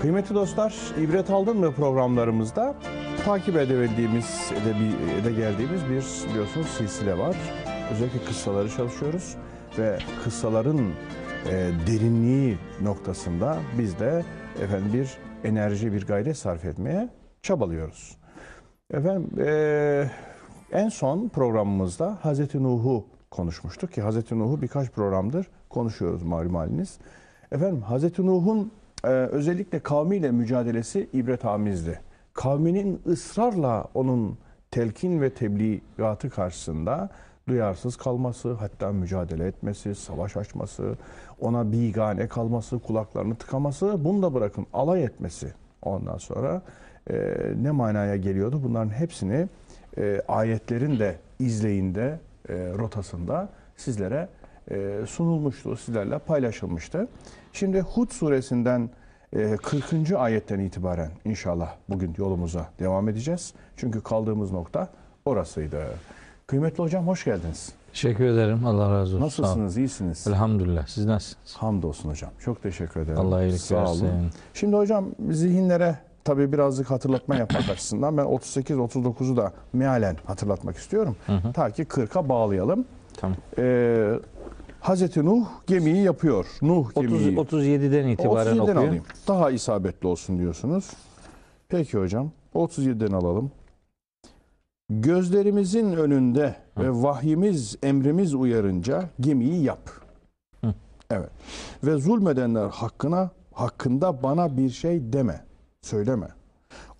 Kıymetli 0.00 0.34
dostlar, 0.34 0.74
ibret 1.00 1.30
aldın 1.30 1.56
mı 1.56 1.72
programlarımızda 1.72 2.74
takip 3.24 3.56
edebildiğimiz, 3.56 4.52
edebi, 4.52 5.20
ede 5.20 5.32
geldiğimiz 5.32 5.82
bir 5.84 6.30
biliyorsunuz 6.30 6.66
silsile 6.66 7.18
var. 7.18 7.36
Özellikle 7.92 8.24
kıssaları 8.24 8.70
çalışıyoruz 8.70 9.36
ve 9.78 9.98
kıssaların 10.24 10.78
e, 11.46 11.52
derinliği 11.86 12.58
noktasında 12.82 13.58
biz 13.78 13.98
de 13.98 14.24
efendim 14.62 14.92
bir 14.92 15.18
enerji, 15.48 15.92
bir 15.92 16.06
gayret 16.06 16.36
sarf 16.36 16.64
etmeye 16.64 17.08
çabalıyoruz. 17.42 18.16
Efendim 18.90 19.30
e, 19.38 20.10
en 20.72 20.88
son 20.88 21.28
programımızda 21.28 22.18
Hazreti 22.22 22.62
Nuh'u 22.62 23.06
konuşmuştuk 23.30 23.92
ki 23.92 24.02
Hazreti 24.02 24.38
Nuh'u 24.38 24.62
birkaç 24.62 24.90
programdır 24.90 25.46
konuşuyoruz 25.68 26.22
malum 26.22 26.54
haliniz. 26.54 26.98
Efendim 27.52 27.82
Hazreti 27.82 28.26
Nuh'un 28.26 28.72
e, 29.04 29.08
özellikle 29.08 29.80
kavmiyle 29.80 30.30
mücadelesi 30.30 31.08
ibretamizdi. 31.12 32.00
Kavminin 32.34 33.02
ısrarla 33.06 33.84
onun 33.94 34.38
telkin 34.70 35.20
ve 35.20 35.30
tebligatı 35.30 36.30
karşısında 36.30 37.10
duyarsız 37.48 37.96
kalması, 37.96 38.52
hatta 38.52 38.92
mücadele 38.92 39.46
etmesi, 39.46 39.94
savaş 39.94 40.36
açması, 40.36 40.96
ona 41.40 41.72
bigane 41.72 42.28
kalması, 42.28 42.78
kulaklarını 42.78 43.34
tıkaması, 43.34 44.04
bunu 44.04 44.22
da 44.22 44.34
bırakın 44.34 44.66
alay 44.72 45.04
etmesi. 45.04 45.52
Ondan 45.82 46.16
sonra 46.16 46.62
e, 47.10 47.36
ne 47.62 47.70
manaya 47.70 48.16
geliyordu? 48.16 48.60
Bunların 48.64 48.90
hepsini 48.90 49.48
e, 49.98 50.22
ayetlerin 50.28 50.98
de 50.98 51.16
izleyinde, 51.38 52.20
e, 52.48 52.54
rotasında 52.54 53.48
sizlere 53.76 54.28
e, 54.70 55.00
sunulmuştu, 55.06 55.76
sizlerle 55.76 56.18
paylaşılmıştı. 56.18 57.08
Şimdi 57.52 57.80
Hud 57.80 58.10
suresinden 58.10 58.90
e, 59.32 59.56
40. 59.56 60.12
ayetten 60.16 60.58
itibaren 60.58 61.10
inşallah 61.24 61.74
bugün 61.88 62.14
yolumuza 62.18 62.66
devam 62.78 63.08
edeceğiz. 63.08 63.52
Çünkü 63.76 64.00
kaldığımız 64.02 64.52
nokta 64.52 64.88
orasıydı. 65.24 65.84
Kıymetli 66.46 66.82
hocam 66.82 67.06
hoş 67.06 67.24
geldiniz. 67.24 67.72
Teşekkür 67.92 68.24
ederim. 68.24 68.66
Allah 68.66 68.90
razı 68.90 69.14
olsun. 69.16 69.26
Nasılsınız? 69.26 69.76
iyisiniz? 69.76 70.18
Sağ 70.18 70.30
olun. 70.30 70.36
Elhamdülillah. 70.36 70.86
Siz 70.86 71.06
nasılsınız? 71.06 71.54
Hamdolsun 71.56 72.08
hocam. 72.10 72.30
Çok 72.40 72.62
teşekkür 72.62 73.00
ederim. 73.00 73.18
Allah 73.18 73.42
iyilik 73.42 73.60
Sağ 73.60 73.76
versin. 73.76 74.04
olun. 74.06 74.30
Şimdi 74.54 74.76
hocam 74.76 75.04
zihinlere 75.30 75.98
tabii 76.24 76.52
birazcık 76.52 76.90
hatırlatma 76.90 77.36
yapmak 77.36 77.68
açısından 77.70 78.16
ben 78.16 78.24
38-39'u 78.24 79.36
da 79.36 79.52
mealen 79.72 80.16
hatırlatmak 80.26 80.76
istiyorum. 80.76 81.16
Ta 81.54 81.70
ki 81.70 81.82
40'a 81.84 82.28
bağlayalım. 82.28 82.84
Tamam. 83.16 83.36
Ee, 83.58 84.12
Hazreti 84.80 85.24
Nuh 85.24 85.46
gemiyi 85.66 86.02
yapıyor. 86.02 86.46
Nuh 86.62 86.86
30, 86.96 87.02
gemiyi. 87.02 87.36
37'den 87.36 88.08
itibaren 88.08 88.52
37'den 88.56 88.62
okuyor. 88.62 88.76
alayım. 88.76 89.04
Daha 89.28 89.50
isabetli 89.50 90.08
olsun 90.08 90.38
diyorsunuz. 90.38 90.90
Peki 91.68 91.98
hocam. 91.98 92.30
37'den 92.54 93.12
alalım. 93.12 93.50
Gözlerimizin 94.90 95.92
önünde 95.92 96.56
ve 96.78 96.90
vahyimiz, 96.90 97.76
emrimiz 97.82 98.34
uyarınca 98.34 99.10
gemiyi 99.20 99.62
yap. 99.62 99.90
Hı. 100.64 100.74
Evet. 101.10 101.30
Ve 101.84 101.96
zulmedenler 101.96 102.68
hakkına 102.68 103.30
hakkında 103.52 104.22
bana 104.22 104.56
bir 104.56 104.70
şey 104.70 105.12
deme. 105.12 105.44
Söyleme. 105.82 106.28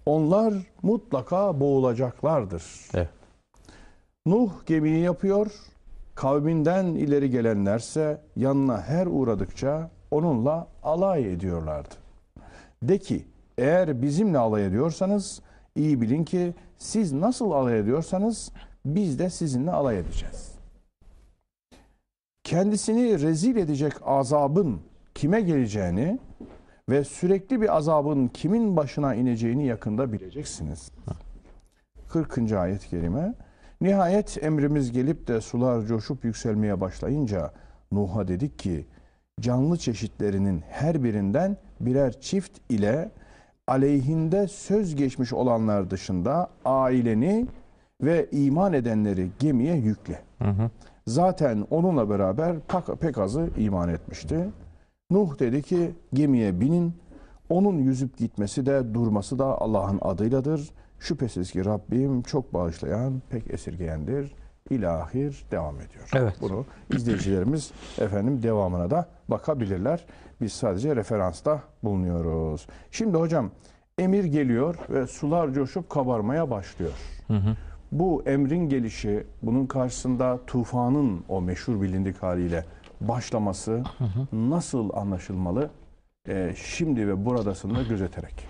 Onlar 0.06 0.54
mutlaka 0.82 1.60
boğulacaklardır. 1.60 2.64
Evet. 2.94 3.08
Nuh 4.26 4.50
gemiyi 4.66 5.02
yapıyor. 5.02 5.46
Kavminden 6.19 6.86
ileri 6.86 7.30
gelenlerse 7.30 8.20
yanına 8.36 8.83
her 8.83 9.06
uğradıkça 9.06 9.91
onunla 10.11 10.69
alay 10.83 11.33
ediyorlardı. 11.33 11.94
De 12.83 12.98
ki 12.98 13.25
eğer 13.58 14.02
bizimle 14.02 14.38
alay 14.38 14.66
ediyorsanız 14.66 15.42
iyi 15.75 16.00
bilin 16.00 16.25
ki 16.25 16.55
siz 16.78 17.12
nasıl 17.12 17.50
alay 17.50 17.78
ediyorsanız 17.78 18.52
biz 18.84 19.19
de 19.19 19.30
sizinle 19.30 19.70
alay 19.70 19.98
edeceğiz. 19.98 20.53
Kendisini 22.44 23.22
rezil 23.22 23.56
edecek 23.56 23.92
azabın 24.04 24.81
kime 25.15 25.41
geleceğini 25.41 26.19
ve 26.88 27.04
sürekli 27.04 27.60
bir 27.60 27.76
azabın 27.76 28.28
kimin 28.28 28.76
başına 28.76 29.15
ineceğini 29.15 29.66
yakında 29.66 30.12
bileceksiniz. 30.12 30.91
40. 32.09 32.53
ayet-i 32.53 32.88
kerime. 32.88 33.34
Nihayet 33.81 34.44
emrimiz 34.44 34.93
gelip 34.93 35.28
de 35.28 35.41
sular 35.41 35.87
coşup 35.87 36.25
yükselmeye 36.25 36.81
başlayınca 36.81 37.53
Nuh'a 37.93 38.28
dedik 38.28 38.59
ki 38.59 38.87
canlı 39.41 39.77
çeşitlerinin 39.77 40.62
her 40.69 41.05
birinden 41.05 41.56
birer 41.81 42.21
çift 42.21 42.59
ile 42.69 43.11
aleyhinde 43.66 44.49
söz 44.49 44.97
geçmiş 44.97 45.33
olanlar 45.33 45.91
dışında 45.91 46.50
aileni 46.65 47.47
ve 48.03 48.28
iman 48.31 48.72
edenleri 48.72 49.31
gemiye 49.39 49.77
yükle. 49.77 50.22
Hı 50.39 50.49
hı. 50.49 50.71
Zaten 51.06 51.66
onunla 51.71 52.10
beraber 52.10 52.56
pek 53.00 53.19
azı 53.19 53.50
iman 53.56 53.89
etmişti. 53.89 54.49
Nuh 55.10 55.39
dedi 55.39 55.62
ki 55.62 55.91
gemiye 56.15 56.60
binin. 56.60 56.93
Onun 57.49 57.78
yüzüp 57.78 58.19
gitmesi 58.19 58.66
de 58.66 58.95
durması 58.95 59.39
da 59.39 59.60
Allah'ın 59.60 59.99
adıyladır. 60.03 60.71
Şüphesiz 61.00 61.53
ki 61.53 61.64
Rabbim 61.64 62.22
çok 62.22 62.54
bağışlayan, 62.54 63.22
pek 63.31 63.50
esirgeyendir. 63.50 64.34
İlahir 64.70 65.44
devam 65.50 65.75
ediyor. 65.81 66.10
Evet. 66.14 66.34
Bunu 66.41 66.66
izleyicilerimiz 66.94 67.70
efendim 67.98 68.42
devamına 68.42 68.91
da 68.91 69.09
bakabilirler. 69.28 70.06
Biz 70.41 70.53
sadece 70.53 70.97
referansta 70.97 71.62
bulunuyoruz. 71.82 72.66
Şimdi 72.91 73.16
hocam 73.16 73.50
emir 73.98 74.25
geliyor 74.25 74.76
ve 74.91 75.06
sular 75.06 75.53
coşup 75.53 75.91
kabarmaya 75.91 76.50
başlıyor. 76.50 76.92
Hı 77.26 77.34
hı. 77.34 77.56
Bu 77.92 78.22
emrin 78.26 78.69
gelişi, 78.69 79.26
bunun 79.42 79.66
karşısında 79.66 80.41
tufanın 80.47 81.25
o 81.28 81.41
meşhur 81.41 81.82
bilindik 81.82 82.22
haliyle 82.22 82.65
başlaması 83.00 83.82
nasıl 84.32 84.91
anlaşılmalı? 84.94 85.70
Ee, 86.28 86.54
şimdi 86.56 87.09
ve 87.09 87.25
buradasını 87.25 87.82
gözeterek. 87.82 88.48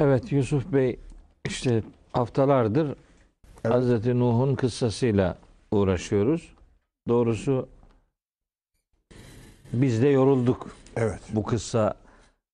Evet 0.00 0.32
Yusuf 0.32 0.72
Bey 0.72 0.98
işte 1.44 1.82
haftalardır 2.12 2.96
Evet. 3.64 3.76
Hazreti 3.76 4.18
Nuh'un 4.18 4.54
kıssasıyla 4.54 5.36
uğraşıyoruz. 5.70 6.54
Doğrusu 7.08 7.68
biz 9.72 10.02
de 10.02 10.08
yorulduk. 10.08 10.70
Evet. 10.96 11.20
Bu 11.30 11.42
kıssa 11.42 11.94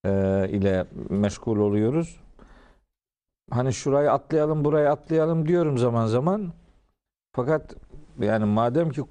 e, 0.05 0.11
ile 0.49 0.87
meşgul 1.11 1.57
oluyoruz. 1.57 2.21
Hani 3.51 3.73
şurayı 3.73 4.13
atlayalım, 4.13 4.65
burayı 4.65 4.91
atlayalım 4.91 5.49
diyorum 5.49 5.79
zaman 5.79 6.07
zaman. 6.07 6.53
Fakat 7.33 7.75
yani 8.21 8.45
madem 8.45 8.91
ki 8.91 9.03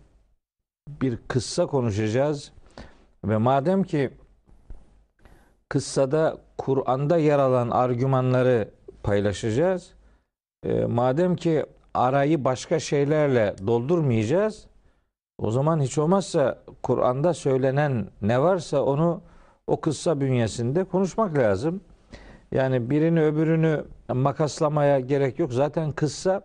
bir 1.02 1.18
kıssa 1.28 1.66
konuşacağız 1.66 2.52
ve 3.26 3.38
madem 3.38 3.84
ki 3.84 4.10
kıssada 5.70 6.38
Kur'an'da 6.60 7.18
yer 7.18 7.40
alan 7.40 7.70
argümanları 7.70 8.70
paylaşacağız. 9.04 9.94
e, 10.66 10.86
madem 10.86 11.36
ki 11.36 11.66
arayı 11.94 12.44
başka 12.44 12.80
şeylerle 12.80 13.56
doldurmayacağız. 13.68 14.68
O 15.38 15.52
zaman 15.52 15.82
hiç 15.82 15.98
olmazsa 15.98 16.58
Kur'an'da 16.84 17.34
söylenen 17.34 18.08
ne 18.22 18.42
varsa 18.42 18.84
onu 18.84 19.22
o 19.68 19.82
kıssa 19.82 20.20
bünyesinde 20.22 20.84
konuşmak 20.84 21.38
lazım. 21.38 21.82
Yani 22.52 22.90
birini 22.90 23.22
öbürünü 23.24 23.86
makaslamaya 24.14 25.00
gerek 25.00 25.40
yok. 25.40 25.54
Zaten 25.54 25.92
kıssa 25.92 26.42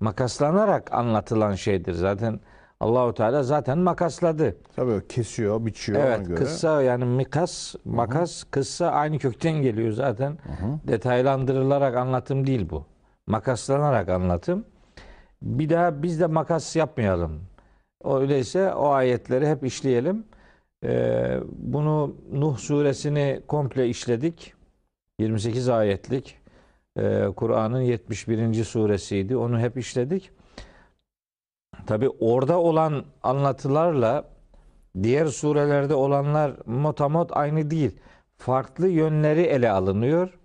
makaslanarak 0.00 0.92
anlatılan 0.92 1.54
şeydir. 1.54 1.92
Zaten 1.92 2.40
Allahu 2.84 3.14
Teala 3.14 3.42
zaten 3.42 3.78
makasladı. 3.78 4.56
Tabii 4.76 5.08
kesiyor, 5.08 5.66
biçiyor 5.66 5.98
ona 6.00 6.06
Evet, 6.08 6.26
göre. 6.26 6.38
kıssa 6.38 6.82
yani 6.82 7.04
mikas, 7.04 7.74
makas, 7.84 8.44
kıssa 8.50 8.86
aynı 8.90 9.18
kökten 9.18 9.52
geliyor 9.52 9.92
zaten. 9.92 10.30
Hı-hı. 10.30 10.88
Detaylandırılarak 10.88 11.96
anlatım 11.96 12.46
değil 12.46 12.70
bu. 12.70 12.84
Makaslanarak 13.26 14.08
anlatım. 14.08 14.64
Bir 15.42 15.70
daha 15.70 16.02
biz 16.02 16.20
de 16.20 16.26
makas 16.26 16.76
yapmayalım. 16.76 17.40
Öyleyse 18.04 18.74
o 18.74 18.88
ayetleri 18.88 19.48
hep 19.48 19.64
işleyelim. 19.64 20.24
Ee, 20.84 21.38
bunu 21.52 22.16
Nuh 22.32 22.58
suresini 22.58 23.40
komple 23.48 23.88
işledik. 23.88 24.54
28 25.18 25.68
ayetlik. 25.68 26.38
Ee, 26.98 27.24
Kur'an'ın 27.36 27.80
71. 27.80 28.64
suresiydi. 28.64 29.36
Onu 29.36 29.58
hep 29.58 29.78
işledik. 29.78 30.30
Tabi 31.86 32.08
orada 32.20 32.58
olan 32.58 33.04
anlatılarla 33.22 34.24
diğer 35.02 35.26
surelerde 35.26 35.94
olanlar 35.94 36.52
motamot 36.66 37.36
aynı 37.36 37.70
değil. 37.70 38.00
Farklı 38.36 38.88
yönleri 38.88 39.40
ele 39.40 39.70
alınıyor. 39.70 40.38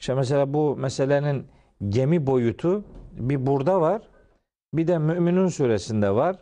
İşte 0.00 0.14
mesela 0.14 0.54
bu 0.54 0.76
meselenin 0.76 1.46
gemi 1.88 2.26
boyutu 2.26 2.84
bir 3.12 3.46
burada 3.46 3.80
var. 3.80 4.02
Bir 4.74 4.86
de 4.86 4.98
Müminun 4.98 5.48
suresinde 5.48 6.10
var. 6.10 6.36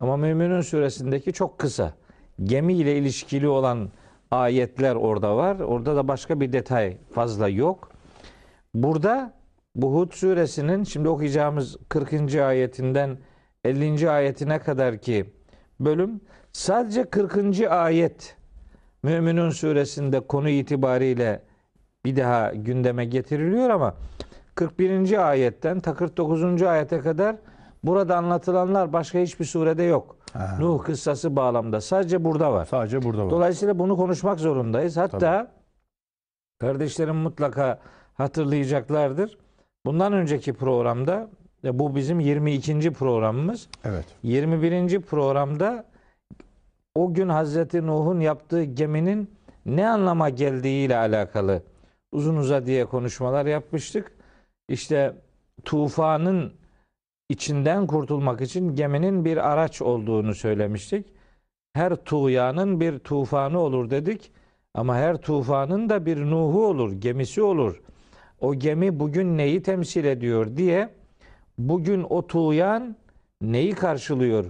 Ama 0.00 0.16
Müminun 0.16 0.60
suresindeki 0.60 1.32
çok 1.32 1.58
kısa. 1.58 1.94
Gemi 2.42 2.74
ile 2.74 2.96
ilişkili 2.96 3.48
olan 3.48 3.90
ayetler 4.30 4.94
orada 4.94 5.36
var. 5.36 5.60
Orada 5.60 5.96
da 5.96 6.08
başka 6.08 6.40
bir 6.40 6.52
detay 6.52 6.96
fazla 7.12 7.48
yok. 7.48 7.90
Burada 8.74 9.32
bu 9.74 9.94
Hud 9.94 10.12
suresinin 10.12 10.84
şimdi 10.84 11.08
okuyacağımız 11.08 11.76
40. 11.88 12.34
ayetinden 12.34 13.18
50. 13.64 14.10
ayetine 14.10 14.58
kadar 14.58 14.98
ki 14.98 15.34
bölüm 15.80 16.20
sadece 16.52 17.04
40. 17.04 17.60
ayet 17.70 18.36
Müminun 19.02 19.50
suresinde 19.50 20.20
konu 20.20 20.48
itibariyle 20.48 21.42
bir 22.04 22.16
daha 22.16 22.54
gündeme 22.54 23.04
getiriliyor 23.04 23.70
ama 23.70 23.94
41. 24.54 25.28
ayetten 25.28 25.80
ta 25.80 25.94
49. 25.94 26.62
ayete 26.62 27.00
kadar 27.00 27.36
burada 27.84 28.16
anlatılanlar 28.16 28.92
başka 28.92 29.18
hiçbir 29.18 29.44
surede 29.44 29.82
yok. 29.82 30.16
Ha. 30.32 30.56
Nuh 30.60 30.84
kıssası 30.84 31.36
bağlamda 31.36 31.80
sadece 31.80 32.24
burada 32.24 32.52
var. 32.52 32.64
Sadece 32.64 33.02
burada 33.02 33.24
var. 33.24 33.30
Dolayısıyla 33.30 33.78
bunu 33.78 33.96
konuşmak 33.96 34.40
zorundayız. 34.40 34.96
Hatta 34.96 35.52
kardeşlerim 36.58 37.16
mutlaka 37.16 37.78
hatırlayacaklardır. 38.14 39.38
Bundan 39.86 40.12
önceki 40.12 40.52
programda 40.52 41.30
bu 41.64 41.96
bizim 41.96 42.20
22. 42.20 42.92
programımız. 42.92 43.68
Evet. 43.84 44.06
21. 44.22 45.00
programda 45.00 45.84
o 46.94 47.14
gün 47.14 47.28
Hazreti 47.28 47.86
Nuh'un 47.86 48.20
yaptığı 48.20 48.64
geminin 48.64 49.30
ne 49.66 49.88
anlama 49.88 50.28
geldiği 50.28 50.86
ile 50.86 50.96
alakalı 50.96 51.62
uzun 52.12 52.36
uzadıya 52.36 52.86
konuşmalar 52.86 53.46
yapmıştık. 53.46 54.12
İşte 54.68 55.14
tufanın 55.64 56.52
içinden 57.28 57.86
kurtulmak 57.86 58.40
için 58.40 58.74
geminin 58.74 59.24
bir 59.24 59.52
araç 59.52 59.82
olduğunu 59.82 60.34
söylemiştik. 60.34 61.06
Her 61.72 61.96
tuğyanın 61.96 62.80
bir 62.80 62.98
tufanı 62.98 63.58
olur 63.58 63.90
dedik. 63.90 64.32
Ama 64.74 64.96
her 64.96 65.16
tufanın 65.16 65.88
da 65.88 66.06
bir 66.06 66.18
Nuh'u 66.18 66.66
olur, 66.66 66.92
gemisi 66.92 67.42
olur. 67.42 67.82
O 68.40 68.54
gemi 68.54 69.00
bugün 69.00 69.38
neyi 69.38 69.62
temsil 69.62 70.04
ediyor 70.04 70.56
diye 70.56 70.97
bugün 71.58 72.06
o 72.10 72.26
tuğyan 72.26 72.96
neyi 73.40 73.74
karşılıyor? 73.74 74.44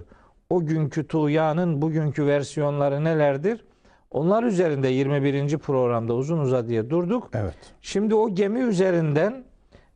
O 0.49 0.65
günkü 0.65 1.07
tuğyanın 1.07 1.81
bugünkü 1.81 2.25
versiyonları 2.25 3.03
nelerdir? 3.03 3.65
Onlar 4.11 4.43
üzerinde 4.43 4.87
21. 4.87 5.57
programda 5.57 6.13
uzun 6.13 6.39
uzadıya 6.39 6.89
durduk. 6.89 7.29
Evet. 7.33 7.55
Şimdi 7.81 8.15
o 8.15 8.35
gemi 8.35 8.59
üzerinden 8.59 9.43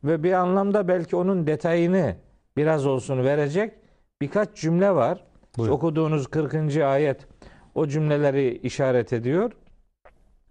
ve 0.04 0.22
bir 0.22 0.32
anlamda 0.32 0.88
belki 0.88 1.16
onun 1.16 1.46
detayını 1.46 2.16
biraz 2.56 2.86
olsun 2.86 3.24
verecek 3.24 3.72
birkaç 4.20 4.56
cümle 4.56 4.94
var. 4.94 5.24
Buyurun. 5.56 5.74
Okuduğunuz 5.74 6.26
40. 6.26 6.76
ayet 6.76 7.26
o 7.74 7.86
cümleleri 7.86 8.58
işaret 8.58 9.12
ediyor. 9.12 9.52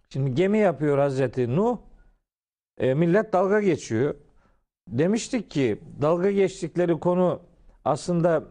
Şimdi 0.10 0.36
gemi 0.36 0.57
yapıyor 0.57 0.98
Hazreti 0.98 1.56
Nuh. 1.56 1.77
E, 2.77 2.94
millet 2.94 3.33
dalga 3.33 3.62
geçiyor. 3.62 4.15
Demiştik 4.88 5.51
ki 5.51 5.80
dalga 6.01 6.31
geçtikleri 6.31 7.00
konu 7.00 7.39
aslında 7.85 8.44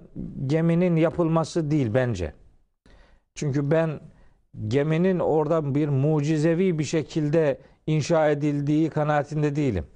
geminin 0.46 0.96
yapılması 0.96 1.70
değil 1.70 1.94
bence. 1.94 2.32
Çünkü 3.34 3.70
ben 3.70 4.00
geminin 4.68 5.18
orada 5.18 5.74
bir 5.74 5.88
mucizevi 5.88 6.78
bir 6.78 6.84
şekilde 6.84 7.58
inşa 7.86 8.30
edildiği 8.30 8.90
kanaatinde 8.90 9.56
değilim. 9.56 9.86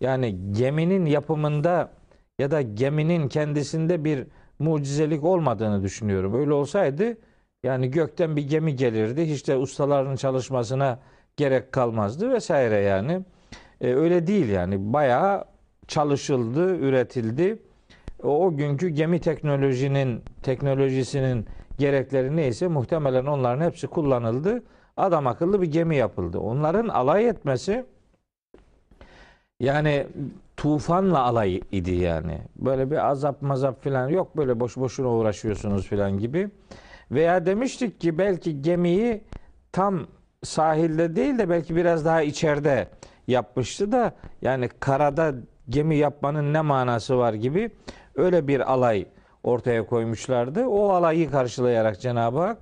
Yani 0.00 0.52
geminin 0.52 1.06
yapımında 1.06 1.92
ya 2.38 2.50
da 2.50 2.62
geminin 2.62 3.28
kendisinde 3.28 4.04
bir 4.04 4.26
mucizelik 4.58 5.24
olmadığını 5.24 5.82
düşünüyorum. 5.82 6.34
Öyle 6.34 6.52
olsaydı 6.52 7.16
yani 7.62 7.90
gökten 7.90 8.36
bir 8.36 8.48
gemi 8.48 8.76
gelirdi. 8.76 9.26
Hiç 9.30 9.48
de 9.48 9.56
ustaların 9.56 10.16
çalışmasına 10.16 10.98
gerek 11.36 11.72
kalmazdı 11.72 12.32
vesaire 12.32 12.76
yani. 12.80 13.24
E, 13.80 13.94
öyle 13.94 14.26
değil 14.26 14.48
yani. 14.48 14.92
Bayağı 14.92 15.44
çalışıldı, 15.88 16.76
üretildi. 16.76 17.58
O, 18.22 18.56
günkü 18.56 18.88
gemi 18.88 19.20
teknolojinin 19.20 20.22
teknolojisinin 20.42 21.46
gerekleri 21.78 22.36
neyse 22.36 22.68
muhtemelen 22.68 23.26
onların 23.26 23.64
hepsi 23.64 23.86
kullanıldı. 23.86 24.62
Adam 24.96 25.26
akıllı 25.26 25.62
bir 25.62 25.66
gemi 25.66 25.96
yapıldı. 25.96 26.38
Onların 26.38 26.88
alay 26.88 27.28
etmesi 27.28 27.84
yani 29.60 30.06
tufanla 30.56 31.20
alay 31.20 31.60
idi 31.72 31.94
yani. 31.94 32.38
Böyle 32.56 32.90
bir 32.90 33.10
azap 33.10 33.42
mazap 33.42 33.84
falan 33.84 34.08
yok. 34.08 34.36
Böyle 34.36 34.60
boş 34.60 34.76
boşuna 34.76 35.08
uğraşıyorsunuz 35.08 35.88
falan 35.88 36.18
gibi. 36.18 36.50
Veya 37.10 37.46
demiştik 37.46 38.00
ki 38.00 38.18
belki 38.18 38.62
gemiyi 38.62 39.22
tam 39.72 40.06
sahilde 40.42 41.16
değil 41.16 41.38
de 41.38 41.48
belki 41.48 41.76
biraz 41.76 42.04
daha 42.04 42.22
içeride 42.22 42.88
yapmıştı 43.26 43.92
da 43.92 44.12
yani 44.42 44.68
karada 44.80 45.34
gemi 45.68 45.96
yapmanın 45.96 46.52
ne 46.52 46.60
manası 46.60 47.18
var 47.18 47.34
gibi 47.34 47.70
öyle 48.14 48.48
bir 48.48 48.72
alay 48.72 49.06
ortaya 49.42 49.86
koymuşlardı. 49.86 50.66
O 50.66 50.88
alayı 50.88 51.30
karşılayarak 51.30 52.00
Cenab-ı 52.00 52.38
Hak 52.38 52.58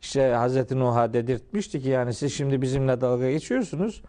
işte 0.00 0.32
Hazreti 0.32 0.78
Nuh'a 0.78 1.12
dedirtmişti 1.12 1.80
ki 1.80 1.88
yani 1.88 2.14
siz 2.14 2.34
şimdi 2.34 2.62
bizimle 2.62 3.00
dalga 3.00 3.30
geçiyorsunuz. 3.30 4.02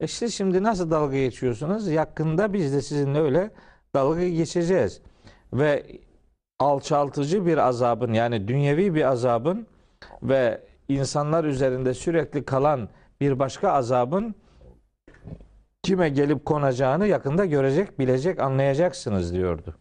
E 0.00 0.04
işte 0.04 0.28
şimdi 0.28 0.62
nasıl 0.62 0.90
dalga 0.90 1.16
geçiyorsunuz? 1.16 1.88
Yakında 1.88 2.52
biz 2.52 2.74
de 2.74 2.82
sizinle 2.82 3.20
öyle 3.20 3.50
dalga 3.94 4.28
geçeceğiz. 4.28 5.00
Ve 5.52 5.86
alçaltıcı 6.58 7.46
bir 7.46 7.58
azabın 7.58 8.12
yani 8.12 8.48
dünyevi 8.48 8.94
bir 8.94 9.04
azabın 9.04 9.66
ve 10.22 10.60
insanlar 10.88 11.44
üzerinde 11.44 11.94
sürekli 11.94 12.44
kalan 12.44 12.88
bir 13.20 13.38
başka 13.38 13.72
azabın 13.72 14.34
kime 15.82 16.08
gelip 16.08 16.44
konacağını 16.44 17.06
yakında 17.06 17.44
görecek, 17.44 17.98
bilecek, 17.98 18.40
anlayacaksınız 18.40 19.34
diyordu. 19.34 19.74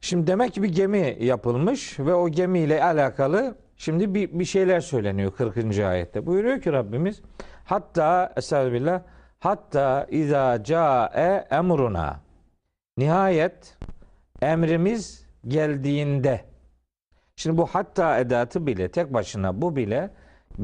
Şimdi 0.00 0.26
demek 0.26 0.52
ki 0.54 0.62
bir 0.62 0.68
gemi 0.68 1.16
yapılmış 1.20 2.00
ve 2.00 2.14
o 2.14 2.28
gemiyle 2.28 2.84
alakalı 2.84 3.54
şimdi 3.76 4.14
bir, 4.14 4.38
bir 4.38 4.44
şeyler 4.44 4.80
söyleniyor 4.80 5.32
40. 5.32 5.78
ayette. 5.78 6.26
Buyuruyor 6.26 6.60
ki 6.60 6.72
Rabbimiz 6.72 7.22
hatta 7.64 8.32
estağfirullah 8.36 9.02
hatta 9.38 10.06
iza 10.10 10.64
cae 10.64 11.46
emruna 11.50 12.20
nihayet 12.96 13.78
emrimiz 14.42 15.26
geldiğinde 15.48 16.44
şimdi 17.36 17.58
bu 17.58 17.66
hatta 17.66 18.18
edatı 18.18 18.66
bile 18.66 18.90
tek 18.90 19.14
başına 19.14 19.62
bu 19.62 19.76
bile 19.76 20.10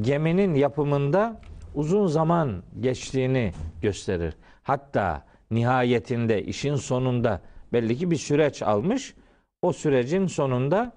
geminin 0.01 0.55
yapımında 0.55 1.41
uzun 1.75 2.07
zaman 2.07 2.63
geçtiğini 2.81 3.53
gösterir. 3.83 4.37
Hatta 4.63 5.23
nihayetinde 5.51 6.43
işin 6.43 6.77
sonunda 6.77 7.41
belli 7.73 7.97
ki 7.97 8.11
bir 8.11 8.17
süreç 8.17 8.63
almış. 8.63 9.15
O 9.63 9.73
sürecin 9.73 10.27
sonunda 10.27 10.93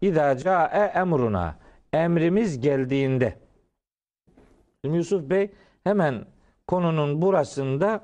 İzâ 0.00 0.36
câe 0.36 0.92
emruna 0.94 1.56
emrimiz 1.92 2.60
geldiğinde 2.60 3.34
Şimdi 4.84 4.96
Yusuf 4.96 5.30
Bey 5.30 5.50
hemen 5.84 6.24
konunun 6.66 7.22
burasında 7.22 8.00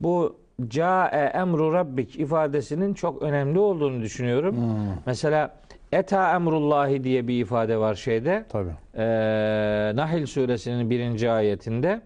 bu 0.00 0.40
cae 0.68 1.24
emru 1.34 1.72
rabbik 1.72 2.16
ifadesinin 2.20 2.94
çok 2.94 3.22
önemli 3.22 3.58
olduğunu 3.58 4.02
düşünüyorum. 4.02 4.56
Hmm, 4.56 4.94
Mesela 5.06 5.60
eta 5.92 6.34
emrullahi 6.34 7.04
diye 7.04 7.28
bir 7.28 7.40
ifade 7.40 7.78
var 7.78 7.94
şeyde. 7.94 8.44
tabii. 8.48 8.74
Ee, 8.96 9.92
Nahil 9.94 10.26
suresinin 10.26 10.90
birinci 10.90 11.30
ayetinde 11.30 12.00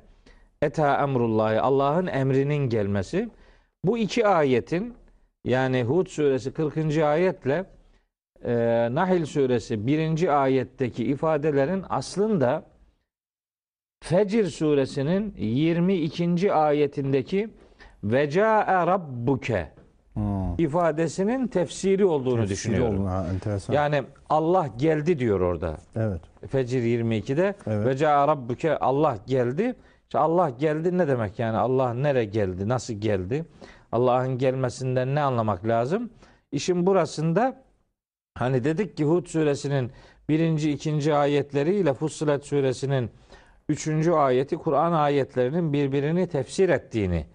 eta 0.63 1.03
emrullahi 1.03 1.61
Allah'ın 1.61 2.07
emrinin 2.07 2.69
gelmesi. 2.69 3.29
Bu 3.85 3.99
iki 3.99 4.27
ayetin 4.27 4.95
yani 5.45 5.83
Hud 5.83 6.07
suresi 6.07 6.53
40. 6.53 6.99
ayetle 6.99 7.65
e, 8.45 8.55
Nahil 8.93 9.25
suresi 9.27 9.87
1. 9.87 10.43
ayetteki 10.43 11.05
ifadelerin 11.05 11.85
aslında 11.89 12.73
Fecir 14.03 14.45
suresinin 14.45 15.35
22. 15.39 16.53
ayetindeki 16.53 17.49
ve 18.05 18.31
ca'e 18.31 18.87
rabbuke 18.87 19.72
Hmm. 20.15 20.55
ifadesinin 20.59 21.47
tefsiri 21.47 22.05
olduğunu 22.05 22.37
Tefsiri 22.37 22.49
düşünüyorum. 22.51 23.01
oldu, 23.01 23.09
Ha, 23.09 23.27
enteresan. 23.35 23.75
Yani 23.75 24.03
Allah 24.31 24.67
geldi 24.79 25.19
diyor 25.19 25.41
orada. 25.41 25.77
evet. 25.97 26.21
Fecir 26.51 26.83
22'de 26.83 27.55
Evet. 27.67 27.87
ve 27.87 27.97
caa 27.97 28.29
rabbuke 28.29 28.79
Allah 28.79 29.19
geldi. 29.27 29.75
İşte 30.03 30.19
Allah 30.19 30.51
geldi 30.51 30.99
ne 30.99 31.09
demek 31.09 31.39
yani? 31.39 31.57
Allah 31.57 31.95
nere 31.95 32.25
geldi? 32.25 32.69
Nasıl 32.69 32.95
geldi? 32.95 33.45
Allah'ın 33.93 34.39
gelmesinden 34.39 35.15
ne 35.15 35.21
anlamak 35.21 35.67
lazım? 35.69 36.11
İşin 36.53 36.87
burasında 36.87 37.63
hani 38.35 38.65
dedik 38.65 38.97
ki 38.97 39.05
Hud 39.05 39.27
suresinin 39.27 39.91
birinci, 40.29 40.71
ikinci 40.71 41.15
ayetleriyle 41.15 41.95
Fussilet 41.95 42.45
suresinin 42.45 43.11
üçüncü 43.69 44.13
ayeti 44.13 44.57
Kur'an 44.57 44.93
ayetlerinin 44.93 45.73
birbirini 45.73 46.27
tefsir 46.29 46.69
ettiğini, 46.69 47.27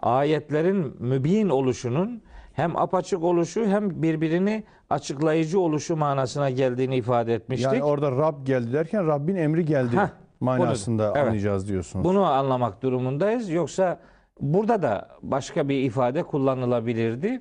ayetlerin 0.00 0.96
mübin 0.98 1.48
oluşunun 1.48 2.22
hem 2.52 2.76
apaçık 2.76 3.22
oluşu 3.22 3.66
hem 3.66 4.02
birbirini 4.02 4.64
açıklayıcı 4.90 5.60
oluşu 5.60 5.96
manasına 5.96 6.50
geldiğini 6.50 6.96
ifade 6.96 7.34
etmiştik. 7.34 7.72
Yani 7.72 7.84
orada 7.84 8.12
Rab 8.12 8.46
geldi 8.46 8.72
derken 8.72 9.06
Rabbin 9.06 9.36
emri 9.36 9.64
geldi 9.64 9.96
Heh, 9.96 10.08
manasında 10.40 11.06
evet. 11.06 11.16
anlayacağız 11.16 11.68
diyorsunuz. 11.68 12.04
Bunu 12.04 12.24
anlamak 12.24 12.82
durumundayız. 12.82 13.50
Yoksa 13.50 14.00
burada 14.40 14.82
da 14.82 15.08
başka 15.22 15.68
bir 15.68 15.82
ifade 15.82 16.22
kullanılabilirdi. 16.22 17.40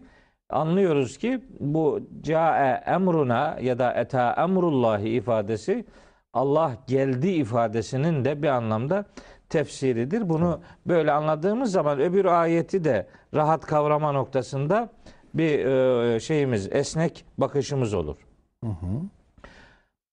Anlıyoruz 0.50 1.17
ki 1.17 1.41
bu 1.59 2.00
cae 2.21 2.83
emruna 2.85 3.57
ya 3.62 3.79
da 3.79 3.93
eta 3.93 4.35
emrullahi 4.38 5.09
ifadesi 5.09 5.85
Allah 6.33 6.71
geldi 6.88 7.27
ifadesinin 7.27 8.25
de 8.25 8.41
bir 8.41 8.47
anlamda 8.47 9.05
tefsiridir. 9.50 10.30
Bunu 10.30 10.62
böyle 10.88 11.12
anladığımız 11.12 11.72
zaman 11.72 12.00
öbür 12.00 12.25
ayeti 12.25 12.84
de 12.84 13.08
rahat 13.34 13.66
kavrama 13.66 14.12
noktasında 14.12 14.90
bir 15.34 15.66
e, 15.66 16.20
şeyimiz, 16.20 16.70
esnek 16.72 17.25
bakışımız 17.38 17.94
olur. 17.94 18.18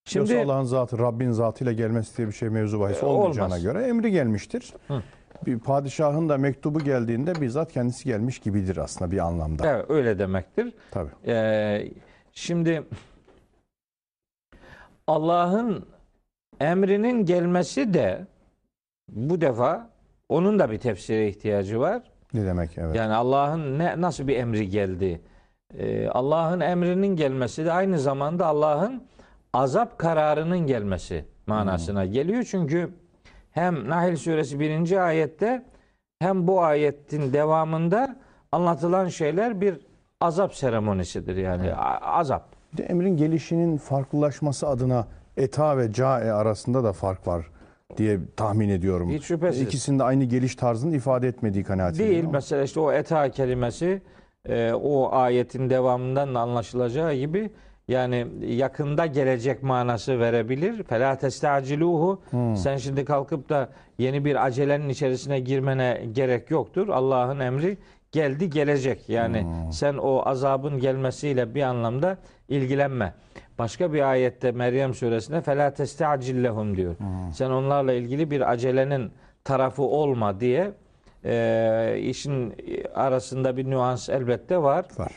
Şimdi 0.04 0.28
Şimdi 0.28 0.38
Allah'ın 0.38 0.64
zatı 0.64 0.98
Rabbin 0.98 1.30
zatıyla 1.30 1.72
gelmesi 1.72 2.16
diye 2.16 2.28
bir 2.28 2.32
şey 2.32 2.48
mevzu 2.48 2.80
bahis 2.80 3.02
E, 3.02 3.06
olmayacağına 3.06 3.46
olmaz. 3.46 3.62
göre 3.62 3.82
emri 3.86 4.10
gelmiştir. 4.10 4.74
Hı. 4.88 5.02
Bir 5.46 5.58
padişahın 5.58 6.28
da 6.28 6.38
mektubu 6.38 6.78
geldiğinde 6.80 7.40
bizzat 7.40 7.72
kendisi 7.72 8.04
gelmiş 8.04 8.38
gibidir 8.38 8.76
aslında 8.76 9.10
bir 9.10 9.18
anlamda. 9.18 9.66
evet, 9.66 9.90
öyle 9.90 10.18
demektir. 10.18 10.74
Tabii. 10.90 11.10
Ee, 11.26 11.88
şimdi 12.32 12.82
Allah'ın 15.06 15.86
emrinin 16.60 17.24
gelmesi 17.24 17.94
de 17.94 18.26
bu 19.12 19.40
defa 19.40 19.90
onun 20.28 20.58
da 20.58 20.70
bir 20.70 20.78
tefsire 20.78 21.28
ihtiyacı 21.28 21.80
var. 21.80 22.02
Ne 22.34 22.46
demek 22.46 22.78
evet. 22.78 22.96
Yani 22.96 23.14
Allah'ın 23.14 23.78
ne 23.78 24.00
nasıl 24.00 24.28
bir 24.28 24.36
emri 24.36 24.68
geldi? 24.68 25.20
Ee, 25.78 26.08
Allah'ın 26.08 26.60
emrinin 26.60 27.16
gelmesi 27.16 27.64
de 27.64 27.72
aynı 27.72 27.98
zamanda 27.98 28.46
Allah'ın 28.46 29.02
azap 29.52 29.98
kararının 29.98 30.58
gelmesi 30.58 31.24
manasına 31.46 32.06
geliyor. 32.06 32.42
Çünkü 32.50 32.90
hem 33.50 33.88
Nahl 33.88 34.16
suresi 34.16 34.60
1. 34.60 35.06
ayette 35.06 35.62
hem 36.18 36.46
bu 36.46 36.62
ayetin 36.62 37.32
devamında 37.32 38.16
anlatılan 38.52 39.08
şeyler 39.08 39.60
bir 39.60 39.80
azap 40.20 40.54
seremonisidir 40.54 41.36
yani 41.36 41.74
a- 41.74 42.18
azap. 42.18 42.44
Bir 42.72 42.78
de 42.78 42.82
emrin 42.82 43.16
gelişinin 43.16 43.76
farklılaşması 43.76 44.68
adına 44.68 45.06
eta 45.36 45.78
ve 45.78 45.92
cae 45.92 46.32
arasında 46.32 46.84
da 46.84 46.92
fark 46.92 47.26
var 47.26 47.46
diye 47.96 48.18
tahmin 48.36 48.68
ediyorum. 48.68 49.10
Hiç 49.10 49.24
şüphesiz. 49.24 49.62
İkisinde 49.62 50.04
aynı 50.04 50.24
geliş 50.24 50.56
tarzını 50.56 50.96
ifade 50.96 51.28
etmediği 51.28 51.64
kanaatindeyim. 51.64 52.12
Değil 52.12 52.24
ama 52.24 52.32
mesela 52.32 52.62
işte 52.62 52.80
o 52.80 52.92
eta 52.92 53.30
kelimesi 53.30 54.02
e, 54.48 54.72
o 54.72 55.12
ayetin 55.12 55.70
devamından 55.70 56.34
da 56.34 56.40
anlaşılacağı 56.40 57.14
gibi 57.14 57.50
yani 57.88 58.26
yakında 58.46 59.06
gelecek 59.06 59.62
manası 59.62 60.20
verebilir. 60.20 60.82
Fela 60.82 61.18
testaciluhu. 61.18 62.22
Sen 62.56 62.76
şimdi 62.76 63.04
kalkıp 63.04 63.48
da 63.48 63.68
yeni 63.98 64.24
bir 64.24 64.46
acelenin 64.46 64.88
içerisine 64.88 65.40
girmene 65.40 66.06
gerek 66.12 66.50
yoktur. 66.50 66.88
Allah'ın 66.88 67.40
emri 67.40 67.78
geldi 68.12 68.50
gelecek. 68.50 69.08
Yani 69.08 69.46
sen 69.72 69.94
o 69.94 70.22
azabın 70.26 70.78
gelmesiyle 70.78 71.54
bir 71.54 71.62
anlamda 71.62 72.18
ilgilenme. 72.52 73.14
Başka 73.58 73.92
bir 73.92 74.10
ayette 74.10 74.52
Meryem 74.52 74.94
suresinde 74.94 75.40
fela 75.40 75.74
testacillehum 75.74 76.76
diyor. 76.76 76.96
Sen 77.34 77.50
onlarla 77.50 77.92
ilgili 77.92 78.30
bir 78.30 78.50
acelenin 78.52 79.12
tarafı 79.44 79.82
olma 79.82 80.40
diye 80.40 80.72
e, 81.24 81.96
işin 82.00 82.54
arasında 82.94 83.56
bir 83.56 83.70
nüans 83.70 84.08
elbette 84.08 84.62
var. 84.62 84.86
var. 84.98 85.12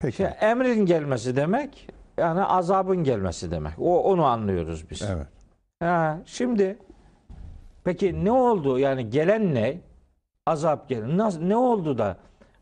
Peki. 0.00 0.22
İşte 0.22 0.36
emrin 0.40 0.86
gelmesi 0.86 1.36
demek 1.36 1.88
yani 2.18 2.44
azabın 2.44 3.04
gelmesi 3.04 3.50
demek. 3.50 3.72
O 3.78 4.02
onu 4.02 4.24
anlıyoruz 4.24 4.90
biz. 4.90 5.02
Evet. 5.02 5.26
Ha, 5.80 6.18
şimdi 6.26 6.78
peki 7.84 8.24
ne 8.24 8.32
oldu? 8.32 8.78
Yani 8.78 9.10
gelen 9.10 9.54
ne? 9.54 9.78
Azap 10.46 10.88
gelen. 10.88 11.18
Nasıl, 11.18 11.42
ne 11.42 11.56
oldu 11.56 11.98
da 11.98 12.16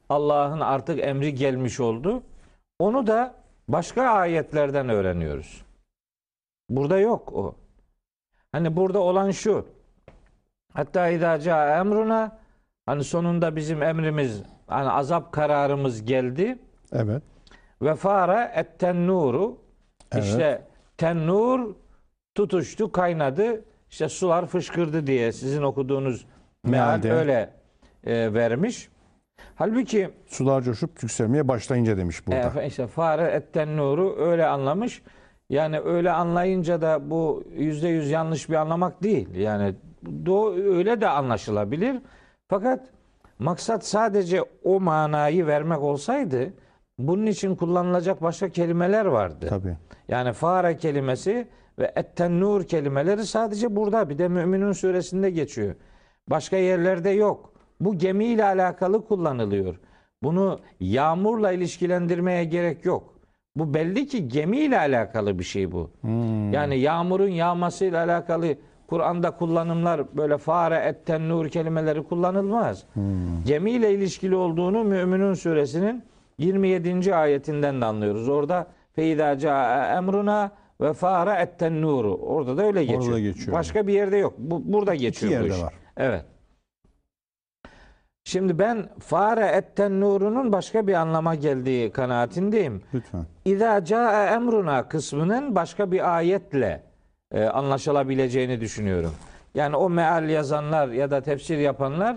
Allah'ın 0.09 0.61
artık 0.61 1.01
emri 1.01 1.35
gelmiş 1.35 1.81
oldu? 1.81 2.23
Onu 2.79 3.07
da 3.07 3.35
başka 3.69 4.03
ayetlerden 4.03 4.89
öğreniyoruz. 4.89 5.65
Burada 6.71 6.99
yok 6.99 7.33
o. 7.33 7.55
Hani 8.53 8.77
burada 8.77 8.99
olan 8.99 9.31
şu. 9.31 9.67
Hatta 10.73 11.09
idâ 11.09 11.41
câ 11.41 11.79
emruna 11.81 12.39
hani 12.87 13.05
sonunda 13.05 13.57
bizim 13.57 13.83
emrimiz 13.83 14.43
hani 14.67 14.91
azap 14.91 15.33
kararımız 15.33 16.05
geldi. 16.05 16.59
Evet. 16.93 17.23
Ve 17.83 17.95
fara 17.95 18.45
et 18.45 18.79
tennuru 18.79 19.59
Evet. 20.13 20.25
işte 20.25 20.63
tennur 20.97 21.75
tutuştu 22.35 22.93
kaynadı 22.93 23.65
işte 23.91 24.09
sular 24.09 24.47
fışkırdı 24.47 25.07
diye 25.07 25.33
sizin 25.33 25.63
okuduğunuz 25.63 26.27
meal 26.65 27.05
öyle 27.05 27.51
e, 28.05 28.35
vermiş. 28.35 28.89
Halbuki 29.55 30.11
Sular 30.27 30.63
coşup 30.63 31.03
yükselmeye 31.03 31.49
başlayınca 31.49 31.97
demiş 31.97 32.27
burada. 32.27 32.63
e, 32.63 32.67
işte 32.67 32.87
fare 32.87 33.23
et 33.23 33.53
tennuru 33.53 34.17
öyle 34.19 34.47
anlamış. 34.47 35.03
Yani 35.51 35.81
öyle 35.81 36.11
anlayınca 36.11 36.81
da 36.81 37.11
bu 37.11 37.45
yüzde 37.57 37.89
yüz 37.89 38.11
yanlış 38.11 38.49
bir 38.51 38.55
anlamak 38.55 39.03
değil. 39.03 39.35
Yani 39.35 39.75
do 40.27 40.55
öyle 40.55 41.01
de 41.01 41.09
anlaşılabilir. 41.09 42.03
Fakat 42.49 42.87
maksat 43.39 43.87
sadece 43.87 44.43
o 44.65 44.81
manayı 44.81 45.47
vermek 45.47 45.81
olsaydı 45.81 46.53
bunun 46.99 47.27
için 47.27 47.57
kullanılacak 47.57 48.23
başka 48.23 48.49
kelimeler 48.49 49.07
vardı. 49.07 49.47
Tabii. 49.49 49.77
Yani 50.09 50.33
fare 50.33 50.77
kelimesi 50.77 51.49
ve 51.79 51.93
ettennur 51.97 52.65
kelimeleri 52.65 53.27
sadece 53.27 53.77
burada 53.77 54.09
bir 54.09 54.19
de 54.19 54.29
Müminun 54.29 54.73
suresinde 54.73 55.31
geçiyor. 55.31 55.75
Başka 56.29 56.57
yerlerde 56.57 57.11
yok. 57.11 57.53
Bu 57.81 57.99
gemiyle 57.99 58.45
alakalı 58.45 59.05
kullanılıyor. 59.07 59.77
Bunu 60.23 60.61
yağmurla 60.81 61.53
ilişkilendirmeye 61.53 62.45
gerek 62.45 62.85
yok. 62.85 63.15
Bu 63.57 63.75
belli 63.75 64.07
ki 64.07 64.29
gemiyle 64.29 64.79
alakalı 64.79 65.39
bir 65.39 65.45
şey 65.45 65.73
bu. 65.73 65.91
Yani 66.53 66.79
yağmurun 66.79 67.29
yağmasıyla 67.29 68.05
alakalı 68.05 68.47
Kur'an'da 68.87 69.31
kullanımlar 69.31 70.17
böyle 70.17 70.39
fare 70.39 70.77
ettennur 70.77 71.49
kelimeleri 71.49 72.03
kullanılmaz. 72.03 72.85
Gemiyle 73.47 73.95
ilişkili 73.95 74.37
olduğunu 74.37 74.85
Müminun 74.85 75.35
suresinin 75.35 76.03
27. 76.39 77.15
ayetinden 77.15 77.81
de 77.81 77.85
anlıyoruz. 77.85 78.29
Orada 78.29 78.67
feyda 78.93 79.39
caa 79.39 79.97
emruna 79.99 80.51
ve 80.81 80.93
fara 80.93 81.37
etten 81.37 81.83
nuru. 81.83 82.15
Orada 82.17 82.57
da 82.57 82.63
öyle 82.63 82.85
geçiyor. 82.85 83.03
Orada 83.07 83.21
geçiyor. 83.21 83.57
Başka 83.57 83.87
bir 83.87 83.93
yerde 83.93 84.17
yok. 84.17 84.35
Bu, 84.39 84.73
burada 84.73 84.95
geçiyor 84.95 85.31
bu 85.33 85.35
yerde 85.35 85.55
iş. 85.57 85.63
var. 85.63 85.75
Evet. 85.97 86.25
Şimdi 88.29 88.59
ben 88.59 88.89
fare 88.99 89.47
etten 89.47 90.01
nurunun 90.01 90.53
başka 90.53 90.87
bir 90.87 90.95
anlama 90.95 91.35
geldiği 91.35 91.93
kanaatindeyim. 91.93 92.83
Lütfen. 92.95 93.27
İza 93.45 93.85
caa 93.85 94.27
emruna 94.27 94.89
kısmının 94.89 95.55
başka 95.55 95.93
bir 95.93 96.17
ayetle 96.17 96.83
e, 97.33 97.45
anlaşılabileceğini 97.45 98.61
düşünüyorum. 98.61 99.15
Yani 99.55 99.77
o 99.77 99.91
meal 99.91 100.29
yazanlar 100.29 100.89
ya 100.89 101.11
da 101.11 101.21
tefsir 101.21 101.59
yapanlar 101.59 102.17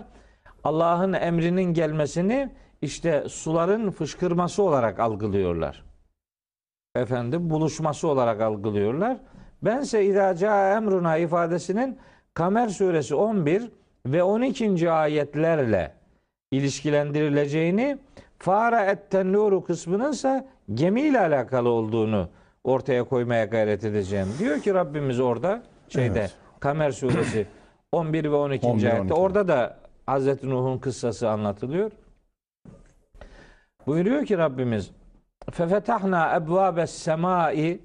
Allah'ın 0.64 1.12
emrinin 1.12 1.74
gelmesini 1.74 2.50
işte 2.82 3.24
suların 3.28 3.90
fışkırması 3.90 4.62
olarak 4.62 5.00
algılıyorlar. 5.00 5.84
Efendim 6.94 7.50
buluşması 7.50 8.08
olarak 8.08 8.40
algılıyorlar. 8.40 9.16
Bense 9.62 10.04
İza 10.04 10.34
caa 10.34 10.76
emruna 10.76 11.16
ifadesinin 11.16 11.98
Kamer 12.34 12.68
suresi 12.68 13.14
11 13.14 13.70
ve 14.06 14.22
12. 14.22 14.90
ayetlerle 14.90 16.01
ilişkilendirileceğini 16.52 17.98
Fara 18.38 18.84
etten 18.84 19.32
nuru 19.32 19.64
kısmının 19.64 20.12
ise 20.12 20.46
gemiyle 20.74 21.20
alakalı 21.20 21.68
olduğunu 21.68 22.28
ortaya 22.64 23.04
koymaya 23.04 23.44
gayret 23.44 23.84
edeceğim. 23.84 24.28
Diyor 24.38 24.60
ki 24.60 24.74
Rabbimiz 24.74 25.20
orada 25.20 25.62
şeyde 25.88 26.18
Evet. 26.20 26.36
Kamer 26.60 26.90
suresi 26.90 27.46
11 27.92 28.24
ve 28.24 28.34
12. 28.34 28.66
11, 28.66 28.84
ayette 28.84 29.00
12. 29.00 29.14
orada 29.14 29.48
da 29.48 29.78
Hazreti 30.06 30.50
Nuh'un 30.50 30.78
kıssası 30.78 31.30
anlatılıyor. 31.30 31.90
Buyuruyor 33.86 34.26
ki 34.26 34.38
Rabbimiz 34.38 34.90
Fefetahna 35.50 36.36
ebvabes 36.36 36.90
semai 36.90 37.80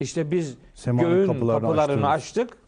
işte 0.00 0.30
biz 0.30 0.58
Semanın 0.74 1.10
göğün 1.10 1.26
kapılarını 1.26 1.60
kapılarını, 1.60 2.08
açtınız. 2.10 2.44
açtık. 2.48 2.58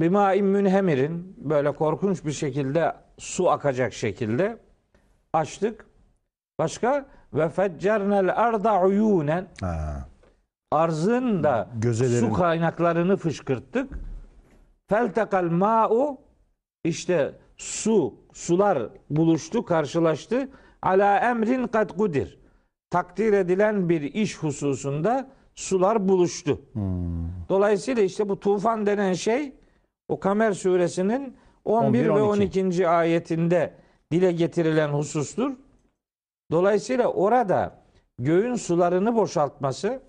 Bima 0.00 0.32
münhemirin 0.32 1.34
böyle 1.38 1.72
korkunç 1.72 2.24
bir 2.24 2.32
şekilde 2.32 2.94
su 3.18 3.50
akacak 3.50 3.92
şekilde 3.92 4.58
açtık. 5.32 5.86
Başka 6.58 7.06
ve 7.34 7.48
feccernel 7.48 8.36
arda 8.36 8.80
uyunen 8.80 9.48
arzın 10.72 11.42
da 11.42 11.68
Gözelerin. 11.78 12.28
su 12.28 12.32
kaynaklarını 12.32 13.16
fışkırttık. 13.16 13.98
Feltekal 14.88 15.44
ma'u 15.44 16.18
işte 16.84 17.34
su, 17.56 18.14
sular 18.32 18.88
buluştu, 19.10 19.64
karşılaştı. 19.64 20.48
Ala 20.82 21.18
emrin 21.18 21.66
kad 21.66 21.90
kudir. 21.96 22.38
Takdir 22.90 23.32
edilen 23.32 23.88
bir 23.88 24.02
iş 24.02 24.38
hususunda 24.38 25.30
sular 25.54 26.08
buluştu. 26.08 26.60
Dolayısıyla 27.48 28.02
işte 28.02 28.28
bu 28.28 28.40
tufan 28.40 28.86
denen 28.86 29.12
şey 29.12 29.52
o 30.08 30.20
Kamer 30.20 30.52
suresinin 30.52 31.36
11, 31.68 32.08
11 32.08 32.14
ve 32.14 32.22
12. 32.22 32.64
12. 32.64 32.88
ayetinde 32.88 33.74
dile 34.12 34.32
getirilen 34.32 34.88
husustur. 34.88 35.52
Dolayısıyla 36.50 37.08
orada 37.08 37.82
göğün 38.18 38.54
sularını 38.54 39.14
boşaltması 39.16 40.02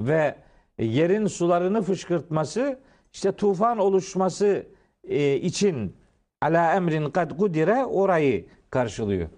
ve 0.00 0.36
yerin 0.78 1.26
sularını 1.26 1.82
fışkırtması 1.82 2.78
işte 3.12 3.32
tufan 3.32 3.78
oluşması 3.78 4.66
e, 5.04 5.34
için 5.34 5.96
ala 6.42 6.74
emrin 6.74 7.10
kad 7.10 7.36
kudire 7.36 7.84
orayı 7.84 8.46
karşılıyor. 8.70 9.28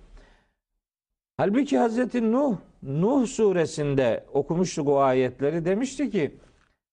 Halbuki 1.37 1.79
Hazreti 1.79 2.33
Nuh 2.33 2.57
Nuh 2.83 3.27
suresinde 3.27 4.25
okumuştuk 4.33 4.89
o 4.89 5.01
ayetleri 5.01 5.65
demişti 5.65 6.11
ki 6.11 6.35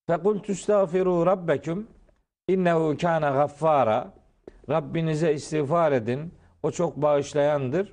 Fekultüstağfiru 0.08 1.26
rabbeküm 1.26 1.88
İnnehu 2.54 2.98
kana 3.02 3.32
gaffara. 3.32 4.14
Rabbinize 4.70 5.34
istiğfar 5.34 5.92
edin. 5.92 6.34
O 6.64 6.72
çok 6.72 6.98
bağışlayandır. 6.98 7.92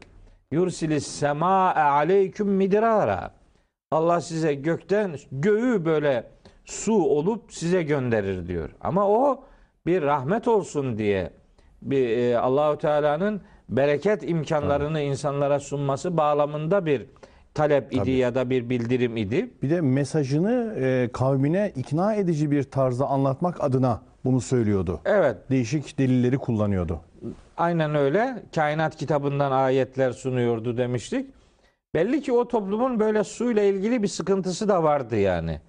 Yursilis 0.52 1.06
sema 1.06 1.74
aleyküm 1.74 2.48
midrara. 2.48 3.30
Allah 3.90 4.20
size 4.20 4.54
gökten 4.54 5.16
göğü 5.32 5.84
böyle 5.84 6.30
su 6.64 6.94
olup 6.94 7.52
size 7.52 7.82
gönderir 7.82 8.46
diyor. 8.46 8.70
Ama 8.80 9.08
o 9.08 9.44
bir 9.86 10.02
rahmet 10.02 10.48
olsun 10.48 10.98
diye 10.98 11.30
bir 11.82 12.08
e, 12.08 12.38
Allahu 12.38 12.78
Teala'nın 12.78 13.40
bereket 13.68 14.30
imkanlarını 14.30 14.94
Tabii. 14.94 15.04
insanlara 15.04 15.60
sunması 15.60 16.16
bağlamında 16.16 16.86
bir 16.86 17.06
talep 17.54 17.90
Tabii. 17.90 18.02
idi 18.02 18.10
ya 18.10 18.34
da 18.34 18.50
bir 18.50 18.70
bildirim 18.70 19.16
idi. 19.16 19.50
Bir 19.62 19.70
de 19.70 19.80
mesajını 19.80 20.74
e, 20.80 21.10
kavmine 21.12 21.72
ikna 21.76 22.14
edici 22.14 22.50
bir 22.50 22.62
tarzda 22.62 23.06
anlatmak 23.06 23.64
adına 23.64 24.09
bunu 24.24 24.40
söylüyordu. 24.40 25.00
Evet, 25.04 25.36
Değişik 25.50 25.98
delilleri 25.98 26.38
kullanıyordu. 26.38 27.00
aynen 27.56 27.94
öyle. 27.94 28.42
Kainat 28.54 28.96
kitabından 28.96 29.52
ayetler 29.52 30.12
sunuyordu 30.12 30.76
demiştik. 30.76 31.30
Belli 31.94 32.22
ki 32.22 32.32
o 32.32 32.48
toplumun 32.48 33.00
böyle 33.00 33.24
suyla 33.24 33.62
ilgili 33.62 34.02
bir 34.02 34.08
sıkıntısı 34.08 34.68
da 34.68 34.82
vardı 34.82 35.16
yani. 35.16 35.60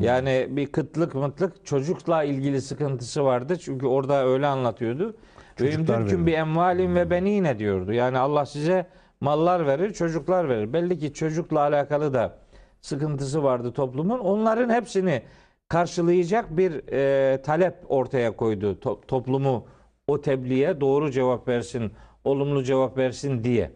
Yani 0.00 0.46
bir 0.50 0.66
kıtlık 0.66 1.14
mıtlık 1.14 1.66
çocukla 1.66 2.22
ilgili 2.24 2.60
sıkıntısı 2.60 3.24
vardı. 3.24 3.56
Çünkü 3.58 3.86
orada 3.86 4.26
öyle 4.26 4.46
anlatıyordu. 4.46 5.16
Çocuklar 5.56 5.98
imdürküm 5.98 6.18
verir. 6.18 6.26
bir 6.26 6.38
emvalin 6.38 6.94
ve 6.94 7.10
benine 7.10 7.58
diyordu. 7.58 7.92
Yani 7.92 8.18
Allah 8.18 8.46
size 8.46 8.86
mallar 9.20 9.66
verir, 9.66 9.92
çocuklar 9.92 10.48
verir. 10.48 10.72
Belli 10.72 10.98
ki 10.98 11.12
çocukla 11.14 11.60
alakalı 11.60 12.14
da 12.14 12.38
sıkıntısı 12.80 13.42
vardı 13.42 13.72
toplumun. 13.72 14.18
Onların 14.18 14.70
hepsini 14.70 15.22
karşılayacak 15.68 16.56
bir 16.56 16.92
e, 16.92 17.42
talep 17.42 17.74
ortaya 17.88 18.36
koydu 18.36 18.78
To- 18.82 19.06
toplumu 19.06 19.66
o 20.06 20.20
tebliğe 20.20 20.80
doğru 20.80 21.10
cevap 21.10 21.48
versin, 21.48 21.92
olumlu 22.24 22.64
cevap 22.64 22.98
versin 22.98 23.44
diye. 23.44 23.72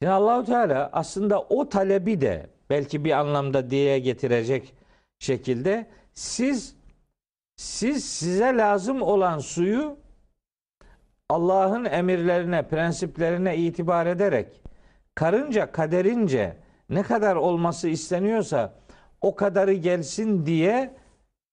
Yani 0.00 0.14
Allahu 0.14 0.44
Teala 0.44 0.90
aslında 0.92 1.40
o 1.42 1.68
talebi 1.68 2.20
de 2.20 2.46
belki 2.70 3.04
bir 3.04 3.10
anlamda 3.12 3.70
diye 3.70 3.98
getirecek 3.98 4.74
şekilde 5.18 5.86
siz 6.14 6.76
siz 7.56 8.04
size 8.04 8.56
lazım 8.56 9.02
olan 9.02 9.38
suyu 9.38 9.96
Allah'ın 11.28 11.84
emirlerine, 11.84 12.68
prensiplerine 12.68 13.56
itibar 13.56 14.06
ederek 14.06 14.62
karınca 15.14 15.72
kaderince 15.72 16.56
ne 16.90 17.02
kadar 17.02 17.36
olması 17.36 17.88
isteniyorsa 17.88 18.74
o 19.24 19.34
kadarı 19.34 19.72
gelsin 19.72 20.46
diye 20.46 20.90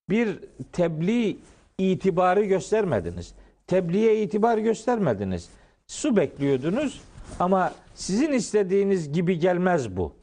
bir 0.10 0.40
tebliğ 0.72 1.38
itibarı 1.78 2.46
göstermediniz. 2.46 3.34
Tebliğe 3.68 4.22
itibar 4.24 4.58
göstermediniz. 4.58 5.50
Su 5.88 6.16
bekliyordunuz 6.16 7.02
ama 7.40 7.74
sizin 7.96 8.32
istediğiniz 8.32 9.12
gibi 9.12 9.40
gelmez 9.40 9.98
bu. 9.98 10.14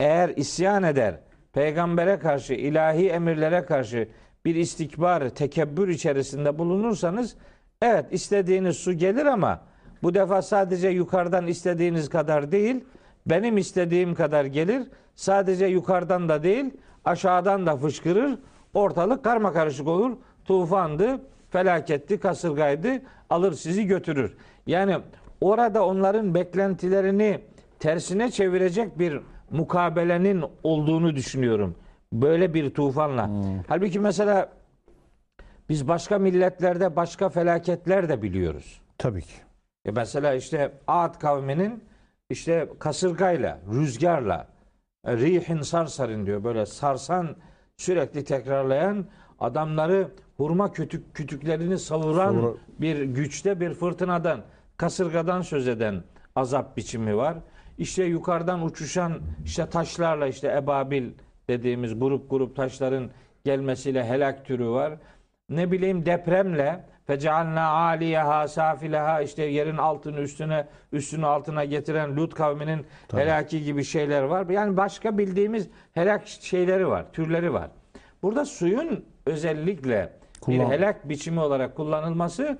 Eğer 0.00 0.28
isyan 0.28 0.82
eder, 0.82 1.20
peygambere 1.52 2.18
karşı, 2.18 2.54
ilahi 2.54 3.08
emirlere 3.08 3.64
karşı 3.64 4.08
bir 4.44 4.54
istikbar, 4.54 5.28
tekebbür 5.28 5.88
içerisinde 5.88 6.58
bulunursanız 6.58 7.36
evet 7.82 8.06
istediğiniz 8.10 8.76
su 8.76 8.92
gelir 8.92 9.26
ama 9.26 9.60
bu 10.02 10.14
defa 10.14 10.42
sadece 10.42 10.88
yukarıdan 10.88 11.46
istediğiniz 11.46 12.08
kadar 12.08 12.52
değil, 12.52 12.84
benim 13.26 13.58
istediğim 13.58 14.14
kadar 14.14 14.44
gelir. 14.44 14.82
Sadece 15.14 15.66
yukarıdan 15.66 16.28
da 16.28 16.42
değil, 16.42 16.70
aşağıdan 17.06 17.66
da 17.66 17.76
fışkırır. 17.76 18.38
Ortalık 18.74 19.24
karma 19.24 19.52
karışık 19.52 19.88
olur. 19.88 20.16
Tufandı, 20.44 21.20
felaketti, 21.50 22.20
kasırgaydı, 22.20 23.02
alır 23.30 23.52
sizi 23.52 23.86
götürür. 23.86 24.36
Yani 24.66 24.96
orada 25.40 25.86
onların 25.86 26.34
beklentilerini 26.34 27.40
tersine 27.78 28.30
çevirecek 28.30 28.98
bir 28.98 29.20
mukabelenin 29.50 30.44
olduğunu 30.62 31.16
düşünüyorum. 31.16 31.74
Böyle 32.12 32.54
bir 32.54 32.70
tufanla. 32.74 33.30
Halbuki 33.68 34.00
mesela 34.00 34.48
biz 35.68 35.88
başka 35.88 36.18
milletlerde 36.18 36.96
başka 36.96 37.28
felaketler 37.28 38.08
de 38.08 38.22
biliyoruz. 38.22 38.80
Tabii 38.98 39.22
ki. 39.22 39.34
E 39.84 39.90
mesela 39.90 40.34
işte 40.34 40.72
Ad 40.86 41.18
kavminin 41.18 41.84
işte 42.30 42.68
kasırgayla, 42.78 43.58
rüzgarla, 43.72 44.46
rihin 45.06 45.62
sarsarin 45.62 46.26
diyor 46.26 46.44
böyle 46.44 46.66
sarsan 46.66 47.36
sürekli 47.76 48.24
tekrarlayan 48.24 49.06
adamları 49.40 50.08
hurma 50.36 50.72
kütük 50.72 51.14
kütüklerini 51.14 51.78
savuran 51.78 52.34
Savura- 52.34 52.54
bir 52.78 53.02
güçte 53.02 53.60
bir 53.60 53.74
fırtınadan, 53.74 54.40
kasırgadan 54.76 55.42
söz 55.42 55.68
eden 55.68 56.02
azap 56.36 56.76
biçimi 56.76 57.16
var. 57.16 57.36
İşte 57.78 58.04
yukarıdan 58.04 58.64
uçuşan 58.64 59.20
işte 59.44 59.66
taşlarla 59.66 60.26
işte 60.26 60.54
ebabil 60.56 61.10
dediğimiz 61.48 62.00
grup 62.00 62.30
grup 62.30 62.56
taşların 62.56 63.10
gelmesiyle 63.44 64.04
helak 64.04 64.44
türü 64.44 64.68
var. 64.68 64.92
Ne 65.48 65.72
bileyim 65.72 66.06
depremle 66.06 66.84
fecealna 67.06 67.66
aliyeha 67.68 68.48
safileha 68.48 69.20
işte 69.20 69.42
yerin 69.44 69.76
altını 69.76 70.20
üstüne 70.20 70.66
üstünü 70.92 71.26
altına 71.26 71.64
getiren 71.64 72.16
Lut 72.16 72.34
kavminin 72.34 72.86
helaki 73.12 73.64
gibi 73.64 73.84
şeyler 73.84 74.22
var. 74.22 74.48
Yani 74.48 74.76
başka 74.76 75.18
bildiğimiz 75.18 75.68
helak 75.92 76.28
şeyleri 76.28 76.88
var, 76.88 77.04
türleri 77.12 77.52
var. 77.52 77.70
Burada 78.22 78.44
suyun 78.44 79.04
özellikle 79.26 80.12
bir 80.36 80.40
Kullan- 80.40 80.70
helak 80.70 81.08
biçimi 81.08 81.40
olarak 81.40 81.76
kullanılması 81.76 82.58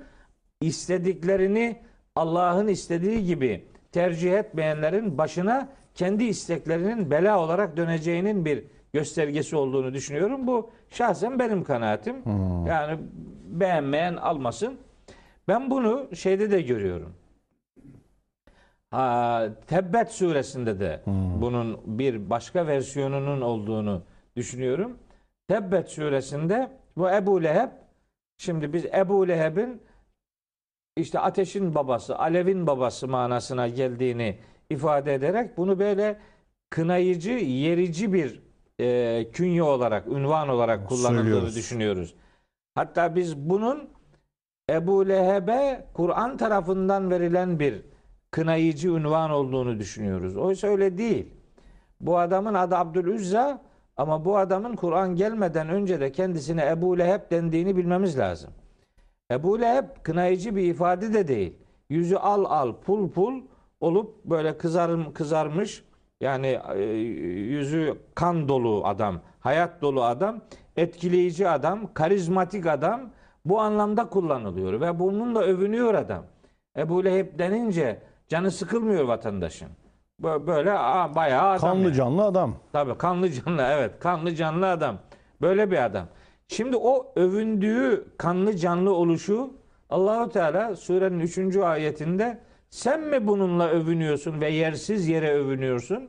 istediklerini 0.60 1.76
Allah'ın 2.16 2.68
istediği 2.68 3.24
gibi 3.24 3.64
tercih 3.92 4.32
etmeyenlerin 4.32 5.18
başına 5.18 5.68
kendi 5.94 6.24
isteklerinin 6.24 7.10
bela 7.10 7.40
olarak 7.40 7.76
döneceğinin 7.76 8.44
bir 8.44 8.64
göstergesi 8.92 9.56
olduğunu 9.56 9.94
düşünüyorum. 9.94 10.46
Bu 10.46 10.70
şahsen 10.90 11.38
benim 11.38 11.64
kanaatim. 11.64 12.16
Yani 12.68 12.98
beğenmeyen 13.44 14.16
almasın. 14.16 14.78
Ben 15.48 15.70
bunu 15.70 16.08
şeyde 16.16 16.50
de 16.50 16.62
görüyorum. 16.62 17.12
Ha, 18.90 19.48
Tebbet 19.66 20.10
suresinde 20.10 20.80
de 20.80 21.00
bunun 21.40 21.80
bir 21.86 22.30
başka 22.30 22.66
versiyonunun 22.66 23.40
olduğunu 23.40 24.02
düşünüyorum. 24.36 24.98
Tebbet 25.48 25.88
suresinde 25.88 26.70
bu 26.96 27.10
Ebu 27.10 27.42
Leheb 27.42 27.68
şimdi 28.38 28.72
biz 28.72 28.84
Ebu 28.84 29.28
Leheb'in 29.28 29.82
işte 30.96 31.18
ateşin 31.18 31.74
babası, 31.74 32.18
alevin 32.18 32.66
babası 32.66 33.08
manasına 33.08 33.68
geldiğini 33.68 34.38
ifade 34.70 35.14
ederek 35.14 35.56
bunu 35.56 35.78
böyle 35.78 36.18
kınayıcı, 36.70 37.30
yerici 37.32 38.12
bir 38.12 38.45
e, 38.80 39.26
künye 39.32 39.62
olarak, 39.62 40.06
ünvan 40.06 40.48
olarak 40.48 40.88
kullanıldığını 40.88 41.22
Söylüyoruz. 41.22 41.56
düşünüyoruz. 41.56 42.14
Hatta 42.74 43.16
biz 43.16 43.36
bunun 43.36 43.88
Ebu 44.70 45.08
Leheb'e 45.08 45.86
Kur'an 45.94 46.36
tarafından 46.36 47.10
verilen 47.10 47.60
bir 47.60 47.82
kınayıcı 48.30 48.88
ünvan 48.88 49.30
olduğunu 49.30 49.78
düşünüyoruz. 49.78 50.36
Oysa 50.36 50.68
öyle 50.68 50.98
değil. 50.98 51.26
Bu 52.00 52.18
adamın 52.18 52.54
adı 52.54 52.76
Abdülüzza 52.76 53.62
ama 53.96 54.24
bu 54.24 54.38
adamın 54.38 54.76
Kur'an 54.76 55.16
gelmeden 55.16 55.68
önce 55.68 56.00
de 56.00 56.12
kendisine 56.12 56.66
Ebu 56.66 56.98
Leheb 56.98 57.30
dendiğini 57.30 57.76
bilmemiz 57.76 58.18
lazım. 58.18 58.50
Ebu 59.30 59.60
Leheb 59.60 59.84
kınayıcı 60.02 60.56
bir 60.56 60.62
ifade 60.62 61.14
de 61.14 61.28
değil. 61.28 61.56
Yüzü 61.88 62.16
al 62.16 62.44
al 62.44 62.74
pul 62.80 63.10
pul 63.10 63.42
olup 63.80 64.24
böyle 64.24 64.58
kızarım, 64.58 65.12
kızarmış 65.12 65.84
yani 66.20 66.60
e, 66.74 66.78
yüzü 66.82 67.98
kan 68.14 68.48
dolu 68.48 68.82
adam, 68.86 69.20
hayat 69.40 69.82
dolu 69.82 70.04
adam, 70.04 70.40
etkileyici 70.76 71.48
adam, 71.48 71.94
karizmatik 71.94 72.66
adam, 72.66 73.00
bu 73.44 73.60
anlamda 73.60 74.08
kullanılıyor 74.08 74.80
ve 74.80 74.98
bununla 74.98 75.40
övünüyor 75.40 75.94
adam. 75.94 76.22
Ebu 76.78 77.04
Leheb 77.04 77.38
denince 77.38 78.02
canı 78.28 78.50
sıkılmıyor 78.50 79.04
vatandaşın. 79.04 79.68
Bö- 80.22 80.46
Böyle 80.46 80.72
aa, 80.72 81.14
bayağı 81.14 81.48
adam. 81.48 81.60
Kanlı 81.60 81.82
yani. 81.84 81.94
canlı 81.94 82.24
adam. 82.24 82.54
Tabii 82.72 82.98
kanlı 82.98 83.30
canlı 83.30 83.62
evet 83.70 83.98
kanlı 84.00 84.34
canlı 84.34 84.70
adam. 84.70 84.98
Böyle 85.40 85.70
bir 85.70 85.84
adam. 85.84 86.06
Şimdi 86.48 86.76
o 86.76 87.12
övündüğü 87.16 88.04
kanlı 88.18 88.56
canlı 88.56 88.94
oluşu 88.94 89.50
Allahu 89.90 90.28
Teala 90.30 90.76
surenin 90.76 91.20
3. 91.20 91.56
ayetinde 91.56 92.38
sen 92.76 93.00
mi 93.00 93.26
bununla 93.26 93.68
övünüyorsun 93.68 94.40
ve 94.40 94.50
yersiz 94.50 95.08
yere 95.08 95.32
övünüyorsun? 95.32 96.08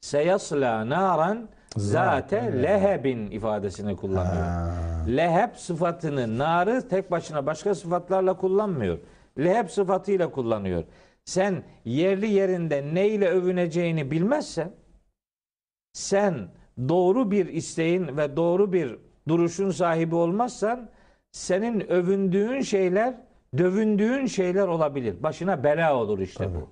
Seyasla 0.00 0.88
naran 0.88 1.48
zate 1.76 2.62
lehebin 2.62 3.30
ifadesini 3.30 3.96
kullanıyor. 3.96 4.44
Ha. 4.44 5.04
Leheb 5.08 5.54
sıfatını 5.56 6.38
narı 6.38 6.88
tek 6.88 7.10
başına 7.10 7.46
başka 7.46 7.74
sıfatlarla 7.74 8.36
kullanmıyor. 8.36 8.98
Leheb 9.38 9.68
sıfatıyla 9.68 10.30
kullanıyor. 10.30 10.84
Sen 11.24 11.62
yerli 11.84 12.26
yerinde 12.26 12.94
neyle 12.94 13.28
övüneceğini 13.28 14.10
bilmezsen 14.10 14.72
sen 15.92 16.48
doğru 16.88 17.30
bir 17.30 17.46
isteğin 17.46 18.16
ve 18.16 18.36
doğru 18.36 18.72
bir 18.72 18.96
duruşun 19.28 19.70
sahibi 19.70 20.14
olmazsan 20.14 20.90
senin 21.32 21.80
övündüğün 21.80 22.60
şeyler 22.60 23.29
dövündüğün 23.58 24.26
şeyler 24.26 24.68
olabilir. 24.68 25.22
Başına 25.22 25.64
bela 25.64 25.96
olur 25.96 26.18
işte 26.18 26.48
bu. 26.54 26.68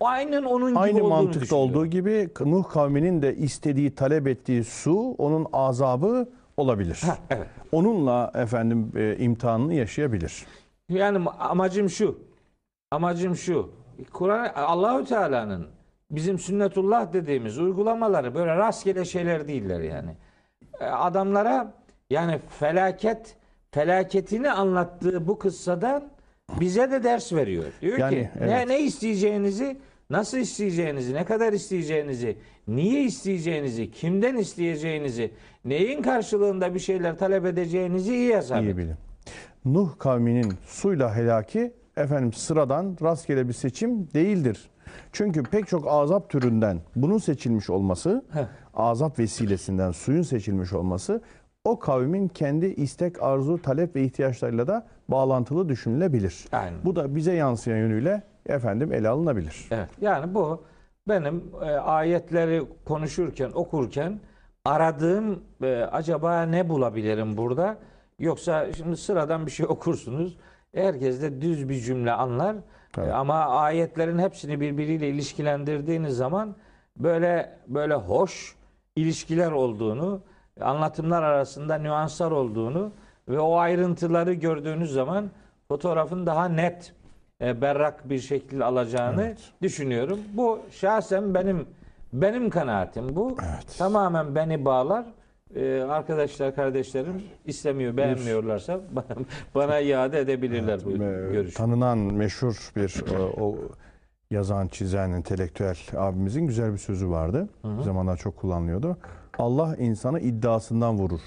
O 0.00 0.06
aynen 0.06 0.42
onun 0.42 0.68
gibi 0.70 0.78
Aynı 0.78 1.04
mantıkta 1.04 1.56
olduğu 1.56 1.86
gibi 1.86 2.28
Nuh 2.40 2.68
kavminin 2.68 3.22
de 3.22 3.36
istediği, 3.36 3.94
talep 3.94 4.26
ettiği 4.26 4.64
su 4.64 5.14
onun 5.18 5.46
azabı 5.52 6.28
olabilir. 6.56 7.02
Ha, 7.06 7.18
evet. 7.30 7.46
Onunla 7.72 8.32
efendim 8.34 8.92
e, 8.96 9.16
imtihanını 9.16 9.74
yaşayabilir. 9.74 10.46
Yani 10.88 11.28
amacım 11.38 11.90
şu. 11.90 12.18
Amacım 12.90 13.36
şu. 13.36 13.70
Kur'an 14.12 14.52
Allahü 14.54 15.04
Teala'nın 15.04 15.66
bizim 16.10 16.38
sünnetullah 16.38 17.12
dediğimiz 17.12 17.58
uygulamaları 17.58 18.34
böyle 18.34 18.56
rastgele 18.56 19.04
şeyler 19.04 19.48
değiller 19.48 19.80
yani. 19.80 20.10
E, 20.80 20.84
Adamlara 20.84 21.74
yani 22.10 22.40
felaket 22.48 23.36
felaketini 23.70 24.50
anlattığı 24.50 25.28
bu 25.28 25.38
kıssadan 25.38 26.02
bize 26.60 26.90
de 26.90 27.04
ders 27.04 27.32
veriyor. 27.32 27.64
Diyor 27.80 27.98
Yani, 27.98 28.14
ki 28.14 28.30
evet. 28.38 28.48
ne 28.48 28.68
ne 28.68 28.80
isteyeceğinizi, 28.80 29.76
nasıl 30.10 30.38
isteyeceğinizi, 30.38 31.14
ne 31.14 31.24
kadar 31.24 31.52
isteyeceğinizi, 31.52 32.36
niye 32.68 33.04
isteyeceğinizi, 33.04 33.90
kimden 33.90 34.36
isteyeceğinizi, 34.36 35.30
neyin 35.64 36.02
karşılığında 36.02 36.74
bir 36.74 36.78
şeyler 36.80 37.18
talep 37.18 37.44
edeceğinizi 37.44 38.14
iyi 38.14 38.36
hesap 38.36 38.62
İyi 38.62 38.76
bilin. 38.76 38.94
Nuh 39.64 39.98
kavminin 39.98 40.52
suyla 40.66 41.16
helaki 41.16 41.72
efendim 41.96 42.32
sıradan 42.32 42.96
rastgele 43.02 43.48
bir 43.48 43.52
seçim 43.52 44.08
değildir. 44.14 44.70
Çünkü 45.12 45.42
pek 45.42 45.68
çok 45.68 45.84
azap 45.88 46.30
türünden 46.30 46.80
bunun 46.96 47.18
seçilmiş 47.18 47.70
olması, 47.70 48.24
Heh. 48.32 48.46
azap 48.74 49.18
vesilesinden 49.18 49.90
suyun 49.90 50.22
seçilmiş 50.22 50.72
olması 50.72 51.22
o 51.64 51.78
kavmin 51.78 52.28
kendi 52.28 52.66
istek, 52.66 53.22
arzu, 53.22 53.62
talep 53.62 53.96
ve 53.96 54.04
ihtiyaçlarıyla 54.04 54.66
da 54.66 54.86
bağlantılı 55.08 55.68
düşünülebilir. 55.68 56.44
Aynen. 56.52 56.78
Bu 56.84 56.96
da 56.96 57.16
bize 57.16 57.32
yansıyan 57.32 57.78
yönüyle 57.78 58.22
efendim 58.46 58.92
ele 58.92 59.08
alınabilir. 59.08 59.68
Evet. 59.70 59.88
Yani 60.00 60.34
bu 60.34 60.64
benim 61.08 61.44
e, 61.62 61.64
ayetleri 61.70 62.62
konuşurken, 62.84 63.50
okurken 63.54 64.20
aradığım 64.64 65.42
e, 65.62 65.74
acaba 65.76 66.42
ne 66.42 66.68
bulabilirim 66.68 67.36
burada? 67.36 67.76
Yoksa 68.18 68.72
şimdi 68.72 68.96
sıradan 68.96 69.46
bir 69.46 69.50
şey 69.50 69.66
okursunuz. 69.68 70.36
Herkes 70.74 71.22
de 71.22 71.40
düz 71.40 71.68
bir 71.68 71.80
cümle 71.80 72.12
anlar. 72.12 72.56
Evet. 72.98 73.08
E, 73.08 73.12
ama 73.12 73.34
ayetlerin 73.34 74.18
hepsini 74.18 74.60
birbiriyle 74.60 75.08
ilişkilendirdiğiniz 75.08 76.16
zaman 76.16 76.56
böyle 76.96 77.58
böyle 77.68 77.94
hoş 77.94 78.56
ilişkiler 78.96 79.52
olduğunu, 79.52 80.22
anlatımlar 80.62 81.22
arasında 81.22 81.78
nüanslar 81.78 82.30
olduğunu 82.30 82.90
ve 83.28 83.40
o 83.40 83.56
ayrıntıları 83.56 84.32
gördüğünüz 84.32 84.92
zaman 84.92 85.30
fotoğrafın 85.68 86.26
daha 86.26 86.48
net, 86.48 86.92
e, 87.40 87.60
berrak 87.60 88.10
bir 88.10 88.18
şekil 88.18 88.66
alacağını 88.66 89.22
Evet. 89.22 89.38
düşünüyorum. 89.62 90.18
Bu 90.32 90.58
şahsen 90.70 91.34
benim 91.34 91.66
benim 92.12 92.50
kanaatim 92.50 93.16
bu. 93.16 93.36
Evet. 93.42 93.74
Tamamen 93.78 94.34
beni 94.34 94.64
bağlar. 94.64 95.04
Ee, 95.56 95.80
arkadaşlar, 95.88 96.54
kardeşlerim 96.54 97.22
istemiyor, 97.46 97.96
beğenmiyorlarsa 97.96 98.80
bana, 98.92 99.04
bana 99.54 99.80
iade 99.80 100.20
edebilirler 100.20 100.80
bu 100.84 100.90
Ee, 100.90 100.96
görüşü. 101.32 101.54
Tanınan 101.54 101.98
meşhur 101.98 102.72
bir 102.76 103.04
o, 103.18 103.44
o 103.46 103.56
yazan, 104.30 104.68
çizen, 104.68 105.10
entelektüel 105.10 105.76
abimizin 105.96 106.46
güzel 106.46 106.72
bir 106.72 106.78
sözü 106.78 107.10
vardı. 107.10 107.48
Bir 107.64 107.82
zamanlar 107.82 108.16
çok 108.16 108.36
kullanılıyordu. 108.36 108.96
Allah 109.40 109.76
insanı 109.76 110.20
iddiasından 110.20 110.98
vurur 110.98 111.20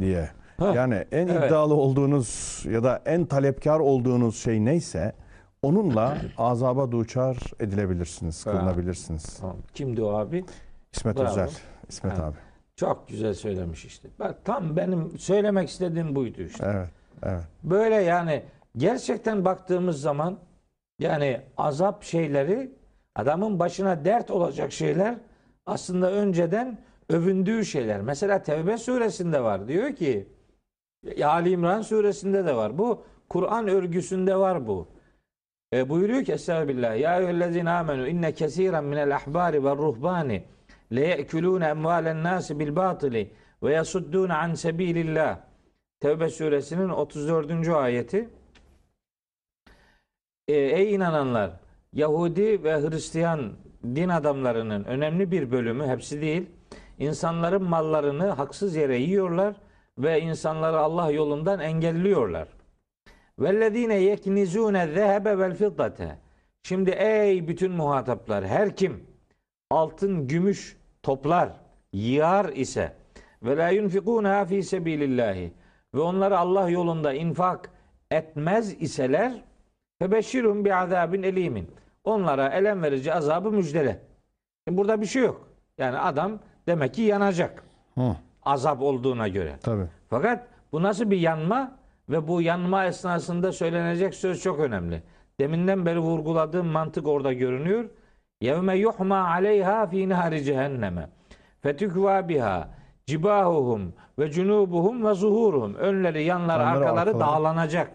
diye. 0.00 0.30
Heh, 0.58 0.74
Yani 0.74 0.94
en 1.12 1.28
evet. 1.28 1.46
iddialı 1.46 1.74
olduğunuz 1.74 2.62
ya 2.70 2.84
da 2.84 3.02
en 3.06 3.24
talepkar 3.24 3.80
olduğunuz 3.80 4.36
şey 4.36 4.64
neyse 4.64 5.12
onunla 5.62 6.18
azaba 6.38 6.92
duçar 6.92 7.36
edilebilirsiniz, 7.60 8.44
kılınabilirsiniz. 8.44 9.36
Tamam. 9.40 9.56
Kimdi 9.74 10.02
o 10.02 10.08
abi? 10.12 10.44
İsmet 10.92 11.16
Bravo. 11.16 11.28
Özel, 11.28 11.50
İsmet 11.88 12.12
Evet. 12.12 12.24
abi. 12.24 12.36
Çok 12.76 13.08
güzel 13.08 13.34
söylemiş 13.34 13.84
işte. 13.84 14.08
Bak 14.18 14.44
tam 14.44 14.76
benim 14.76 15.18
söylemek 15.18 15.68
istediğim 15.68 16.16
buydu 16.16 16.42
işte. 16.42 16.64
Evet, 16.74 16.88
evet. 17.22 17.42
Böyle 17.64 17.94
yani 17.94 18.42
gerçekten 18.76 19.44
baktığımız 19.44 20.00
zaman 20.00 20.38
yani 20.98 21.40
azap 21.56 22.02
şeyleri 22.02 22.70
adamın 23.14 23.58
başına 23.58 24.04
dert 24.04 24.30
olacak 24.30 24.72
şeyler 24.72 25.14
aslında 25.66 26.12
önceden 26.12 26.78
övündüğü 27.08 27.64
şeyler. 27.64 28.00
Mesela 28.00 28.42
Tevbe 28.42 28.78
suresinde 28.78 29.42
var. 29.42 29.68
Diyor 29.68 29.96
ki 29.96 30.28
Ali 31.24 31.50
İmran 31.50 31.82
suresinde 31.82 32.44
de 32.46 32.56
var. 32.56 32.78
Bu 32.78 33.04
Kur'an 33.28 33.68
örgüsünde 33.68 34.36
var 34.36 34.66
bu. 34.66 34.88
E, 35.72 35.88
buyuruyor 35.88 36.24
ki 36.24 36.32
Estağfirullah. 36.32 37.00
Ya 37.00 37.18
eyyühellezine 37.18 37.70
amenu 37.70 38.08
inne 38.08 38.34
kesiren 38.34 38.84
minel 38.84 39.16
ahbari 39.16 39.64
ve 39.64 39.70
ruhbani 39.70 40.44
le 40.92 41.00
ye'kulune 41.06 41.66
emvalen 41.66 42.22
nasi 42.22 42.58
bil 42.58 42.76
batili 42.76 43.30
ve 43.62 43.74
yasuddune 43.74 44.34
an 44.34 44.54
sebilillah. 44.54 45.38
Tevbe 46.00 46.30
suresinin 46.30 46.88
34. 46.88 47.68
ayeti. 47.68 48.28
E, 50.48 50.54
ey 50.54 50.94
inananlar 50.94 51.50
Yahudi 51.92 52.64
ve 52.64 52.80
Hristiyan 52.80 53.52
din 53.84 54.08
adamlarının 54.08 54.84
önemli 54.84 55.30
bir 55.30 55.50
bölümü 55.50 55.86
hepsi 55.86 56.20
değil 56.20 56.46
insanların 56.98 57.62
mallarını 57.62 58.26
haksız 58.30 58.76
yere 58.76 58.96
yiyorlar 58.98 59.54
ve 59.98 60.20
insanları 60.20 60.78
Allah 60.78 61.10
yolundan 61.10 61.60
engelliyorlar. 61.60 62.48
Vellezine 63.38 63.94
yeknizune 63.94 64.86
zehebe 64.86 65.38
vel 65.38 65.54
fiddate. 65.54 66.18
Şimdi 66.62 66.90
ey 66.90 67.48
bütün 67.48 67.72
muhataplar 67.72 68.46
her 68.46 68.76
kim 68.76 69.04
altın 69.70 70.28
gümüş 70.28 70.76
toplar 71.02 71.52
yığar 71.92 72.44
ise 72.48 72.92
ve 73.42 73.56
la 73.56 73.68
yunfikuna 73.68 74.44
fi 74.44 74.62
sebilillahi 74.62 75.52
ve 75.94 76.00
onları 76.00 76.38
Allah 76.38 76.68
yolunda 76.68 77.12
infak 77.12 77.70
etmez 78.10 78.82
iseler 78.82 79.42
febeşşirhum 79.98 80.64
bi 80.64 80.74
azabin 80.74 81.22
elimin. 81.22 81.70
Onlara 82.04 82.48
elem 82.48 82.82
verici 82.82 83.14
azabı 83.14 83.50
müjdele. 83.50 84.00
Burada 84.68 85.00
bir 85.00 85.06
şey 85.06 85.22
yok. 85.22 85.48
Yani 85.78 85.98
adam 85.98 86.38
demek 86.68 86.94
ki 86.94 87.02
yanacak. 87.02 87.62
Hı, 87.94 88.16
Azap 88.42 88.82
olduğuna 88.82 89.28
göre. 89.28 89.52
tabii. 89.62 89.86
Fakat 90.10 90.46
bu 90.72 90.82
nasıl 90.82 91.10
bir 91.10 91.18
yanma 91.20 91.72
ve 92.08 92.28
bu 92.28 92.42
yanma 92.42 92.84
esnasında 92.84 93.52
söylenecek 93.52 94.14
söz 94.14 94.42
çok 94.42 94.60
önemli. 94.60 95.02
Deminden 95.40 95.86
beri 95.86 95.98
vurguladığım 95.98 96.66
mantık 96.66 97.06
orada 97.08 97.32
görünüyor. 97.32 97.84
Yevme 98.40 98.76
yuhma 98.76 99.18
aleyha 99.28 99.86
fi 99.86 100.08
nahri 100.08 100.44
cehenneme. 100.44 101.08
Fetükva 101.62 102.28
biha 102.28 102.68
cibahuhum 103.06 103.92
ve 104.18 104.30
cunubuhum 104.30 105.04
ve 105.06 105.14
zuhuruhum. 105.14 105.74
Önleri, 105.74 106.24
yanları, 106.24 106.62
Yanları, 106.62 106.78
arkaları 106.84 107.00
arkaları. 107.10 107.20
dağlanacak. 107.20 107.90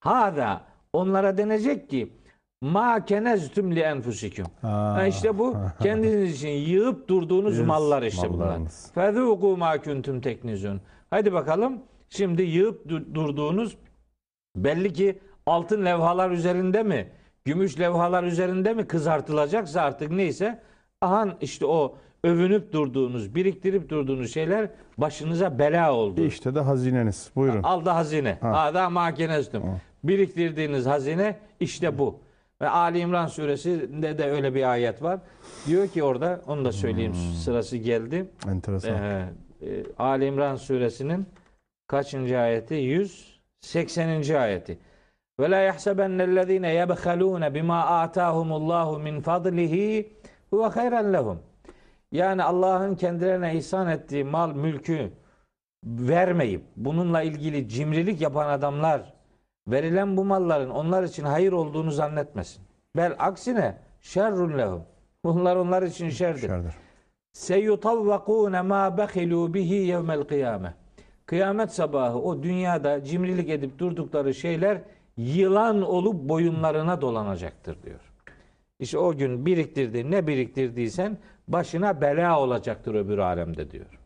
Hada 0.00 0.60
onlara 0.92 1.38
denecek 1.38 1.90
ki 1.90 2.12
ma 2.62 3.04
keneztüm 3.04 3.76
li 3.76 3.80
enfusikum. 3.80 4.46
Ha. 4.62 4.94
Ha 4.94 5.06
işte 5.06 5.38
bu 5.38 5.56
kendiniz 5.82 6.34
için 6.36 6.48
yığıp 6.48 7.08
durduğunuz 7.08 7.60
mallar 7.60 8.02
işte 8.02 8.30
bunlar. 8.30 8.56
Fezûkû 8.94 9.56
mâ 9.58 9.82
kuntum 9.82 10.20
teknizun. 10.20 10.80
Hadi 11.10 11.32
bakalım 11.32 11.78
şimdi 12.10 12.42
yığıp 12.42 12.86
du- 12.86 13.14
durduğunuz 13.14 13.76
belli 14.56 14.92
ki 14.92 15.18
altın 15.46 15.84
levhalar 15.84 16.30
üzerinde 16.30 16.82
mi, 16.82 17.08
gümüş 17.44 17.80
levhalar 17.80 18.24
üzerinde 18.24 18.74
mi 18.74 18.86
kızartılacaksa 18.86 19.80
artık 19.80 20.10
neyse 20.10 20.62
ahan 21.00 21.34
işte 21.40 21.66
o 21.66 21.94
övünüp 22.24 22.72
durduğunuz, 22.72 23.34
biriktirip 23.34 23.88
durduğunuz 23.88 24.34
şeyler 24.34 24.70
başınıza 24.98 25.58
bela 25.58 25.92
oldu. 25.94 26.20
İşte 26.24 26.54
de 26.54 26.60
hazineniz. 26.60 27.30
Buyurun. 27.36 27.62
Alda 27.62 27.94
hazine. 27.94 28.38
Ha. 28.40 28.48
Ada 28.58 28.90
makinestum. 28.90 29.62
Biriktirdiğiniz 30.04 30.86
hazine 30.86 31.36
işte 31.60 31.98
bu. 31.98 32.20
Ve 32.62 32.68
Ali 32.68 32.98
İmran 32.98 33.26
suresinde 33.26 34.18
de 34.18 34.30
öyle 34.30 34.54
bir 34.54 34.70
ayet 34.70 35.02
var. 35.02 35.20
Diyor 35.66 35.88
ki 35.88 36.02
orada 36.02 36.40
onu 36.46 36.64
da 36.64 36.72
söyleyeyim 36.72 37.14
sırası 37.14 37.76
geldi. 37.76 38.30
Enteresan. 38.48 38.94
Ee, 38.94 39.28
e, 39.62 39.84
Ali 39.98 40.26
İmran 40.26 40.56
suresinin 40.56 41.26
kaçıncı 41.86 42.38
ayeti? 42.38 42.74
180. 42.74 44.34
ayeti. 44.34 44.78
Ve 45.40 45.50
la 45.50 45.60
yahsebennellezine 45.60 46.74
yebhalun 46.74 47.54
bima 47.54 47.86
atahumullahu 47.86 48.98
min 48.98 49.20
fadlihi 49.20 50.12
huve 50.50 50.66
hayran 50.66 51.12
lehum. 51.12 51.38
Yani 52.12 52.42
Allah'ın 52.42 52.94
kendilerine 52.94 53.56
ihsan 53.56 53.88
ettiği 53.88 54.24
mal, 54.24 54.54
mülkü 54.54 55.10
vermeyip 55.84 56.62
bununla 56.76 57.22
ilgili 57.22 57.68
cimrilik 57.68 58.20
yapan 58.20 58.48
adamlar 58.48 59.17
verilen 59.70 60.16
bu 60.16 60.24
malların 60.24 60.70
onlar 60.70 61.02
için 61.02 61.24
hayır 61.24 61.52
olduğunu 61.52 61.90
zannetmesin. 61.90 62.62
Bel 62.96 63.14
aksine 63.18 63.76
şerrun 64.00 64.58
lehum. 64.58 64.82
Bunlar 65.24 65.56
onlar 65.56 65.82
için 65.82 66.08
şerdir. 66.08 66.40
Şerdir. 66.40 66.74
Seyutavvakune 67.32 68.62
ma 68.62 68.98
behilu 68.98 69.54
bihi 69.54 69.74
yevmel 69.74 70.24
kıyame. 70.24 70.74
Kıyamet 71.26 71.72
sabahı 71.72 72.18
o 72.18 72.42
dünyada 72.42 73.04
cimrilik 73.04 73.50
edip 73.50 73.78
durdukları 73.78 74.34
şeyler 74.34 74.78
yılan 75.16 75.82
olup 75.82 76.28
boyunlarına 76.28 77.00
dolanacaktır 77.00 77.82
diyor. 77.82 78.00
İşte 78.80 78.98
o 78.98 79.16
gün 79.16 79.46
biriktirdi 79.46 80.10
ne 80.10 80.26
biriktirdiysen 80.26 81.18
başına 81.48 82.00
bela 82.00 82.40
olacaktır 82.40 82.94
öbür 82.94 83.18
alemde 83.18 83.70
diyor. 83.70 83.98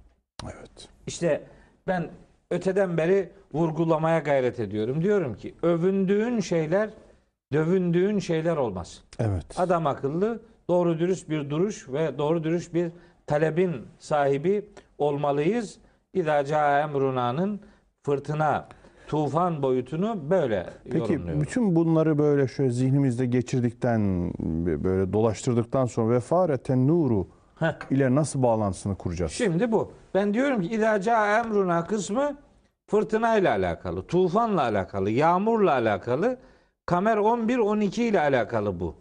Evet. 0.45 0.89
İşte 1.07 1.45
ben 1.87 2.11
öteden 2.51 2.97
beri 2.97 3.31
vurgulamaya 3.55 4.19
gayret 4.19 4.61
ediyorum. 4.61 5.03
Diyorum 5.03 5.35
ki 5.35 5.55
övündüğün 5.63 6.41
şeyler 6.41 6.91
dövündüğün 7.53 8.19
şeyler 8.19 8.57
olmaz. 8.57 9.05
Evet. 9.19 9.47
Adam 9.57 9.87
akıllı 9.87 10.41
doğru 10.69 10.99
dürüst 10.99 11.31
bir 11.31 11.51
duruş 11.51 11.89
ve 11.89 12.19
doğru 12.19 12.45
dürüst 12.45 12.75
bir 12.75 12.93
talebin 13.27 13.73
sahibi 13.99 14.69
olmalıyız. 14.99 15.79
İza 16.13 16.45
caa 16.45 16.81
emruna'nın 16.81 17.61
fırtına, 18.03 18.69
tufan 19.07 19.63
boyutunu 19.63 20.31
böyle 20.31 20.67
Peki 20.91 21.21
bütün 21.41 21.77
bunları 21.77 22.19
böyle 22.19 22.49
şöyle 22.49 22.71
zihnimizde 22.71 23.27
geçirdikten 23.27 24.33
böyle 24.85 25.13
dolaştırdıktan 25.13 25.87
sonra 25.87 26.15
ve 26.15 26.21
fareten 26.21 26.89
nuru 26.89 27.27
ile 27.91 28.15
nasıl 28.15 28.43
bağlantısını 28.43 28.97
kuracağız? 28.97 29.33
Şimdi 29.33 29.73
bu. 29.73 29.93
Ben 30.15 30.35
diyorum 30.35 30.61
ki 30.61 30.69
İza 30.69 31.01
caa 31.01 31.39
emruna 31.39 31.85
kısmı 31.85 32.37
fırtınayla 32.93 33.51
alakalı, 33.51 34.07
tufanla 34.07 34.63
alakalı, 34.63 35.11
yağmurla 35.11 35.73
alakalı, 35.73 36.39
kamer 36.87 37.17
11 37.17 37.59
12 37.59 38.05
ile 38.05 38.21
alakalı 38.21 38.81
bu. 38.81 38.95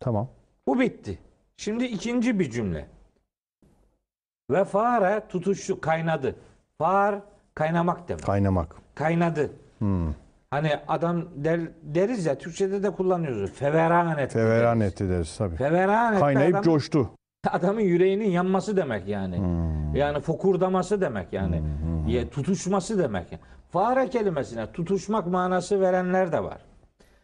Tamam. 0.00 0.28
Bu 0.66 0.80
bitti. 0.80 1.18
Şimdi 1.56 1.84
ikinci 1.84 2.38
bir 2.38 2.50
cümle. 2.50 2.86
Ve 4.50 4.64
fare 4.64 5.22
tutuştu, 5.28 5.80
kaynadı. 5.80 6.36
Far 6.78 7.20
kaynamak 7.54 8.08
demek. 8.08 8.26
Kaynamak. 8.26 8.76
Kaynadı. 8.94 9.50
Hmm. 9.78 10.14
Hani 10.50 10.70
adam 10.88 11.24
der, 11.34 11.60
deriz 11.82 12.26
ya 12.26 12.38
Türkçede 12.38 12.82
de 12.82 12.90
kullanıyoruz. 12.90 13.52
Feveran 13.52 14.18
etti. 14.18 14.32
Feveran 14.32 14.80
deriz. 14.80 14.92
etti 14.92 15.08
deriz 15.08 15.36
tabii. 15.36 15.56
Feveran 15.56 16.12
etti. 16.12 16.20
Kaynayıp 16.20 16.54
adam- 16.54 16.62
coştu. 16.62 17.10
adamın 17.52 17.80
yüreğinin 17.80 18.30
yanması 18.30 18.76
demek 18.76 19.08
yani. 19.08 19.38
Hmm. 19.38 19.94
Yani 19.94 20.20
fokurdaması 20.20 21.00
demek 21.00 21.32
yani. 21.32 21.62
Ya, 22.08 22.30
tutuşması 22.30 22.98
demek. 22.98 23.38
Fare 23.70 24.10
kelimesine 24.10 24.72
tutuşmak 24.72 25.26
manası 25.26 25.80
verenler 25.80 26.32
de 26.32 26.44
var. 26.44 26.60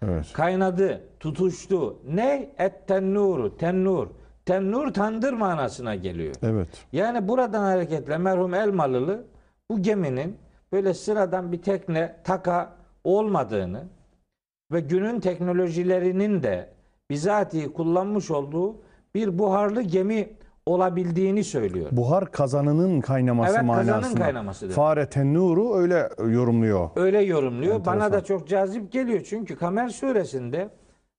Evet. 0.03 0.33
Kaynadı, 0.33 1.01
tutuştu. 1.21 1.99
Ne? 2.09 2.51
Et 2.59 2.89
tennuru, 2.89 3.57
tennur. 3.57 4.09
Tennur 4.47 4.95
tandır 4.95 5.33
manasına 5.33 5.95
geliyor. 5.95 6.35
Evet. 6.43 6.69
Yani 6.93 7.29
buradan 7.29 7.63
hareketle 7.63 8.19
merhum 8.19 8.55
Elmalılı 8.55 9.25
bu 9.71 9.83
geminin 9.83 10.37
böyle 10.73 10.95
sıradan 10.95 11.53
bir 11.53 11.63
tekne, 11.63 12.17
taka 12.25 12.77
olmadığını 13.05 13.85
ve 14.73 14.81
günün 14.81 15.21
teknolojilerinin 15.21 16.43
de 16.43 16.69
bizatihi 17.11 17.73
kullanmış 17.73 18.31
olduğu 18.31 18.77
bir 19.15 19.39
buharlı 19.39 19.83
gemi 19.83 20.29
olabildiğini 20.67 21.45
söylüyor. 21.45 21.89
Buhar 21.93 22.33
kazanının 22.33 23.01
kaynaması 23.01 23.57
Evet, 23.59 23.67
kazanın 23.69 23.91
manasında. 23.91 24.21
kaynaması 24.25 24.65
demek. 24.65 24.77
Fareten 24.77 25.35
nuru 25.35 25.75
öyle 25.75 26.09
yorumluyor. 26.19 26.91
Öyle 26.97 27.21
yorumluyor. 27.21 27.75
Enteresan. 27.75 28.01
Bana 28.01 28.13
da 28.13 28.25
çok 28.25 28.49
cazip 28.49 28.93
geliyor. 28.93 29.21
Çünkü 29.29 29.57
Kamer 29.57 29.89
suresinde 29.89 30.69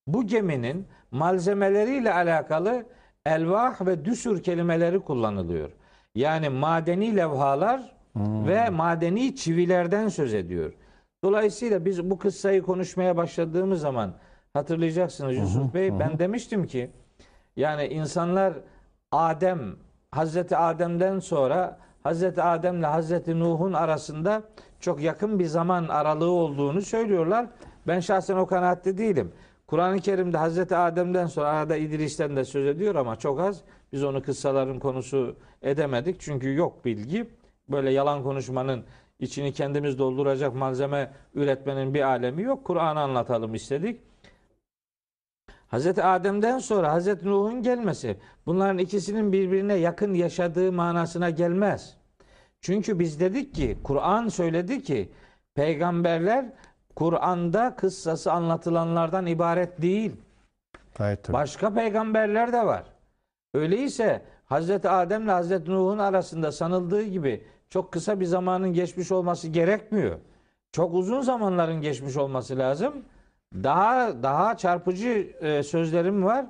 bu 0.08 0.28
geminin 0.28 0.88
malzemeleriyle 1.12 2.14
alakalı 2.14 2.86
elvah 3.26 3.86
ve 3.86 4.06
düsür 4.06 4.44
kelimeleri 4.44 5.00
kullanılıyor. 5.00 5.70
Yani 6.16 6.50
madeni 6.50 7.16
levhalar 7.16 7.96
ve 8.48 8.70
madeni 8.70 9.36
çivilerden 9.36 10.08
söz 10.08 10.34
ediyor. 10.34 10.74
Dolayısıyla 11.24 11.86
biz 11.86 12.10
bu 12.10 12.18
kıssayı 12.20 12.62
konuşmaya 12.62 13.18
başladığımız 13.18 13.82
zaman 13.82 14.14
hatırlayacaksınız 14.54 15.36
Yusuf 15.38 15.74
Bey 15.74 16.00
ben 16.00 16.20
demiştim 16.20 16.68
ki 16.68 16.92
yani 17.56 17.86
insanlar 17.88 18.54
Adem 19.12 19.76
Hazreti 20.12 20.58
Adem'den 20.58 21.20
sonra 21.20 21.80
Hazreti 22.04 22.42
Adem 22.42 22.80
ile 22.80 22.86
Hazreti 22.86 23.40
Nuh'un 23.40 23.74
arasında 23.74 24.44
çok 24.80 25.02
yakın 25.02 25.40
bir 25.40 25.46
zaman 25.46 25.88
aralığı 25.88 26.32
olduğunu 26.32 26.82
söylüyorlar. 26.82 27.46
Ben 27.88 28.00
şahsen 28.00 28.38
o 28.38 28.46
kanaatte 28.46 28.98
değilim. 28.98 29.32
Kur'an-ı 29.68 30.00
Kerim'de 30.00 30.38
Hazreti 30.38 30.76
Adem'den 30.76 31.26
sonra 31.26 31.48
arada 31.48 31.76
İdris'ten 31.76 32.36
de 32.36 32.46
söz 32.46 32.66
ediyor 32.66 32.96
ama 32.96 33.16
çok 33.16 33.40
az. 33.40 33.62
Biz 33.92 34.04
onu 34.04 34.22
kıssaların 34.22 34.80
konusu 34.80 35.36
edemedik. 35.62 36.20
Çünkü 36.20 36.56
yok 36.56 36.86
bilgi. 36.86 37.30
Böyle 37.70 37.92
yalan 37.92 38.24
konuşmanın 38.24 38.84
içini 39.20 39.54
kendimiz 39.54 40.00
dolduracak 40.00 40.56
malzeme 40.56 41.12
üretmenin 41.36 41.94
bir 41.94 42.02
alemi 42.02 42.44
yok. 42.44 42.66
Kur'an'ı 42.66 43.00
anlatalım 43.00 43.54
istedik. 43.54 44.02
Hazreti 45.72 46.04
Adem'den 46.04 46.60
sonra 46.60 46.92
Hazreti 46.92 47.28
Nuh'un 47.28 47.64
gelmesi 47.64 48.18
bunların 48.46 48.78
ikisinin 48.78 49.32
birbirine 49.32 49.74
yakın 49.74 50.14
yaşadığı 50.14 50.72
manasına 50.72 51.30
gelmez. 51.30 51.98
Çünkü 52.62 53.00
biz 53.00 53.20
dedik 53.20 53.56
ki 53.56 53.78
Kur'an 53.84 54.28
söyledi 54.28 54.84
ki 54.84 55.12
peygamberler 55.56 56.46
Kur'an'da 56.96 57.76
kıssası 57.76 58.32
anlatılanlardan 58.32 59.26
ibaret 59.26 59.82
değil. 59.82 60.12
Tabii. 60.94 61.34
Başka 61.34 61.74
peygamberler 61.74 62.54
de 62.54 62.66
var. 62.66 62.84
Öyleyse 63.54 64.22
Hazreti 64.46 64.90
Adem 64.90 65.24
ile 65.24 65.32
Hazreti 65.32 65.72
Nuh'un 65.72 65.98
arasında 65.98 66.52
sanıldığı 66.52 67.04
gibi 67.04 67.44
çok 67.70 67.92
kısa 67.92 68.20
bir 68.20 68.26
zamanın 68.26 68.74
geçmiş 68.74 69.12
olması 69.12 69.48
gerekmiyor. 69.48 70.20
Çok 70.72 70.94
uzun 70.94 71.22
zamanların 71.22 71.82
geçmiş 71.82 72.18
olması 72.18 72.58
lazım. 72.58 72.94
Daha 73.54 74.24
daha 74.24 74.58
çarpıcı 74.58 75.28
e, 75.42 75.64
sözlerim 75.64 76.24
var. 76.24 76.46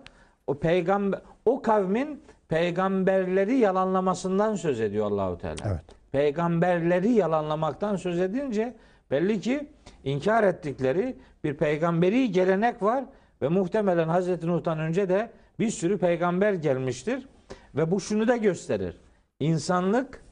O 0.48 0.60
peygamber 0.60 1.20
o 1.46 1.62
kavmin 1.62 2.24
peygamberleri 2.50 3.56
yalanlamasından 3.58 4.56
söz 4.56 4.82
ediyor 4.82 5.06
Allahu 5.12 5.38
Teala. 5.38 5.56
Evet. 5.66 5.82
Peygamberleri 6.12 7.12
yalanlamaktan 7.12 7.96
söz 7.96 8.20
edince 8.20 8.74
belli 9.12 9.42
ki 9.42 9.68
inkar 10.04 10.44
ettikleri 10.44 11.16
bir 11.44 11.54
peygamberi 11.54 12.32
gelenek 12.32 12.84
var 12.84 13.04
ve 13.42 13.48
muhtemelen 13.48 14.08
Hazreti 14.08 14.48
Nuh'tan 14.48 14.80
önce 14.80 15.10
de 15.10 15.30
bir 15.60 15.70
sürü 15.70 15.98
peygamber 15.98 16.54
gelmiştir 16.54 17.28
ve 17.76 17.92
bu 17.92 18.00
şunu 18.00 18.28
da 18.28 18.38
gösterir. 18.38 18.98
İnsanlık 19.40 20.24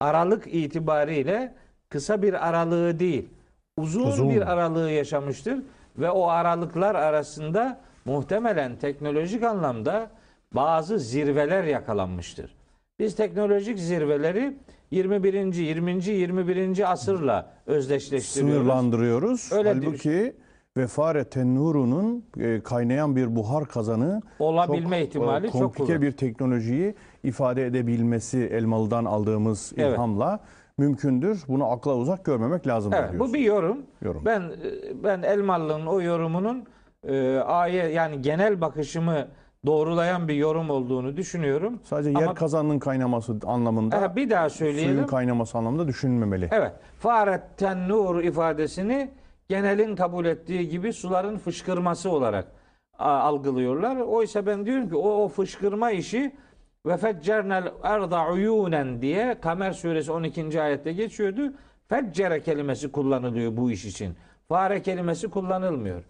aralık 0.00 0.54
itibariyle 0.54 1.54
kısa 1.88 2.22
bir 2.22 2.48
aralığı 2.48 2.98
değil, 2.98 3.28
uzun, 3.76 4.06
Uzun. 4.06 4.30
bir 4.30 4.52
aralığı 4.52 4.90
yaşamıştır 4.90 5.58
ve 5.98 6.10
o 6.10 6.26
aralıklar 6.26 6.94
arasında 6.94 7.80
muhtemelen 8.04 8.76
teknolojik 8.76 9.42
anlamda 9.42 10.10
bazı 10.54 10.98
zirveler 10.98 11.64
yakalanmıştır. 11.64 12.56
Biz 12.98 13.16
teknolojik 13.16 13.78
zirveleri 13.78 14.56
21. 14.90 15.54
20. 15.54 16.04
21. 16.04 16.92
asırla 16.92 17.52
özdeşleştiriyoruz. 17.66 18.56
Sınırlandırıyoruz. 18.56 19.52
Öyle 19.52 19.68
Halbuki 19.68 20.36
ve 20.76 20.86
fareten 20.86 21.54
nurunun 21.54 22.24
e, 22.40 22.60
kaynayan 22.60 23.16
bir 23.16 23.36
buhar 23.36 23.64
kazanı 23.64 24.22
Olabilme 24.38 24.98
çok, 24.98 25.08
ihtimali 25.08 25.46
e, 25.46 25.50
çok 25.50 25.60
komplike 25.60 26.02
bir 26.02 26.12
teknolojiyi 26.12 26.94
ifade 27.22 27.66
edebilmesi 27.66 28.38
Elmalı'dan 28.38 29.04
aldığımız 29.04 29.72
Evet. 29.76 29.98
Mümkündür. 30.78 31.42
Bunu 31.48 31.70
akla 31.70 31.94
uzak 31.96 32.24
görmemek 32.24 32.66
lazım 32.66 32.92
Evet, 32.96 33.18
bu 33.18 33.34
bir 33.34 33.40
yorum. 33.40 33.78
Yorum. 34.02 34.22
Ben 34.24 34.42
ben 35.04 35.22
Elmalı'nın 35.22 35.86
o 35.86 36.00
yorumunun 36.00 36.64
e, 37.08 37.38
ayet 37.38 37.94
yani 37.94 38.22
genel 38.22 38.60
bakışımı 38.60 39.28
doğrulayan 39.66 40.28
bir 40.28 40.34
yorum 40.34 40.70
olduğunu 40.70 41.16
düşünüyorum. 41.16 41.80
Sadece 41.84 42.10
yer 42.10 42.22
Ama- 42.22 42.34
kazanının 42.34 42.78
kaynaması 42.78 43.36
anlamında, 43.46 44.02
Ha, 44.02 44.16
bir 44.16 44.30
daha 44.30 44.50
söyleyelim. 44.50 44.92
suyun 44.94 45.06
kaynaması 45.06 45.58
anlamında 45.58 45.88
düşünülmemeli. 45.88 46.48
Evet. 46.52 46.72
Faretten 46.98 47.88
nur 47.88 48.22
ifadesini 48.22 49.10
genelin 49.48 49.96
kabul 49.96 50.24
ettiği 50.24 50.68
gibi 50.68 50.92
suların 50.92 51.38
fışkırması 51.38 52.10
olarak 52.10 52.46
algılıyorlar. 52.98 53.96
Oysa 53.96 54.46
ben 54.46 54.66
diyorum 54.66 54.88
ki 54.88 54.96
o, 54.96 55.08
o 55.24 55.28
fışkırma 55.28 55.90
işi 55.90 56.32
ve 56.86 56.96
feccernel 56.96 57.72
erda 57.82 58.28
uyunen 58.28 59.02
diye 59.02 59.40
Kamer 59.40 59.72
suresi 59.72 60.12
12. 60.12 60.62
ayette 60.62 60.92
geçiyordu. 60.92 61.52
Feccere 61.88 62.42
kelimesi 62.42 62.92
kullanılıyor 62.92 63.56
bu 63.56 63.70
iş 63.70 63.84
için. 63.84 64.14
Fare 64.48 64.82
kelimesi 64.82 65.30
kullanılmıyor. 65.30 66.04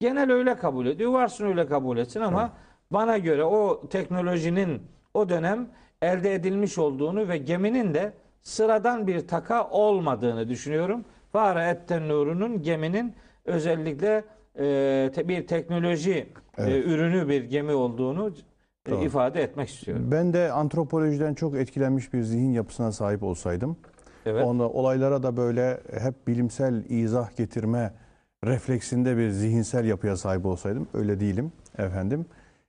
Genel 0.00 0.32
öyle 0.32 0.54
kabul 0.54 0.86
ediyor. 0.86 1.12
Varsın 1.12 1.46
öyle 1.46 1.66
kabul 1.66 1.98
etsin 1.98 2.20
ama 2.20 2.52
bana 2.90 3.18
göre 3.18 3.44
o 3.44 3.88
teknolojinin 3.90 4.82
o 5.14 5.28
dönem 5.28 5.68
elde 6.02 6.34
edilmiş 6.34 6.78
olduğunu 6.78 7.28
ve 7.28 7.38
geminin 7.38 7.94
de 7.94 8.12
sıradan 8.42 9.06
bir 9.06 9.28
taka 9.28 9.68
olmadığını 9.68 10.48
düşünüyorum. 10.48 11.04
Fare 11.32 11.68
etten 11.68 12.08
nurunun 12.08 12.62
geminin 12.62 13.14
özellikle 13.44 14.24
e, 14.58 15.28
bir 15.28 15.46
teknoloji 15.46 16.12
e, 16.12 16.26
Evet. 16.56 16.86
ürünü 16.86 17.28
bir 17.28 17.44
gemi 17.44 17.72
olduğunu 17.72 18.28
e, 18.28 18.51
Doğru. 18.90 19.04
ifade 19.04 19.42
etmek 19.42 19.68
istiyorum. 19.68 20.08
Ben 20.10 20.32
de 20.32 20.52
antropolojiden 20.52 21.34
çok 21.34 21.56
etkilenmiş 21.56 22.12
bir 22.12 22.22
zihin 22.22 22.52
yapısına 22.52 22.92
sahip 22.92 23.22
olsaydım, 23.22 23.76
Evet. 24.26 24.44
onda 24.46 24.68
olaylara 24.70 25.22
da 25.22 25.36
böyle 25.36 25.80
hep 25.98 26.26
bilimsel 26.28 26.84
izah 26.88 27.36
getirme 27.36 27.92
refleksinde 28.44 29.16
bir 29.16 29.30
zihinsel 29.30 29.84
yapıya 29.84 30.16
sahip 30.16 30.46
olsaydım, 30.46 30.88
öyle 30.94 31.20
değilim 31.20 31.52
efendim. 31.78 32.26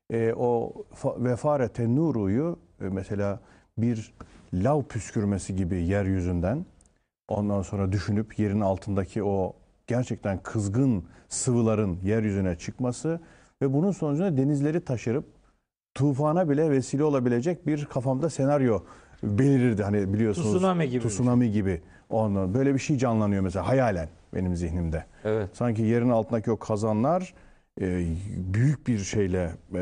E, 0.09 0.33
o 0.33 0.73
fa- 0.95 1.25
vefare 1.25 1.67
tennuruyu 1.69 2.59
e, 2.81 2.83
mesela 2.83 3.39
bir 3.77 4.13
lav 4.53 4.83
püskürmesi 4.83 5.55
gibi 5.55 5.83
yeryüzünden 5.83 6.65
ondan 7.27 7.61
sonra 7.61 7.91
düşünüp 7.91 8.39
yerin 8.39 8.59
altındaki 8.61 9.23
o 9.23 9.53
gerçekten 9.87 10.39
kızgın 10.43 11.03
sıvıların 11.29 11.97
yeryüzüne 12.03 12.55
çıkması 12.55 13.19
ve 13.61 13.73
bunun 13.73 13.91
sonucunda 13.91 14.37
denizleri 14.37 14.81
taşırıp 14.81 15.25
tufana 15.95 16.49
bile 16.49 16.69
vesile 16.71 17.03
olabilecek 17.03 17.67
bir 17.67 17.85
kafamda 17.85 18.29
senaryo 18.29 18.79
belirirdi. 19.23 19.83
Hani 19.83 20.13
biliyorsunuz 20.13 20.49
Tsunami 20.49 20.89
gibi. 20.89 21.07
Tsunami 21.07 21.51
gibi. 21.51 21.81
Ondan 22.09 22.53
böyle 22.53 22.73
bir 22.73 22.79
şey 22.79 22.97
canlanıyor 22.97 23.41
mesela 23.43 23.67
hayalen 23.67 24.09
benim 24.33 24.55
zihnimde. 24.55 25.05
Evet. 25.23 25.49
Sanki 25.53 25.81
yerin 25.81 26.09
altındaki 26.09 26.51
o 26.51 26.57
kazanlar 26.57 27.33
e, 27.81 28.05
büyük 28.53 28.87
bir 28.87 28.99
şeyle 28.99 29.51
e, 29.75 29.81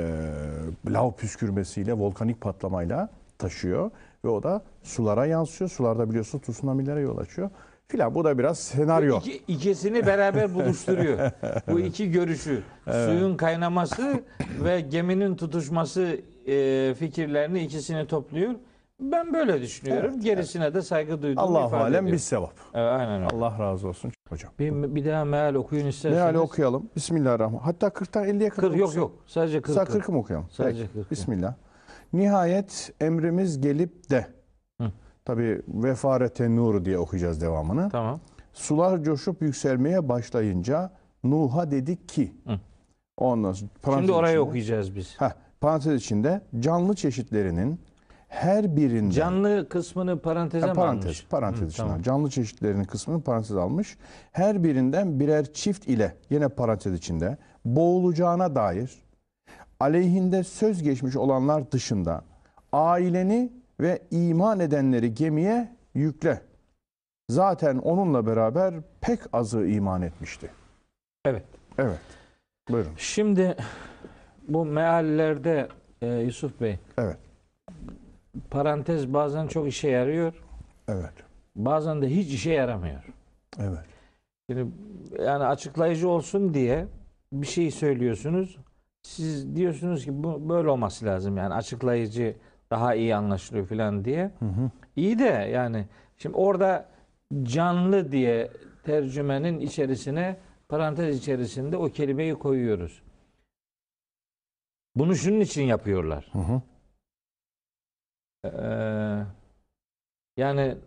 lav 0.87 1.11
püskürmesiyle, 1.11 1.93
volkanik 1.93 2.41
patlamayla 2.41 3.09
taşıyor 3.37 3.91
ve 4.25 4.29
o 4.29 4.43
da 4.43 4.61
sulara 4.83 5.25
yansıyor. 5.25 5.69
Sularda 5.69 6.09
biliyorsunuz 6.09 6.43
tsunami'lere 6.43 7.01
yol 7.01 7.17
açıyor. 7.17 7.49
Filan 7.91 8.15
bu 8.15 8.23
da 8.23 8.37
biraz 8.37 8.59
senaryo. 8.59 9.17
İki, 9.19 9.41
ikisini 9.47 10.05
beraber 10.05 10.53
buluşturuyor. 10.53 11.31
Bu 11.71 11.79
iki 11.89 12.11
görüşü. 12.11 12.61
Suyun 12.85 13.37
kaynaması 13.37 14.23
ve 14.63 14.81
geminin 14.81 15.35
tutuşması 15.35 16.17
e, 16.47 16.93
fikirlerini 16.93 17.63
ikisini 17.63 18.07
topluyor. 18.07 18.51
Ben 18.99 19.33
böyle 19.33 19.61
düşünüyorum. 19.61 20.21
Gerisine 20.21 20.73
de 20.73 20.81
saygı 20.81 21.21
duyduğumu 21.21 21.47
Allah 21.47 21.67
ifade 21.67 21.81
alem 21.81 21.89
ediyorum. 21.93 22.11
bir 22.11 22.17
sevap. 22.17 22.53
Evet, 22.73 22.91
aynen 22.91 23.21
öyle. 23.21 23.27
Allah 23.27 23.59
razı 23.59 23.87
olsun 23.87 24.11
hocam. 24.29 24.51
Bir, 24.59 24.95
bir 24.95 25.05
daha 25.05 25.25
meal 25.25 25.53
okuyun 25.55 25.85
isterseniz. 25.87 26.23
Meali 26.23 26.39
okuyalım. 26.39 26.89
Bismillahirrahmanirrahim. 26.95 27.65
Hatta 27.65 27.87
40'tan 27.87 28.25
50'ye 28.29 28.49
kadar 28.49 28.69
Kırk, 28.69 28.79
yok 28.79 28.87
okusak. 28.87 28.97
yok. 28.97 29.11
Sadece 29.27 29.61
40. 29.61 29.75
Sadece 29.75 29.97
40'ı 29.99 30.11
mı 30.11 30.19
okuyalım? 30.19 30.47
Sadece 30.51 30.81
Peki. 30.81 30.93
40. 30.93 31.11
Bismillah. 31.11 31.53
Nihayet 32.13 32.93
emrimiz 33.01 33.61
gelip 33.61 34.09
de. 34.09 34.27
Tabi 35.25 35.61
vefarete 35.67 36.55
nur 36.55 36.85
diye 36.85 36.97
okuyacağız 36.97 37.41
devamını. 37.41 37.89
Tamam. 37.89 38.19
Sular 38.53 39.03
coşup 39.03 39.41
yükselmeye 39.41 40.09
başlayınca 40.09 40.91
Nuh'a 41.23 41.71
dedik 41.71 42.09
ki 42.09 42.35
Hı. 42.47 42.59
ondan 43.17 43.53
sonra 43.53 43.69
Şimdi 43.97 44.11
orayı 44.11 44.33
içinde- 44.35 44.49
okuyacağız 44.49 44.95
biz. 44.95 45.15
Heh, 45.21 45.31
parantez 45.61 46.01
içinde 46.01 46.41
canlı 46.59 46.95
çeşitlerinin 46.95 47.79
her 48.27 48.75
birinden 48.75 49.09
Canlı 49.09 49.69
kısmını 49.69 50.19
paranteze 50.21 50.67
Ha, 50.67 50.73
parantez, 50.73 51.05
almış? 51.05 51.27
parantez 51.29 51.61
Hı, 51.61 51.65
içinde. 51.67 51.87
tamam. 51.87 52.01
Canlı 52.01 52.29
çeşitlerinin 52.29 52.83
kısmını 52.83 53.21
parantez 53.21 53.57
almış. 53.57 53.97
Her 54.31 54.63
birinden 54.63 55.19
birer 55.19 55.53
çift 55.53 55.87
ile 55.87 56.15
yine 56.29 56.47
parantez 56.49 56.93
içinde 56.93 57.37
boğulacağına 57.65 58.55
dair 58.55 58.91
aleyhinde 59.79 60.43
söz 60.43 60.83
geçmiş 60.83 61.15
olanlar 61.15 61.71
dışında 61.71 62.21
aileni 62.73 63.51
ve 63.81 63.99
iman 64.11 64.59
edenleri 64.59 65.13
gemiye 65.13 65.75
yükle. 65.93 66.41
Zaten 67.29 67.77
onunla 67.77 68.25
beraber 68.25 68.73
pek 69.01 69.19
azı 69.33 69.67
iman 69.67 70.01
etmişti. 70.01 70.49
Evet. 71.25 71.43
Evet. 71.77 71.99
Buyurun. 72.69 72.91
Şimdi 72.97 73.55
bu 74.47 74.65
meallerde 74.65 75.67
e, 76.01 76.07
Yusuf 76.07 76.61
Bey 76.61 76.79
Evet. 76.97 77.17
parantez 78.49 79.13
bazen 79.13 79.47
çok 79.47 79.67
işe 79.67 79.89
yarıyor. 79.89 80.33
Evet. 80.87 81.13
Bazen 81.55 82.01
de 82.01 82.09
hiç 82.09 82.33
işe 82.33 82.53
yaramıyor. 82.53 83.03
Evet. 83.59 83.85
Şimdi 84.49 84.71
yani 85.19 85.43
açıklayıcı 85.43 86.09
olsun 86.09 86.53
diye 86.53 86.87
bir 87.33 87.47
şey 87.47 87.71
söylüyorsunuz. 87.71 88.57
Siz 89.03 89.55
diyorsunuz 89.55 90.05
ki 90.05 90.23
bu 90.23 90.49
böyle 90.49 90.69
olması 90.69 91.05
lazım 91.05 91.37
yani 91.37 91.53
açıklayıcı 91.53 92.35
daha 92.71 92.95
iyi 92.95 93.15
anlaşılıyor 93.15 93.65
falan 93.65 94.05
diye. 94.05 94.31
Hı 94.39 94.45
hı. 94.45 94.71
İyi 94.95 95.19
de 95.19 95.49
yani 95.53 95.85
şimdi 96.17 96.37
orada 96.37 96.85
canlı 97.43 98.11
diye 98.11 98.51
tercümenin 98.83 99.59
içerisine 99.59 100.37
parantez 100.69 101.17
içerisinde 101.17 101.77
o 101.77 101.89
kelimeyi 101.89 102.35
koyuyoruz. 102.35 103.01
Bunu 104.95 105.15
şunun 105.15 105.39
için 105.39 105.63
yapıyorlar. 105.63 106.31
Hı 106.31 106.39
hı. 106.39 106.61
Ee, 108.45 109.25
yani 110.37 110.77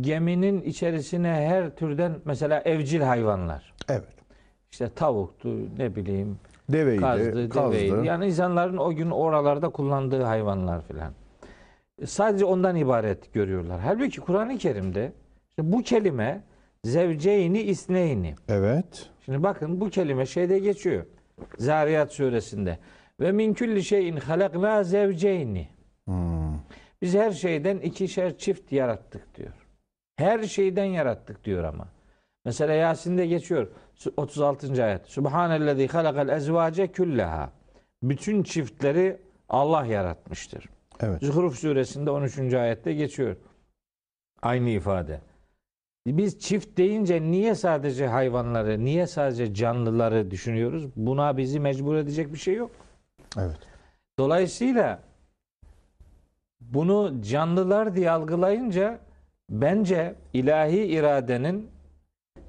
geminin 0.00 0.62
içerisine 0.62 1.28
her 1.28 1.76
türden 1.76 2.20
mesela 2.24 2.60
evcil 2.60 3.00
hayvanlar. 3.00 3.74
Evet. 3.88 4.14
İşte 4.72 4.94
tavuktu, 4.94 5.78
ne 5.78 5.96
bileyim, 5.96 6.38
Deveydi, 6.72 7.00
kazdı, 7.00 7.48
kazdı. 7.48 7.76
deveydi. 7.76 8.06
Yani 8.06 8.26
insanların 8.26 8.76
o 8.76 8.92
gün 8.92 9.10
oralarda 9.10 9.68
kullandığı 9.68 10.22
hayvanlar 10.22 10.82
filan. 10.82 11.12
Sadece 12.06 12.44
ondan 12.44 12.76
ibaret 12.76 13.32
görüyorlar. 13.32 13.80
Halbuki 13.80 14.20
Kur'an-ı 14.20 14.58
Kerim'de 14.58 15.12
işte 15.50 15.72
bu 15.72 15.82
kelime 15.82 16.42
zevceyni 16.84 17.62
isneyni. 17.62 18.34
Evet. 18.48 19.10
Şimdi 19.24 19.42
bakın 19.42 19.80
bu 19.80 19.90
kelime 19.90 20.26
şeyde 20.26 20.58
geçiyor. 20.58 21.04
Zariyat 21.58 22.12
suresinde. 22.12 22.78
Ve 23.20 23.32
min 23.32 23.54
külli 23.54 23.84
şeyin 23.84 24.16
halakna 24.16 24.84
zevceyni. 24.84 25.68
Hmm. 26.04 26.58
Biz 27.02 27.14
her 27.14 27.30
şeyden 27.30 27.78
ikişer 27.78 28.38
çift 28.38 28.72
yarattık 28.72 29.36
diyor. 29.36 29.52
Her 30.16 30.42
şeyden 30.42 30.84
yarattık 30.84 31.44
diyor 31.44 31.64
ama. 31.64 31.88
Mesela 32.44 32.72
Yasin'de 32.72 33.26
geçiyor. 33.26 33.68
36. 34.16 34.84
ayet. 34.84 35.06
Subhanellezi 35.06 35.88
halakal 35.88 36.28
ezvace 36.28 36.92
külleha. 36.92 37.52
Bütün 38.02 38.42
çiftleri 38.42 39.20
Allah 39.48 39.86
yaratmıştır. 39.86 40.64
Evet. 41.00 41.22
Zuhruf 41.22 41.58
suresinde 41.58 42.10
13. 42.10 42.54
ayette 42.54 42.92
geçiyor. 42.92 43.36
Aynı 44.42 44.70
ifade. 44.70 45.20
Biz 46.06 46.38
çift 46.38 46.78
deyince 46.78 47.22
niye 47.22 47.54
sadece 47.54 48.06
hayvanları, 48.06 48.84
niye 48.84 49.06
sadece 49.06 49.54
canlıları 49.54 50.30
düşünüyoruz? 50.30 50.86
Buna 50.96 51.36
bizi 51.36 51.60
mecbur 51.60 51.96
edecek 51.96 52.32
bir 52.32 52.38
şey 52.38 52.54
yok. 52.54 52.70
Evet. 53.38 53.58
Dolayısıyla 54.18 55.02
bunu 56.60 57.22
canlılar 57.22 57.96
diye 57.96 58.10
algılayınca 58.10 58.98
bence 59.50 60.14
ilahi 60.32 60.84
iradenin 60.84 61.70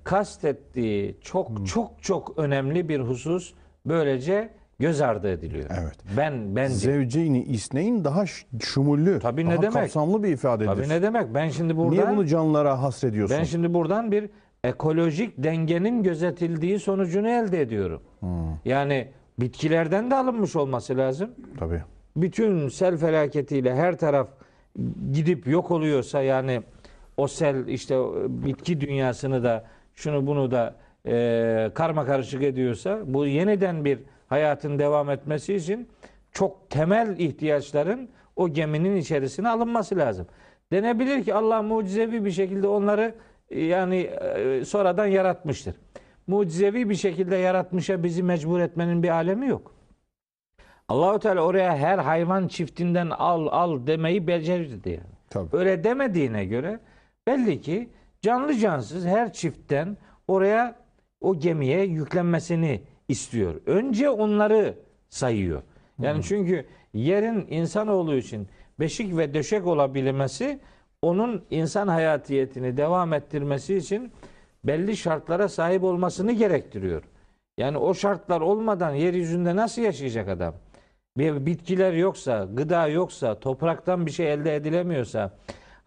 kastettiği 0.03 1.15
çok 1.21 1.67
çok 1.67 1.91
çok 2.03 2.33
önemli 2.37 2.89
bir 2.89 2.99
husus 2.99 3.53
böylece 3.85 4.49
göz 4.79 5.01
ardı 5.01 5.31
ediliyor. 5.31 5.69
Evet. 5.81 5.95
Ben 6.17 6.55
bence. 6.55 6.73
Zevceyni 6.75 7.43
isneyn 7.43 8.03
daha 8.05 8.23
şumullü, 8.63 9.19
Tabii 9.19 9.45
ne 9.45 9.49
daha 9.53 9.61
demek? 9.61 9.73
kapsamlı 9.73 10.23
bir 10.23 10.29
ifadedir. 10.29 10.67
Tabii 10.69 10.89
ne 10.89 11.01
demek? 11.01 11.33
Ben 11.33 11.49
şimdi 11.49 11.77
buradan 11.77 11.91
Niye 12.05 12.17
bunu 12.17 12.25
canlılara 12.25 12.81
hasrediyorsun? 12.81 13.37
ben 13.37 13.43
şimdi 13.43 13.73
buradan 13.73 14.11
bir 14.11 14.29
ekolojik 14.63 15.33
dengenin 15.37 16.03
gözetildiği 16.03 16.79
sonucunu 16.79 17.29
elde 17.29 17.61
ediyorum. 17.61 18.01
Hmm, 18.19 18.29
Yani 18.65 19.07
bitkilerden 19.39 20.11
de 20.11 20.15
alınmış 20.15 20.55
olması 20.55 20.97
lazım. 20.97 21.29
tabii. 21.59 21.81
bütün 22.15 22.67
sel 22.69 22.97
felaketiyle 22.97 23.75
her 23.75 23.97
taraf 23.97 24.27
gidip 25.13 25.47
yok 25.47 25.71
oluyorsa 25.71 26.21
yani 26.21 26.61
o 27.17 27.27
sel 27.27 27.67
işte 27.67 27.95
bitki 28.27 28.81
dünyasını 28.81 29.43
da 29.43 29.65
şunu 30.01 30.27
bunu 30.27 30.51
da 30.51 30.75
e, 31.07 31.71
karma 31.75 32.05
karışık 32.05 32.43
ediyorsa 32.43 32.99
bu 33.05 33.25
yeniden 33.25 33.85
bir 33.85 33.99
hayatın 34.27 34.79
devam 34.79 35.09
etmesi 35.09 35.55
için 35.55 35.89
çok 36.31 36.69
temel 36.69 37.19
ihtiyaçların 37.19 38.09
o 38.35 38.49
geminin 38.49 38.95
içerisine 38.95 39.49
alınması 39.49 39.97
lazım. 39.97 40.27
Denebilir 40.71 41.23
ki 41.23 41.33
Allah 41.33 41.61
mucizevi 41.61 42.25
bir 42.25 42.31
şekilde 42.31 42.67
onları 42.67 43.15
e, 43.49 43.61
yani 43.61 43.97
e, 43.97 44.65
sonradan 44.65 45.05
yaratmıştır. 45.05 45.75
Mucizevi 46.27 46.89
bir 46.89 46.95
şekilde 46.95 47.35
yaratmışa 47.35 48.03
bizi 48.03 48.23
mecbur 48.23 48.59
etmenin 48.59 49.03
bir 49.03 49.09
alemi 49.09 49.47
yok. 49.47 49.75
Allahu 50.87 51.19
Teala 51.19 51.41
oraya 51.41 51.77
her 51.77 51.97
hayvan 51.97 52.47
çiftinden 52.47 53.09
al 53.09 53.47
al 53.51 53.87
demeyi 53.87 54.27
becerdi 54.27 54.89
yani. 54.89 55.01
Tabii. 55.29 55.57
Öyle 55.57 55.83
demediğine 55.83 56.45
göre 56.45 56.79
belli 57.27 57.61
ki 57.61 57.89
canlı 58.21 58.53
cansız 58.53 59.05
her 59.05 59.33
çiftten 59.33 59.97
oraya 60.27 60.75
o 61.21 61.39
gemiye 61.39 61.83
yüklenmesini 61.83 62.81
istiyor. 63.07 63.61
Önce 63.65 64.09
onları 64.09 64.75
sayıyor. 65.09 65.61
Yani 65.99 66.23
çünkü 66.23 66.65
yerin 66.93 67.47
insanoğlu 67.49 68.15
için 68.15 68.47
beşik 68.79 69.17
ve 69.17 69.33
döşek 69.33 69.67
olabilmesi 69.67 70.59
onun 71.01 71.45
insan 71.49 71.87
hayatiyetini 71.87 72.77
devam 72.77 73.13
ettirmesi 73.13 73.75
için 73.77 74.11
belli 74.63 74.97
şartlara 74.97 75.49
sahip 75.49 75.83
olmasını 75.83 76.31
gerektiriyor. 76.31 77.03
Yani 77.57 77.77
o 77.77 77.93
şartlar 77.93 78.41
olmadan 78.41 78.93
yeryüzünde 78.93 79.55
nasıl 79.55 79.81
yaşayacak 79.81 80.29
adam? 80.29 80.53
Bir 81.17 81.45
bitkiler 81.45 81.93
yoksa, 81.93 82.47
gıda 82.53 82.87
yoksa, 82.87 83.39
topraktan 83.39 84.05
bir 84.05 84.11
şey 84.11 84.33
elde 84.33 84.55
edilemiyorsa, 84.55 85.31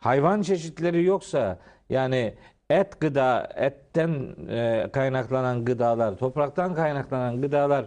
hayvan 0.04 0.42
çeşitleri 0.42 1.04
yoksa, 1.04 1.58
yani 1.90 2.34
et 2.70 3.00
gıda, 3.00 3.48
etten 3.56 4.36
e, 4.48 4.88
kaynaklanan 4.92 5.64
gıdalar, 5.64 6.16
topraktan 6.16 6.74
kaynaklanan 6.74 7.40
gıdalar 7.40 7.86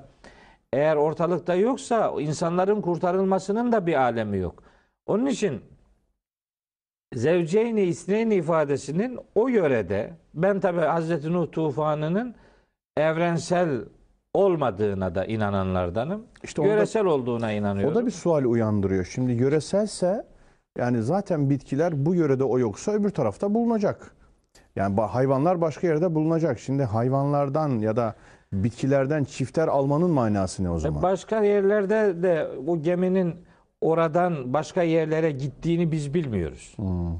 eğer 0.73 0.95
ortalıkta 0.95 1.55
yoksa 1.55 2.13
insanların 2.19 2.81
kurtarılmasının 2.81 3.71
da 3.71 3.87
bir 3.87 4.01
alemi 4.01 4.37
yok. 4.37 4.63
Onun 5.05 5.25
için 5.25 5.61
zevceyni 7.13 7.81
isneyni 7.81 8.35
ifadesinin 8.35 9.19
o 9.35 9.47
yörede 9.47 10.13
ben 10.33 10.59
tabi 10.59 10.79
Hazreti 10.79 11.33
Nuh 11.33 11.51
tufanının 11.51 12.35
evrensel 12.97 13.81
olmadığına 14.33 15.15
da 15.15 15.25
inananlardanım. 15.25 16.25
İşte 16.43 16.63
Yöresel 16.63 17.05
olduğuna 17.05 17.51
inanıyorum. 17.51 17.93
O 17.93 17.95
da 17.95 18.05
bir 18.05 18.11
sual 18.11 18.43
uyandırıyor. 18.43 19.05
Şimdi 19.05 19.31
yöreselse 19.31 20.36
yani 20.77 21.03
zaten 21.03 21.49
bitkiler 21.49 22.05
bu 22.05 22.15
yörede 22.15 22.43
o 22.43 22.59
yoksa 22.59 22.91
öbür 22.91 23.09
tarafta 23.09 23.53
bulunacak. 23.53 24.11
Yani 24.75 25.01
hayvanlar 25.01 25.61
başka 25.61 25.87
yerde 25.87 26.15
bulunacak. 26.15 26.59
Şimdi 26.59 26.83
hayvanlardan 26.83 27.69
ya 27.79 27.95
da 27.95 28.15
bitkilerden 28.53 29.23
çifter 29.23 29.67
almanın 29.67 30.09
manası 30.11 30.63
ne 30.63 30.69
o 30.69 30.79
zaman? 30.79 31.01
Başka 31.03 31.43
yerlerde 31.43 32.23
de 32.23 32.47
bu 32.61 32.81
geminin 32.81 33.35
oradan 33.81 34.53
başka 34.53 34.83
yerlere 34.83 35.31
gittiğini 35.31 35.91
biz 35.91 36.13
bilmiyoruz. 36.13 36.73
Hmm. 36.75 37.19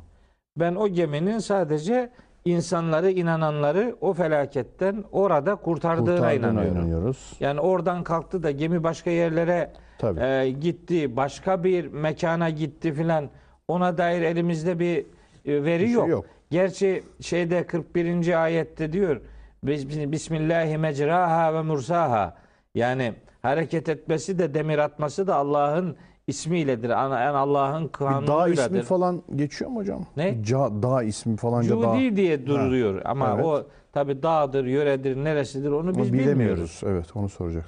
Ben 0.58 0.76
o 0.76 0.88
geminin 0.88 1.39
sadece 1.39 2.10
insanları, 2.45 3.12
inananları 3.12 3.95
o 4.01 4.14
felaketten 4.14 5.03
orada 5.12 5.55
kurtardığına, 5.55 6.16
Kurtardığına 6.16 6.34
inanıyorum. 6.34 6.78
inanıyoruz. 6.78 7.34
Yani 7.39 7.60
oradan 7.60 8.03
kalktı 8.03 8.43
da 8.43 8.51
gemi 8.51 8.84
başka 8.84 9.10
yerlere 9.10 9.72
Tabii. 9.99 10.20
e, 10.20 10.49
gitti, 10.49 11.16
başka 11.16 11.64
bir 11.64 11.88
mekana 11.88 12.49
gitti 12.49 12.93
filan. 12.93 13.30
Ona 13.68 13.97
dair 13.97 14.22
elimizde 14.22 14.80
bir 14.80 14.97
e, 15.45 15.63
veri 15.63 15.82
Bir 15.84 15.86
şey 15.88 15.93
yok. 15.95 16.09
yok. 16.09 16.26
Gerçi 16.51 17.03
şeyde 17.22 17.68
41. 17.68 18.43
ayette 18.43 18.93
diyor 18.93 19.22
Bis- 19.65 20.11
Bismillahi 20.11 20.78
mecraha 20.78 21.53
ve 21.53 21.61
mursaha. 21.61 22.36
Yani 22.76 23.13
hareket 23.41 23.89
etmesi 23.89 24.39
de 24.39 24.53
demir 24.53 24.78
atması 24.78 25.28
da 25.28 25.36
Allah'ın 25.36 25.95
ismiyledir. 26.28 26.89
Yani 26.89 27.15
Allah'ın 27.15 27.84
Bir 27.84 27.93
dağ 27.99 28.09
ismi 28.09 28.26
kanunuyladır. 28.26 28.84
falan 28.84 29.24
geçiyor 29.36 29.72
mu 29.72 29.80
hocam? 29.80 30.05
Ne? 30.18 30.30
Ca- 30.30 30.84
dağ 30.84 31.03
ismi 31.03 31.38
falanca 31.38 31.82
dağ. 31.82 31.93
Cudi 31.93 32.15
diye 32.15 32.47
duruyor 32.47 33.01
ama 33.05 33.32
Evet. 33.36 33.45
o 33.45 33.68
tabi 33.93 34.24
dağdır, 34.24 34.65
yöredir, 34.65 35.15
neresidir 35.24 35.72
onu 35.72 35.78
Onu 35.89 35.97
biz 35.97 36.13
bilemiyoruz. 36.13 36.39
bilmiyoruz. 36.39 36.82
Evet 36.86 37.05
onu 37.15 37.30
soracak. 37.30 37.65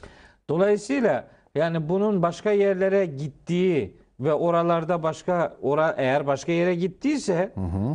Dolayısıyla 0.49 1.27
yani 1.55 1.89
bunun 1.89 2.21
başka 2.21 2.51
yerlere 2.51 3.05
gittiği 3.05 3.97
ve 4.19 4.33
oralarda 4.33 5.03
başka 5.03 5.57
ora 5.61 5.95
eğer 5.97 6.27
başka 6.27 6.51
yere 6.51 6.75
gittiyse 6.75 7.51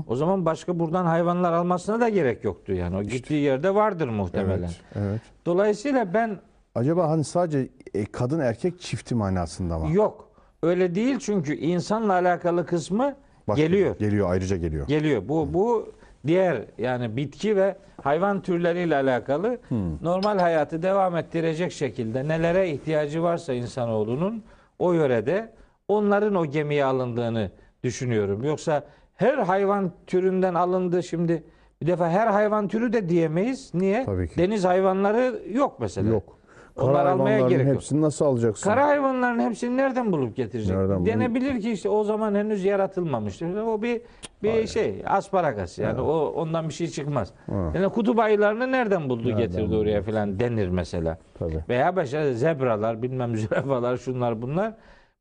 o 0.09 0.17
zaman 0.17 0.45
başka 0.45 0.79
buradan 0.79 1.05
hayvanlar 1.07 1.53
almasına 1.53 2.01
da 2.01 2.09
gerek 2.09 2.45
yoktu 2.45 2.73
yani. 2.73 2.97
O 2.97 3.03
gittiği 3.03 3.43
yerde 3.43 3.75
vardır 3.75 4.09
muhtemelen. 4.09 4.59
Evet. 4.59 4.81
Evet. 4.95 5.21
Dolayısıyla 5.47 6.15
ben 6.15 6.39
Acaba 6.75 7.09
hani 7.11 7.25
sadece 7.25 7.69
e, 7.95 8.05
kadın 8.05 8.41
erkek 8.41 8.81
çifti 8.81 9.15
manasında 9.15 9.79
mı? 9.79 9.93
yok 9.93 10.29
öyle 10.63 10.95
değil 10.95 11.19
çünkü 11.19 11.55
insanla 11.57 12.13
alakalı 12.13 12.67
kısmı 12.67 13.15
Başka- 13.49 13.63
geliyor. 13.63 13.99
Geliyor 13.99 14.31
ayrıca 14.31 14.57
geliyor. 14.57 14.87
Geliyor. 14.87 15.23
Bu 15.29 15.55
bu 15.55 15.93
diğer 16.27 16.63
yani 16.79 17.17
bitki 17.17 17.57
ve 17.57 17.77
hayvan 18.03 18.43
türleriyle 18.43 18.97
alakalı 18.97 19.59
normal 20.03 20.39
hayatı 20.39 20.83
devam 20.83 21.17
ettirecek 21.17 21.73
şekilde 21.73 22.29
nelere 22.29 22.71
ihtiyacı 22.71 23.23
varsa 23.23 23.53
insanoğlunun 23.53 24.43
o 24.79 24.93
yörede 24.93 25.53
onların 25.95 26.35
o 26.35 26.47
gemiye 26.47 26.85
alındığını 26.85 27.51
düşünüyorum. 27.85 28.45
Yoksa 28.45 28.83
her 29.15 29.39
hayvan 29.39 29.93
türünden 30.07 30.55
alındı 30.55 31.03
şimdi 31.03 31.45
bir 31.83 31.87
defa 31.87 32.09
her 32.11 32.27
hayvan 32.27 32.69
türü 32.69 32.93
de 32.93 33.09
diyemeyiz. 33.09 33.71
Niye? 33.75 34.05
Tabii 34.05 34.29
ki. 34.29 34.37
Deniz 34.39 34.65
hayvanları 34.65 35.43
yok 35.53 35.77
mesela. 35.81 36.11
Yok. 36.11 36.39
Kara 36.77 36.87
Onlar 36.91 37.07
almaya 37.07 37.41
gerek 37.49 37.67
yok. 37.67 37.75
hepsini 37.75 38.03
nasıl 38.03 38.25
alacaksın? 38.25 38.71
Kara 38.71 38.87
hayvanların 38.87 39.39
hepsini 39.41 39.77
nereden 39.77 40.13
bulup 40.13 40.37
getirecek? 40.37 40.77
Nereden 40.77 40.97
bulup- 40.97 41.07
Denebilir 41.07 41.61
ki 41.61 41.71
işte 41.73 41.89
o 41.89 42.05
zaman 42.05 42.35
henüz 42.35 42.65
yaratılmamıştır. 42.65 43.57
O 43.57 43.83
bir 43.83 44.01
bir 44.43 44.67
şey 44.67 45.03
asparagas 45.07 45.79
yani 45.79 46.01
o 46.01 46.27
ondan 46.37 46.69
bir 46.69 46.75
şey 46.75 46.87
çıkmaz. 46.89 47.33
Yani 47.75 47.89
kutup 47.89 48.19
ayılarını 48.19 48.73
nereden 48.73 49.09
buldu 49.09 49.23
Nereden 49.29 49.39
getirdi 49.39 49.63
buldu? 49.67 49.79
oraya 49.79 50.03
filan 50.03 50.41
denir 50.41 50.69
mesela. 50.69 51.19
Tabii. 51.39 51.65
Veya 51.69 51.97
başka 51.97 52.33
zebralar 52.33 53.03
bilmem 53.03 53.37
zürafalar 53.37 53.97
şunlar 53.97 54.43
bunlar. 54.43 54.75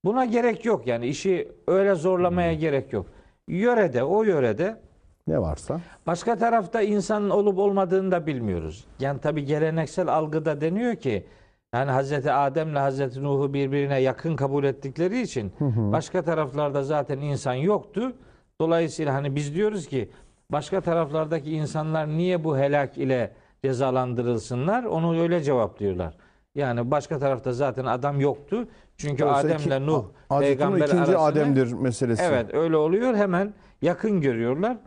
Buna 0.06 0.26
gerek 0.26 0.66
yok 0.66 0.88
yani 0.88 1.06
işi 1.06 1.52
öyle 1.68 1.96
zorlamaya 1.96 2.54
gerek 2.54 2.94
yok. 2.94 3.06
Yörede 3.48 4.04
o 4.04 4.24
yörede 4.24 4.82
Ne 5.28 5.42
varsa. 5.42 5.82
Başka 6.08 6.36
tarafta 6.36 6.82
insanın 6.82 7.30
olup 7.30 7.58
olmadığını 7.58 8.12
da 8.12 8.28
bilmiyoruz. 8.28 8.86
Yani 9.00 9.20
tabi 9.20 9.46
geleneksel 9.46 10.08
algıda 10.08 10.62
deniyor 10.62 10.96
ki 10.96 11.26
yani 11.74 11.92
Hazreti 11.92 12.32
Adem'le 12.32 12.76
Hazreti 12.76 13.24
Nuh'u 13.24 13.54
birbirine 13.54 14.02
yakın 14.02 14.36
kabul 14.36 14.64
ettikleri 14.64 15.22
için 15.22 15.54
başka 15.92 16.22
taraflarda 16.22 16.84
zaten 16.84 17.20
insan 17.20 17.54
yoktu. 17.54 18.14
Dolayısıyla 18.62 19.14
hani 19.14 19.36
biz 19.36 19.56
diyoruz 19.56 19.88
ki 19.88 20.10
başka 20.52 20.82
taraflardaki 20.82 21.52
insanlar 21.52 22.08
niye 22.08 22.44
bu 22.44 22.58
helak 22.58 22.98
ile 22.98 23.32
cezalandırılsınlar? 23.66 24.84
Onu 24.84 25.22
öyle 25.22 25.44
cevaplıyorlar. 25.44 26.18
Yani 26.56 26.92
başka 26.92 27.20
tarafta 27.20 27.54
zaten 27.54 27.86
adam 27.86 28.20
yoktu. 28.20 28.68
Çünkü 28.98 29.24
Dolayısıyla 29.24 29.78
Adem'le 29.78 29.88
Nuh 29.88 30.06
Hazreti 30.30 30.34
Nuh 30.34 30.40
peygamber 30.40 30.86
ikinci 30.86 30.98
arasını 30.98 31.20
Adem'dir 31.20 31.74
meselesi. 31.74 32.24
Evet 32.24 32.54
öyle 32.54 32.78
oluyor. 32.78 33.16
Hemen 33.16 33.54
yakın 33.82 34.22
görüyorlar. 34.22 34.78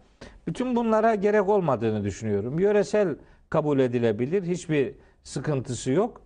Bütün 0.47 0.77
bunlara 0.77 1.15
gerek 1.15 1.49
olmadığını 1.49 2.05
düşünüyorum. 2.05 2.59
Yöresel 2.59 3.17
kabul 3.51 3.79
edilebilir. 3.79 4.43
Hiçbir 4.43 4.95
sıkıntısı 5.23 5.91
yok. 5.91 6.21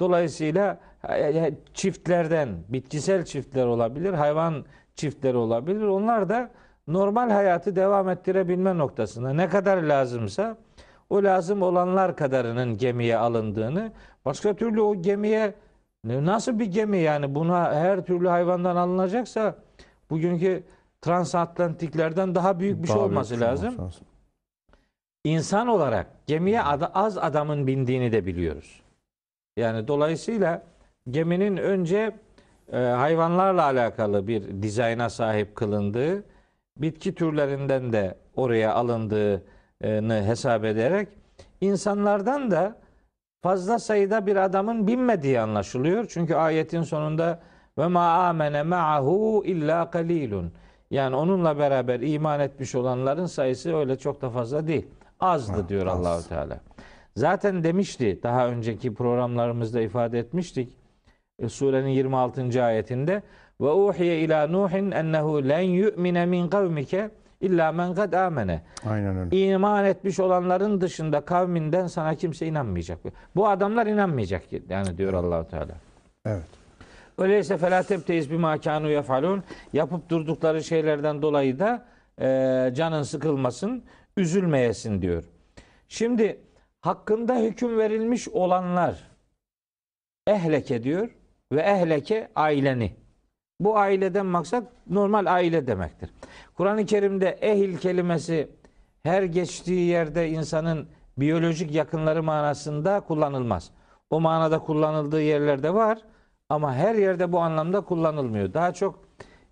Dolayısıyla 0.00 0.80
e, 1.08 1.54
çiftlerden, 1.74 2.48
bitkisel 2.68 3.24
çiftler 3.24 3.66
olabilir, 3.66 4.12
hayvan 4.12 4.64
çiftleri 4.94 5.36
olabilir. 5.36 5.82
Onlar 5.82 6.28
da 6.28 6.50
normal 6.86 7.30
hayatı 7.30 7.76
devam 7.76 8.08
ettirebilme 8.08 8.78
noktasında 8.78 9.32
ne 9.32 9.48
kadar 9.48 9.82
lazımsa 9.82 10.56
o 11.10 11.22
lazım 11.22 11.62
olanlar 11.62 12.16
kadarının 12.16 12.78
gemiye 12.78 13.16
alındığını, 13.16 13.92
başka 14.24 14.54
türlü 14.54 14.80
o 14.80 15.02
gemiye 15.02 15.54
nasıl 16.04 16.58
bir 16.58 16.66
gemi 16.66 16.98
yani 16.98 17.34
buna 17.34 17.74
her 17.74 18.04
türlü 18.04 18.28
hayvandan 18.28 18.76
alınacaksa 18.76 19.54
bugünkü 20.10 20.62
transatlantiklerden 21.00 22.34
daha 22.34 22.60
büyük 22.60 22.82
bir 22.82 22.86
şey 22.88 22.96
Daha 22.96 23.04
büyük 23.04 23.12
olması 23.12 23.34
bir 23.34 23.38
şey 23.38 23.48
lazım. 23.48 23.90
İnsan 25.24 25.68
olarak 25.68 26.06
gemiye 26.26 26.62
ada- 26.62 26.94
az 26.94 27.18
adamın 27.18 27.66
bindiğini 27.66 28.12
de 28.12 28.26
biliyoruz. 28.26 28.80
Yani 29.56 29.88
dolayısıyla 29.88 30.62
geminin 31.10 31.56
önce 31.56 32.16
e, 32.72 32.76
hayvanlarla 32.78 33.64
alakalı 33.64 34.26
bir 34.26 34.62
dizayna 34.62 35.10
sahip 35.10 35.56
kılındığı, 35.56 36.24
bitki 36.76 37.14
türlerinden 37.14 37.92
de 37.92 38.14
oraya 38.36 38.74
alındığını 38.74 40.22
hesap 40.26 40.64
ederek 40.64 41.08
insanlardan 41.60 42.50
da 42.50 42.76
fazla 43.42 43.78
sayıda 43.78 44.26
bir 44.26 44.36
adamın 44.36 44.86
binmediği 44.86 45.40
anlaşılıyor. 45.40 46.06
Çünkü 46.08 46.34
ayetin 46.34 46.82
sonunda 46.82 47.40
ve 47.78 47.86
ma 47.86 48.28
amene 48.28 48.62
ma'ahu 48.62 49.42
illa 49.46 49.90
kalilun. 49.90 50.52
Yani 50.90 51.16
onunla 51.16 51.58
beraber 51.58 52.00
iman 52.00 52.40
etmiş 52.40 52.74
olanların 52.74 53.26
sayısı 53.26 53.76
öyle 53.76 53.96
çok 53.98 54.22
da 54.22 54.30
fazla 54.30 54.66
değil. 54.66 54.86
Azdı 55.20 55.68
diyor 55.68 55.86
az. 55.86 55.98
Allahu 56.00 56.28
Teala. 56.28 56.60
Zaten 57.16 57.64
demişti 57.64 58.20
daha 58.22 58.48
önceki 58.48 58.94
programlarımızda 58.94 59.80
ifade 59.80 60.18
etmiştik. 60.18 60.78
e, 61.38 61.48
surenin 61.48 61.88
26. 61.88 62.64
ayetinde 62.64 63.22
ve 63.60 63.70
uhiye 63.70 64.20
ila 64.20 64.46
nuhin 64.46 64.90
ennehu 64.90 65.48
len 65.48 65.60
yu'mine 65.60 66.26
min 66.26 66.48
kavmike 66.48 67.10
illa 67.40 67.72
men 67.72 67.94
kad 67.94 68.12
amene. 68.12 68.62
Aynen 68.86 69.16
öyle. 69.16 69.36
İman 69.36 69.84
etmiş 69.84 70.20
olanların 70.20 70.80
dışında 70.80 71.20
kavminden 71.20 71.86
sana 71.86 72.14
kimse 72.14 72.46
inanmayacak. 72.46 72.98
Bu 73.36 73.48
adamlar 73.48 73.86
inanmayacak 73.86 74.42
yani 74.68 74.98
diyor 74.98 75.12
Allahu 75.12 75.48
Teala. 75.50 75.74
Evet. 76.26 76.46
Öyleyse 77.18 77.56
felâ 77.56 77.82
tebteyiz 77.82 78.30
bimâ 78.30 78.56
kânû 78.56 78.90
yefalûn. 78.90 79.42
Yapıp 79.72 80.08
durdukları 80.10 80.64
şeylerden 80.64 81.22
dolayı 81.22 81.58
da 81.58 81.86
e, 82.20 82.70
canın 82.74 83.02
sıkılmasın, 83.02 83.84
üzülmeyesin 84.16 85.02
diyor. 85.02 85.24
Şimdi 85.88 86.40
hakkında 86.80 87.36
hüküm 87.36 87.78
verilmiş 87.78 88.28
olanlar 88.28 89.08
ehleke 90.26 90.82
diyor 90.82 91.08
ve 91.52 91.60
ehleke 91.60 92.28
aileni. 92.34 92.96
Bu 93.60 93.78
aileden 93.78 94.26
maksat 94.26 94.64
normal 94.90 95.26
aile 95.26 95.66
demektir. 95.66 96.10
Kur'an-ı 96.54 96.86
Kerim'de 96.86 97.28
ehil 97.28 97.76
kelimesi 97.78 98.50
her 99.02 99.22
geçtiği 99.22 99.88
yerde 99.88 100.28
insanın 100.28 100.88
biyolojik 101.18 101.74
yakınları 101.74 102.22
manasında 102.22 103.00
kullanılmaz. 103.00 103.70
O 104.10 104.20
manada 104.20 104.58
kullanıldığı 104.58 105.22
yerlerde 105.22 105.74
var 105.74 105.98
ama 106.48 106.74
her 106.74 106.94
yerde 106.94 107.32
bu 107.32 107.40
anlamda 107.40 107.80
kullanılmıyor. 107.80 108.54
Daha 108.54 108.74
çok 108.74 109.04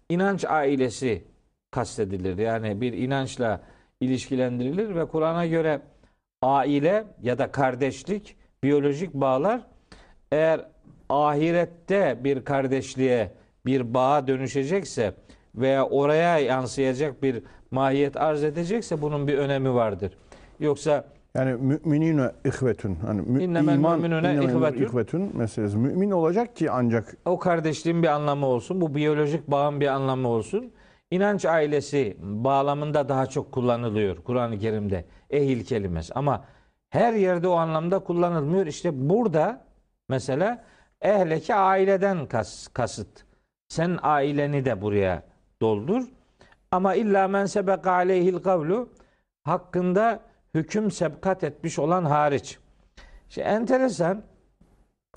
inanç 0.09 0.44
ailesi 0.44 1.24
kastedilir. 1.70 2.38
Yani 2.38 2.80
bir 2.80 2.92
inançla 2.92 3.61
ilişkilendirilir 4.00 4.94
ve 4.94 5.09
Kur'an'a 5.09 5.46
göre 5.46 5.80
aile 6.42 7.04
ya 7.22 7.38
da 7.38 7.52
kardeşlik, 7.52 8.36
biyolojik 8.62 9.14
bağlar 9.14 9.61
eğer 10.32 10.68
ahirette 11.09 12.18
bir 12.24 12.44
kardeşliğe, 12.44 13.32
bir 13.66 13.94
bağa 13.94 14.26
dönüşecekse 14.26 15.14
veya 15.54 15.86
oraya 15.86 16.38
yansıyacak 16.38 17.22
bir 17.22 17.42
mahiyet 17.70 18.16
arz 18.16 18.44
edecekse 18.44 19.02
bunun 19.02 19.28
bir 19.28 19.38
önemi 19.38 19.74
vardır. 19.74 20.18
Yoksa 20.60 21.04
Yani 21.34 21.52
müminine 21.52 22.30
ihvetün. 22.44 22.94
Hani 23.06 23.20
mü, 23.20 23.42
İnnemel 23.42 23.74
iman, 23.74 24.02
ihvetün. 24.02 24.84
ihvetün 24.84 25.36
meselesi. 25.36 25.76
Mümin 25.76 26.10
olacak 26.10 26.56
ki 26.56 26.70
ancak 26.70 27.16
o 27.24 27.38
kardeşliğin 27.38 28.02
bir 28.02 28.08
anlamı 28.08 28.46
olsun, 28.46 28.80
bu 28.80 28.94
biyolojik 28.94 29.50
bağın 29.50 29.80
bir 29.80 29.86
anlamı 29.86 30.28
olsun. 30.28 30.72
İnanç 31.10 31.44
ailesi 31.44 32.16
bağlamında 32.20 33.08
daha 33.08 33.26
çok 33.26 33.52
kullanılıyor 33.52 34.16
Kur'an-ı 34.16 34.58
Kerim'de 34.58 35.04
ehil 35.30 35.64
kelimesi. 35.64 36.14
Ama 36.14 36.44
her 36.90 37.12
yerde 37.12 37.48
o 37.48 37.52
anlamda 37.52 37.98
kullanılmıyor. 37.98 38.66
İşte 38.66 39.08
burada 39.10 39.64
mesela 40.08 40.64
ehleki 41.02 41.54
aileden 41.54 42.26
kas, 42.26 42.68
kasıt. 42.68 43.25
Sen 43.68 43.98
aileni 44.02 44.64
de 44.64 44.82
buraya 44.82 45.22
doldur. 45.62 46.02
Ama 46.70 46.94
illa 46.94 47.28
men 47.28 47.46
sebeka 47.46 47.92
aleyhil 47.92 48.38
kavlu 48.38 48.88
hakkında 49.44 50.20
hüküm 50.54 50.90
sebkat 50.90 51.44
etmiş 51.44 51.78
olan 51.78 52.04
hariç. 52.04 52.58
Şimdi 53.28 53.48
enteresan 53.48 54.22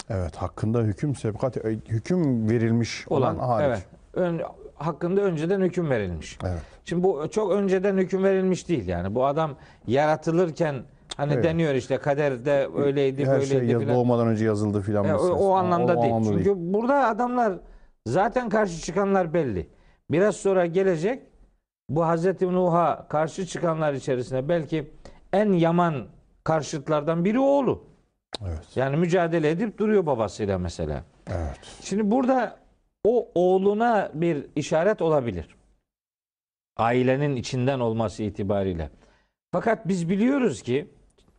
evet 0.10 0.36
hakkında 0.36 0.80
hüküm 0.80 1.16
sebkat 1.16 1.56
hüküm 1.90 2.50
verilmiş 2.50 3.08
olan, 3.08 3.36
olan, 3.36 3.48
hariç. 3.48 3.68
evet. 3.68 3.86
Ön, 4.14 4.42
hakkında 4.76 5.22
önceden 5.22 5.62
hüküm 5.62 5.90
verilmiş. 5.90 6.38
Evet. 6.44 6.62
Şimdi 6.86 7.04
bu 7.04 7.28
çok 7.32 7.52
önceden 7.52 7.98
hüküm 7.98 8.24
verilmiş 8.24 8.70
değil 8.70 8.88
yani. 8.88 9.16
Bu 9.16 9.26
adam 9.26 9.56
yaratılırken 9.88 10.76
hani 11.18 11.34
Evet. 11.34 11.44
deniyor 11.44 11.74
işte 11.74 11.98
kaderde 11.98 12.70
öyleydi 12.78 13.26
Her 13.26 13.40
böyleydi 13.40 13.68
şey 13.72 13.80
filan. 13.80 13.96
doğmadan 13.96 14.28
önce 14.28 14.46
yazıldı 14.46 14.82
filan. 14.82 15.06
E, 15.06 15.16
o, 15.16 15.28
o 15.30 15.52
anlamda 15.54 15.98
O 15.98 16.02
değil. 16.02 16.14
anlamda 16.14 16.38
Çünkü 16.38 16.54
burada 16.74 17.08
adamlar 17.08 17.54
zaten 18.10 18.50
karşı 18.50 18.82
çıkanlar 18.82 19.34
belli. 19.34 19.70
Biraz 20.12 20.36
sonra 20.36 20.66
gelecek 20.66 21.24
bu 21.90 22.06
Hazreti 22.06 22.54
Nuh'a 22.54 23.08
karşı 23.08 23.46
çıkanlar 23.46 23.94
içerisinde 23.94 24.50
belki 24.50 24.92
en 25.34 25.54
yaman 25.54 26.08
karşıtlardan 26.44 27.26
biri 27.26 27.40
oğlu. 27.40 27.84
Evet. 28.48 28.68
Yani 28.76 28.98
mücadele 28.98 29.50
edip 29.50 29.78
duruyor 29.78 30.06
babasıyla 30.06 30.58
mesela. 30.58 31.04
Evet. 31.28 31.60
Şimdi 31.82 32.12
burada 32.12 32.58
o 33.04 33.32
oğluna 33.36 34.12
bir 34.14 34.46
işaret 34.56 35.02
olabilir. 35.02 35.56
Ailenin 36.78 37.36
içinden 37.36 37.80
olması 37.80 38.24
itibariyle. 38.24 38.90
Fakat 39.52 39.88
biz 39.88 40.10
biliyoruz 40.10 40.62
ki 40.62 40.88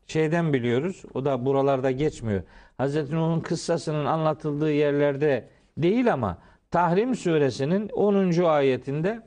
şeyden 0.07 0.53
biliyoruz. 0.53 1.03
O 1.15 1.25
da 1.25 1.47
buralarda 1.47 1.91
geçmiyor. 1.91 2.43
Hazreti 2.79 3.17
Nuh'un 3.17 3.41
kıssasının 3.41 4.05
anlatıldığı 4.05 4.73
yerlerde 4.73 5.49
değil 5.79 6.13
ama 6.13 6.39
Tahrim 6.71 7.15
suresinin 7.15 7.89
10. 7.89 8.45
ayetinde 8.45 9.23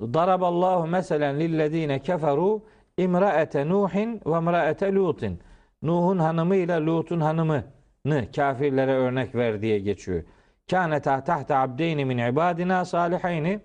Daraballahu 0.00 0.86
meselen 0.86 1.40
lillezine 1.40 1.98
keferu 1.98 2.64
imraete 2.98 3.68
Nuhin 3.68 4.20
ve 4.26 4.38
imraete 4.38 4.94
Lutin. 4.94 5.40
Nuh'un 5.82 6.18
hanımıyla 6.18 6.86
Lut'un 6.86 7.20
hanımını 7.20 7.64
kafirlere 8.36 8.92
örnek 8.92 9.34
ver 9.34 9.62
diye 9.62 9.78
geçiyor. 9.78 10.22
Kâneta 10.70 11.24
tahta 11.24 11.56
abdeyni 11.56 12.04
min 12.04 12.18
ibadina 12.18 12.84
salihayni. 12.84 13.60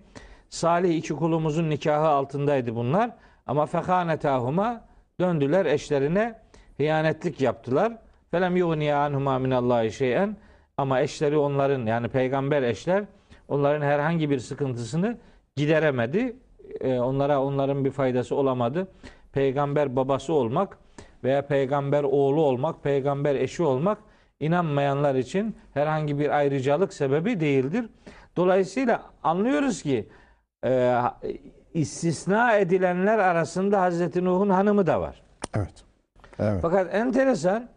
Salih 0.48 0.96
iki 0.96 1.14
kulumuzun 1.14 1.70
nikahı 1.70 2.08
altındaydı 2.08 2.74
bunlar. 2.74 3.10
Ama 3.46 3.66
fekanetahuma 3.66 4.84
döndüler 5.20 5.66
eşlerine 5.66 6.40
hıyanetlik 6.76 7.40
yaptılar. 7.40 7.92
Felem 8.30 8.56
yugniya 8.56 8.98
anhuma 9.04 9.38
minallahi 9.38 9.92
şeyen. 9.92 10.36
Ama 10.82 11.00
eşleri 11.00 11.38
onların 11.38 11.86
yani 11.86 12.08
peygamber 12.08 12.62
eşler 12.62 13.04
onların 13.48 13.86
herhangi 13.86 14.30
bir 14.30 14.38
sıkıntısını 14.38 15.18
gideremedi. 15.56 16.36
Ee, 16.80 16.98
onlara 16.98 17.42
onların 17.42 17.84
bir 17.84 17.90
faydası 17.90 18.34
olamadı. 18.34 18.88
Peygamber 19.32 19.96
babası 19.96 20.32
olmak 20.32 20.78
veya 21.24 21.46
peygamber 21.46 22.02
oğlu 22.02 22.42
olmak, 22.42 22.82
peygamber 22.82 23.34
eşi 23.34 23.62
olmak 23.62 23.98
inanmayanlar 24.40 25.14
için 25.14 25.56
herhangi 25.74 26.18
bir 26.18 26.30
ayrıcalık 26.30 26.92
sebebi 26.92 27.40
değildir. 27.40 27.88
Dolayısıyla 28.36 29.02
anlıyoruz 29.22 29.82
ki 29.82 30.08
e, 30.64 31.00
istisna 31.74 32.56
edilenler 32.56 33.18
arasında 33.18 33.80
Hazreti 33.80 34.24
Nuh'un 34.24 34.50
hanımı 34.50 34.86
da 34.86 35.00
var. 35.00 35.22
Evet. 35.56 35.84
Evet. 36.38 36.58
Fakat 36.62 36.94
enteresan 36.94 37.68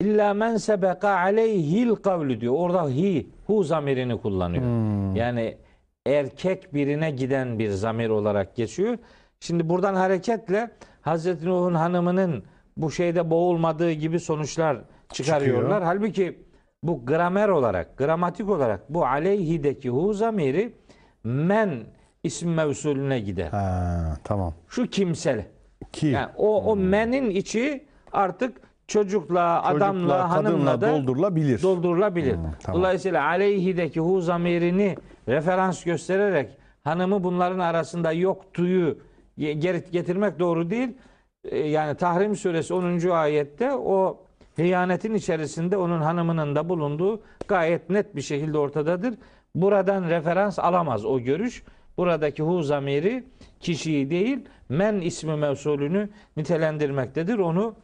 illa 0.00 0.34
men 0.34 0.56
sebeka 0.56 1.08
aleyhil 1.08 1.94
kavlu 1.94 2.40
diyor. 2.40 2.54
Orada 2.56 2.88
hi, 2.88 3.26
hu 3.46 3.64
zamirini 3.64 4.20
kullanıyor. 4.20 4.62
Hmm. 4.62 5.16
Yani 5.16 5.56
erkek 6.06 6.74
birine 6.74 7.10
giden 7.10 7.58
bir 7.58 7.70
zamir 7.70 8.08
olarak 8.08 8.56
geçiyor. 8.56 8.98
Şimdi 9.40 9.68
buradan 9.68 9.94
hareketle 9.94 10.70
Hazreti 11.02 11.46
Nuh'un 11.48 11.74
hanımının 11.74 12.44
bu 12.76 12.90
şeyde 12.90 13.30
boğulmadığı 13.30 13.92
gibi 13.92 14.20
sonuçlar 14.20 14.78
çıkarıyorlar. 15.12 15.62
Çıkıyor. 15.62 15.82
Halbuki 15.82 16.44
bu 16.82 17.06
gramer 17.06 17.48
olarak, 17.48 17.98
gramatik 17.98 18.48
olarak 18.50 18.94
bu 18.94 19.06
aleyhideki 19.06 19.90
hu 19.90 20.14
zamiri 20.14 20.72
men 21.24 21.70
isim 22.24 22.54
mevsulüne 22.54 23.20
gider. 23.20 23.48
Ha, 23.48 24.16
tamam. 24.24 24.54
Şu 24.68 24.86
kimsel. 24.86 25.44
Ki 25.92 26.06
Yani 26.06 26.30
o, 26.36 26.62
o 26.62 26.76
menin 26.76 27.30
içi 27.30 27.86
artık 28.12 28.60
çocukla, 28.86 29.62
adamla, 29.64 29.86
çocukla, 29.92 30.30
hanımla 30.30 30.50
kadınla 30.50 30.80
da 30.80 30.90
doldurulabilir. 30.92 31.62
doldurulabilir. 31.62 32.36
Hmm, 32.36 32.42
tamam. 32.62 32.80
Dolayısıyla 32.80 33.24
aleyhideki 33.26 34.00
hu 34.00 34.20
zamirini 34.20 34.96
referans 35.28 35.84
göstererek 35.84 36.50
hanımı 36.84 37.24
bunların 37.24 37.58
arasında 37.58 38.12
yoktuyu 38.12 38.98
ge- 39.38 39.90
getirmek 39.90 40.38
doğru 40.38 40.70
değil. 40.70 40.88
Ee, 41.44 41.58
Yani 41.58 41.94
Tahrim 41.96 42.36
suresi 42.36 42.74
10. 42.74 43.08
ayette 43.10 43.72
o 43.72 44.20
hıyanetin 44.56 45.14
içerisinde 45.14 45.76
onun 45.76 46.00
hanımının 46.00 46.56
da 46.56 46.68
bulunduğu 46.68 47.22
gayet 47.48 47.90
net 47.90 48.16
bir 48.16 48.20
şekilde 48.20 48.58
ortadadır. 48.58 49.14
Buradan 49.54 50.08
referans 50.08 50.58
alamaz 50.58 51.04
o 51.04 51.20
görüş. 51.20 51.62
Buradaki 51.96 52.42
hu 52.42 52.62
zamiri 52.62 53.24
kişiyi 53.60 54.10
değil 54.10 54.38
men 54.68 55.00
ismi 55.00 55.36
mevsulünü 55.36 56.08
nitelendirmektedir. 56.36 57.38
Onu 57.38 57.74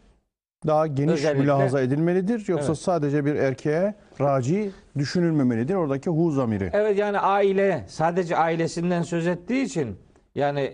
Daha 0.66 0.86
geniş 0.86 1.12
Özellikle- 1.12 1.40
mülahaza 1.42 1.80
edilmelidir. 1.80 2.44
Yoksa 2.48 2.66
Evet. 2.66 2.78
sadece 2.78 3.24
bir 3.24 3.34
erkeğe 3.34 3.94
raci 4.20 4.70
düşünülmemelidir. 4.98 5.74
Oradaki 5.74 6.10
hu 6.10 6.30
zamiri. 6.30 6.70
Evet 6.72 6.98
yani 6.98 7.18
aile 7.18 7.84
sadece 7.88 8.36
ailesinden 8.36 9.02
söz 9.02 9.26
ettiği 9.26 9.62
için 9.64 9.96
yani 10.34 10.72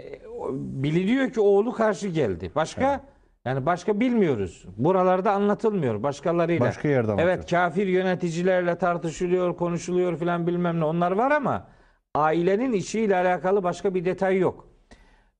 biliniyor 0.52 1.30
ki 1.30 1.40
oğlu 1.40 1.72
karşı 1.72 2.08
geldi. 2.08 2.50
Başka 2.54 3.00
yani 3.44 3.66
başka 3.66 4.00
bilmiyoruz. 4.00 4.64
Buralarda 4.76 5.32
anlatılmıyor 5.32 6.02
başkalarıyla. 6.02 6.66
Başka 6.66 6.88
yerde 6.88 7.10
anlatıyor. 7.12 7.28
Evet 7.28 7.50
kafir 7.50 7.86
yöneticilerle 7.86 8.78
tartışılıyor, 8.78 9.56
konuşuluyor 9.56 10.16
filan 10.18 10.46
bilmem 10.46 10.80
ne 10.80 10.84
onlar 10.84 11.12
var 11.12 11.30
ama 11.30 11.66
ailenin 12.14 12.72
içiyle 12.72 13.16
alakalı 13.16 13.62
başka 13.62 13.94
bir 13.94 14.04
detay 14.04 14.38
yok. 14.38 14.68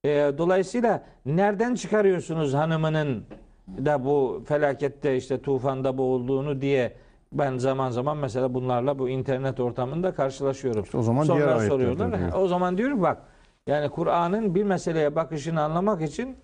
Ee, 0.04 0.32
dolayısıyla 0.38 1.04
nereden 1.26 1.74
çıkarıyorsunuz 1.74 2.54
hanımının 2.54 3.24
da 3.68 4.04
bu 4.04 4.42
felakette 4.46 5.16
işte 5.16 5.42
tufanda 5.42 5.98
boğulduğunu 5.98 6.60
diye 6.60 6.92
Ben 7.32 7.58
zaman 7.58 7.90
zaman 7.90 8.16
mesela 8.16 8.54
bunlarla 8.54 8.98
bu 8.98 9.08
internet 9.08 9.60
ortamında 9.60 10.14
karşılaşıyorum. 10.14 10.84
o 10.94 11.02
zaman 11.02 11.24
Sonra 11.24 11.58
diğer 11.58 11.68
soruyorlar. 11.68 12.18
diyor. 12.18 12.32
O 12.38 12.48
zaman 12.48 12.78
diyorum 12.78 13.02
bak 13.02 13.18
yani 13.66 13.88
Kur'an'ın 13.88 14.54
bir 14.54 14.62
meseleye 14.62 15.14
bakışını 15.16 15.62
anlamak 15.62 16.02
için 16.02 16.36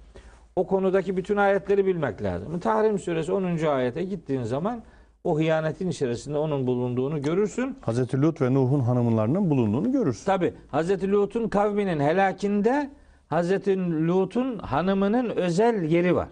o 0.57 0.67
konudaki 0.67 1.17
bütün 1.17 1.37
ayetleri 1.37 1.87
bilmek 1.87 2.23
lazım. 2.23 2.59
Tahrim 2.61 2.99
suresi 2.99 3.33
10. 3.33 3.67
ayete 3.67 4.05
gittiğin 4.05 4.43
zaman 4.43 4.83
o 5.25 5.39
hıyanetin 5.39 5.89
içerisinde 5.89 6.39
onun 6.39 6.67
bulunduğunu 6.67 7.23
görürsün. 7.23 7.77
Hazreti 7.81 8.23
Lut 8.23 8.41
ve 8.43 8.55
Nuh'un 8.55 8.81
hanımlarının 8.81 9.51
bulunduğunu 9.51 9.93
görürsün. 9.93 10.25
Tabi 10.27 10.55
Hazreti 10.71 11.13
Lut'un 11.13 11.49
kavminin 11.49 12.01
helakinde 12.01 12.91
Hazreti 13.29 13.79
Lut'un 14.07 14.59
hanımının 14.59 15.29
özel 15.31 15.83
yeri 15.83 16.17
var. 16.17 16.29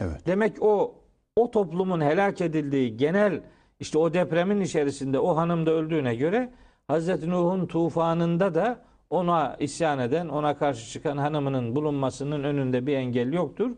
Evet. 0.00 0.26
Demek 0.26 0.62
o 0.62 0.94
o 1.36 1.50
toplumun 1.50 2.00
helak 2.00 2.40
edildiği 2.40 2.96
genel 2.96 3.40
işte 3.80 3.98
o 3.98 4.14
depremin 4.14 4.60
içerisinde 4.60 5.18
o 5.18 5.36
hanım 5.36 5.66
da 5.66 5.70
öldüğüne 5.70 6.14
göre 6.14 6.52
Hazreti 6.88 7.30
Nuh'un 7.30 7.66
tufanında 7.66 8.54
da 8.54 8.78
ona 9.10 9.56
isyan 9.60 9.98
eden, 9.98 10.28
ona 10.28 10.58
karşı 10.58 10.90
çıkan 10.90 11.16
hanımının 11.16 11.76
bulunmasının 11.76 12.44
önünde 12.44 12.86
bir 12.86 12.96
engel 12.96 13.32
yoktur. 13.32 13.70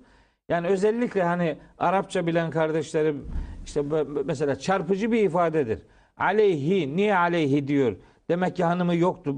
Yani 0.49 0.67
özellikle 0.67 1.23
hani 1.23 1.59
Arapça 1.79 2.27
bilen 2.27 2.51
kardeşlerim 2.51 3.29
işte 3.65 3.83
mesela 4.25 4.59
çarpıcı 4.59 5.13
bir 5.13 5.23
ifadedir. 5.23 5.83
Aleyhi, 6.17 6.97
niye 6.97 7.17
aleyhi 7.17 7.69
diyor. 7.69 7.97
Demek 8.29 8.57
ki 8.57 8.65
hanımı 8.65 8.97
yoktu. 8.97 9.37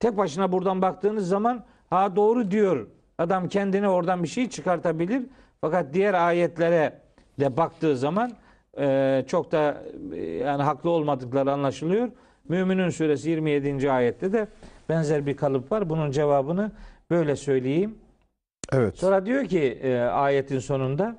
Tek 0.00 0.16
başına 0.16 0.52
buradan 0.52 0.82
baktığınız 0.82 1.28
zaman 1.28 1.64
ha 1.90 2.16
doğru 2.16 2.50
diyor. 2.50 2.86
Adam 3.18 3.48
kendine 3.48 3.88
oradan 3.88 4.22
bir 4.22 4.28
şey 4.28 4.48
çıkartabilir. 4.48 5.26
Fakat 5.66 5.94
diğer 5.94 6.14
ayetlere 6.14 6.92
de 7.40 7.56
baktığı 7.56 7.96
zaman 7.96 8.32
e, 8.78 9.24
çok 9.26 9.52
da 9.52 9.82
e, 10.14 10.20
yani 10.22 10.62
haklı 10.62 10.90
olmadıkları 10.90 11.52
anlaşılıyor. 11.52 12.08
Müminun 12.48 12.90
suresi 12.90 13.30
27. 13.30 13.90
ayette 13.90 14.32
de 14.32 14.48
benzer 14.88 15.26
bir 15.26 15.36
kalıp 15.36 15.72
var. 15.72 15.90
Bunun 15.90 16.10
cevabını 16.10 16.72
böyle 17.10 17.36
söyleyeyim. 17.36 17.98
Evet. 18.72 18.98
Sonra 18.98 19.26
diyor 19.26 19.44
ki 19.44 19.78
e, 19.82 19.98
ayetin 19.98 20.58
sonunda 20.58 21.16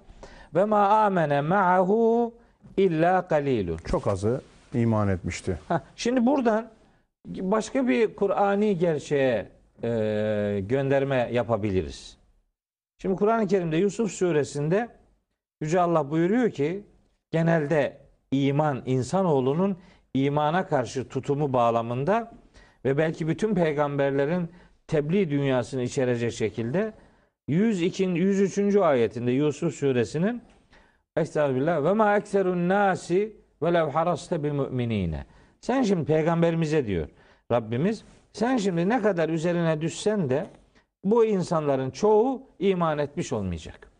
ve 0.56 0.66
ma 0.66 0.88
amene 0.88 1.42
ma'ahu 1.42 2.34
illa 2.78 3.28
qalilun. 3.28 3.78
Çok 3.78 4.08
azı 4.08 4.42
iman 4.74 5.08
etmişti. 5.08 5.60
Ha, 5.68 5.82
şimdi 5.96 6.26
buradan 6.26 6.68
başka 7.26 7.88
bir 7.88 8.16
Kur'ani 8.16 8.78
gerçeğe 8.78 9.50
e, 9.84 9.90
gönderme 10.70 11.30
yapabiliriz. 11.32 12.17
Şimdi 12.98 13.16
Kur'an-ı 13.16 13.48
Kerim'de 13.48 13.78
Yusuf 13.78 14.12
suresinde 14.12 14.90
Yüce 15.62 15.80
Allah 15.80 16.12
buyuruyor 16.12 16.52
ki 16.52 16.84
genelde 17.32 17.98
iman 18.32 18.84
insanoğlunun 18.86 19.78
imana 20.14 20.68
karşı 20.68 21.08
tutumu 21.08 21.54
bağlamında 21.54 22.32
ve 22.86 22.98
belki 22.98 23.28
bütün 23.28 23.56
peygamberlerin 23.56 24.50
tebliğ 24.88 25.30
dünyasını 25.30 25.82
içerecek 25.82 26.32
şekilde 26.32 26.94
102. 27.48 28.04
103. 28.04 28.76
ayetinde 28.76 29.32
Yusuf 29.32 29.76
suresinin 29.76 30.42
Estağfirullah 31.18 31.84
ve 31.84 31.94
ma 31.94 32.18
ekserun 32.18 32.70
nasi 32.70 33.36
ve 33.62 33.74
lev 33.74 33.90
haraste 33.90 34.44
bil 34.44 34.52
müminine. 34.52 35.26
Sen 35.62 35.82
şimdi 35.82 36.06
peygamberimize 36.06 36.88
diyor 36.88 37.08
Rabbimiz 37.52 38.04
sen 38.34 38.58
şimdi 38.58 38.90
ne 38.90 39.02
kadar 39.02 39.30
üzerine 39.30 39.82
düşsen 39.82 40.30
de 40.30 40.48
bu 41.12 41.26
insanların 41.26 41.90
çoğu 41.92 42.42
iman 42.60 42.98
etmiş 42.98 43.34
olmayacak. 43.34 43.92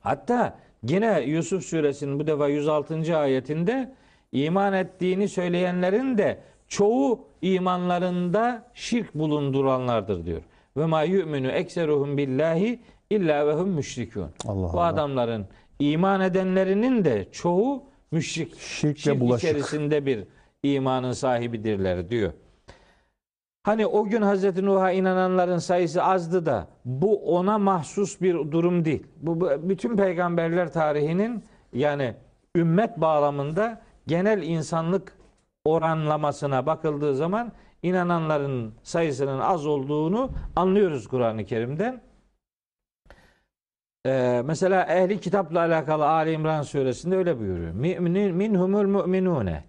Hatta 0.00 0.58
yine 0.88 1.20
Yusuf 1.20 1.64
suresinin 1.64 2.18
bu 2.20 2.26
defa 2.26 2.48
106. 2.48 3.16
ayetinde 3.18 3.94
iman 4.32 4.72
ettiğini 4.72 5.28
söyleyenlerin 5.28 6.18
de 6.18 6.38
çoğu 6.68 7.28
imanlarında 7.42 8.64
şirk 8.74 9.14
bulunduranlardır 9.14 10.26
diyor. 10.26 10.42
Ve 10.76 10.86
ma 10.86 11.02
yu'minu 11.02 11.48
ekseruhum 11.50 12.16
billahi 12.16 12.80
illa 13.10 13.46
ve 13.46 13.52
hum 13.52 13.68
müşrikun. 13.68 14.30
Allah 14.46 14.72
Bu 14.72 14.80
Allah. 14.80 14.86
adamların 14.86 15.46
iman 15.78 16.20
edenlerinin 16.20 17.04
de 17.04 17.26
çoğu 17.32 17.82
müşrik, 18.10 18.58
Şirkle 18.60 19.00
şirk 19.00 19.20
bulaşık. 19.20 19.50
içerisinde 19.50 20.06
bir 20.06 20.24
imanın 20.62 21.12
sahibidirler 21.12 22.08
diyor. 22.10 22.32
Hani 23.66 23.86
o 23.86 24.04
gün 24.04 24.22
Hazreti 24.22 24.66
Nuh'a 24.66 24.90
inananların 24.90 25.58
sayısı 25.58 26.04
azdı 26.04 26.46
da 26.46 26.68
bu 26.84 27.36
ona 27.36 27.58
mahsus 27.58 28.20
bir 28.20 28.34
durum 28.34 28.84
değil. 28.84 29.06
Bu, 29.16 29.40
bu 29.40 29.50
bütün 29.68 29.96
peygamberler 29.96 30.72
tarihinin 30.72 31.44
yani 31.72 32.14
ümmet 32.56 33.00
bağlamında 33.00 33.82
genel 34.06 34.42
insanlık 34.42 35.18
oranlamasına 35.64 36.66
bakıldığı 36.66 37.14
zaman 37.14 37.52
inananların 37.82 38.74
sayısının 38.82 39.40
az 39.40 39.66
olduğunu 39.66 40.30
anlıyoruz 40.56 41.08
Kur'an-ı 41.08 41.44
Kerim'den. 41.44 42.00
Ee, 44.06 44.42
mesela 44.44 44.86
ehli 44.86 45.20
kitapla 45.20 45.58
alakalı 45.58 46.08
Ali 46.08 46.32
İmran 46.32 46.62
suresinde 46.62 47.16
öyle 47.16 47.38
buyuruyor. 47.38 47.72
Minhumul 48.32 48.86
mu'minune. 48.86 49.64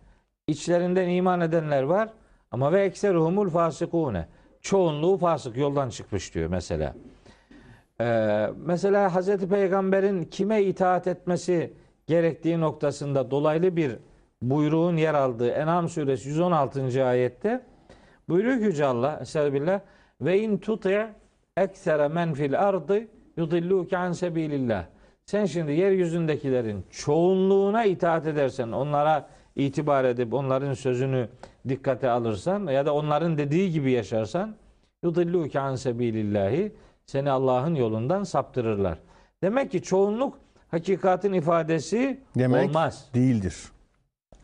İçlerinden 0.47 1.09
iman 1.09 1.41
edenler 1.41 1.83
var 1.83 2.09
ama 2.51 2.71
ve 2.71 2.83
ekseruhumul 2.83 3.49
fasikune. 3.49 4.27
Çoğunluğu 4.61 5.17
fasık 5.17 5.57
yoldan 5.57 5.89
çıkmış 5.89 6.35
diyor 6.35 6.49
mesela. 6.49 6.93
Ee, 8.01 8.49
mesela 8.65 9.15
Hazreti 9.15 9.49
Peygamber'in 9.49 10.23
kime 10.23 10.63
itaat 10.63 11.07
etmesi 11.07 11.73
gerektiği 12.07 12.59
noktasında 12.59 13.31
dolaylı 13.31 13.75
bir 13.75 13.95
buyruğun 14.41 14.97
yer 14.97 15.13
aldığı 15.13 15.49
En'am 15.49 15.89
suresi 15.89 16.29
116. 16.29 17.05
ayette 17.05 17.61
buyuruyor 18.29 18.57
ki 18.57 18.63
Yüce 18.63 18.85
Allah 18.85 19.19
Estağfirullah 19.21 19.79
ve 20.21 20.39
in 20.39 20.57
tuti 20.57 21.07
eksere 21.57 22.07
men 22.07 22.33
fil 22.33 22.59
ardı 22.59 23.07
yudilluke 23.37 23.97
an 23.97 24.11
sebilillah. 24.11 24.85
Sen 25.25 25.45
şimdi 25.45 25.71
yeryüzündekilerin 25.71 26.85
çoğunluğuna 26.89 27.85
itaat 27.85 28.27
edersen, 28.27 28.71
onlara 28.71 29.29
itibar 29.57 30.05
edip 30.05 30.33
onların 30.33 30.73
sözünü 30.73 31.29
dikkate 31.69 32.09
alırsan 32.09 32.67
ya 32.67 32.85
da 32.85 32.93
onların 32.93 33.37
dediği 33.37 33.71
gibi 33.71 33.91
yaşarsan 33.91 34.55
yudilluke 35.03 35.59
an 35.59 35.75
sebilillahi 35.75 36.71
seni 37.05 37.31
Allah'ın 37.31 37.75
yolundan 37.75 38.23
saptırırlar. 38.23 38.99
Demek 39.43 39.71
ki 39.71 39.81
çoğunluk 39.81 40.39
hakikatin 40.71 41.33
ifadesi 41.33 42.19
Demek 42.37 42.69
olmaz. 42.69 43.09
değildir. 43.13 43.55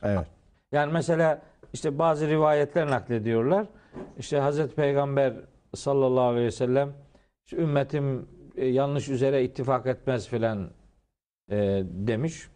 Evet. 0.03 0.27
Yani 0.71 0.93
mesela 0.93 1.41
işte 1.73 1.99
bazı 1.99 2.27
rivayetler 2.27 2.89
naklediyorlar. 2.89 3.65
İşte 4.17 4.39
Hazreti 4.39 4.75
Peygamber 4.75 5.33
sallallahu 5.75 6.23
aleyhi 6.23 6.45
ve 6.45 6.51
sellem 6.51 6.93
işte 7.45 7.57
ümmetim 7.57 8.27
e, 8.55 8.65
yanlış 8.65 9.09
üzere 9.09 9.43
ittifak 9.43 9.85
etmez 9.85 10.27
filan 10.27 10.69
e, 11.51 11.83
demiş. 11.85 12.47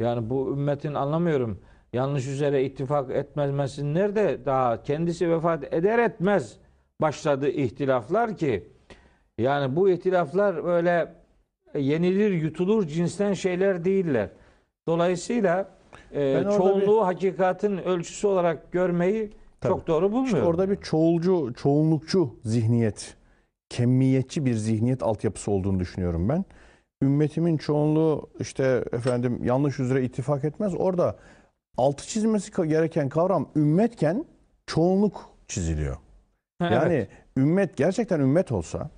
Yani 0.00 0.30
bu 0.30 0.52
ümmetin 0.52 0.94
anlamıyorum 0.94 1.60
yanlış 1.92 2.26
üzere 2.26 2.64
ittifak 2.64 3.10
etmemesi 3.10 3.94
nerede 3.94 4.44
daha 4.46 4.82
kendisi 4.82 5.30
vefat 5.30 5.74
eder 5.74 5.98
etmez 5.98 6.56
başladı 7.00 7.48
ihtilaflar 7.48 8.36
ki 8.36 8.68
yani 9.38 9.76
bu 9.76 9.90
ihtilaflar 9.90 10.64
böyle 10.64 11.14
yenilir 11.74 12.30
yutulur 12.32 12.86
cinsten 12.86 13.32
şeyler 13.32 13.84
değiller. 13.84 14.30
Dolayısıyla 14.88 15.68
e, 16.12 16.44
çoğunluğu 16.56 17.06
hakikatin 17.06 17.76
ölçüsü 17.76 18.26
olarak 18.26 18.72
görmeyi 18.72 19.32
Tabii. 19.60 19.72
çok 19.72 19.86
doğru 19.86 20.12
bulmuyorum. 20.12 20.38
İşte 20.38 20.42
orada 20.42 20.70
bir 20.70 20.76
çoğulcu, 20.76 21.52
çoğunlukçu 21.56 22.36
zihniyet, 22.44 23.16
kemmiyetçi 23.68 24.46
bir 24.46 24.54
zihniyet 24.54 25.02
altyapısı 25.02 25.50
olduğunu 25.50 25.80
düşünüyorum 25.80 26.28
ben. 26.28 26.44
Ümmetimin 27.02 27.56
çoğunluğu 27.56 28.30
işte 28.40 28.84
efendim 28.92 29.40
yanlış 29.44 29.80
üzere 29.80 30.04
ittifak 30.04 30.44
etmez. 30.44 30.74
Orada 30.78 31.16
altı 31.78 32.06
çizilmesi 32.06 32.50
ka- 32.50 32.66
gereken 32.66 33.08
kavram 33.08 33.48
ümmetken 33.56 34.24
çoğunluk 34.66 35.30
çiziliyor. 35.48 35.96
Ha, 36.58 36.66
Yani 36.66 36.94
evet. 36.94 37.08
ümmet 37.36 37.76
gerçekten 37.76 38.20
ümmet 38.20 38.52
olsa, 38.52 38.90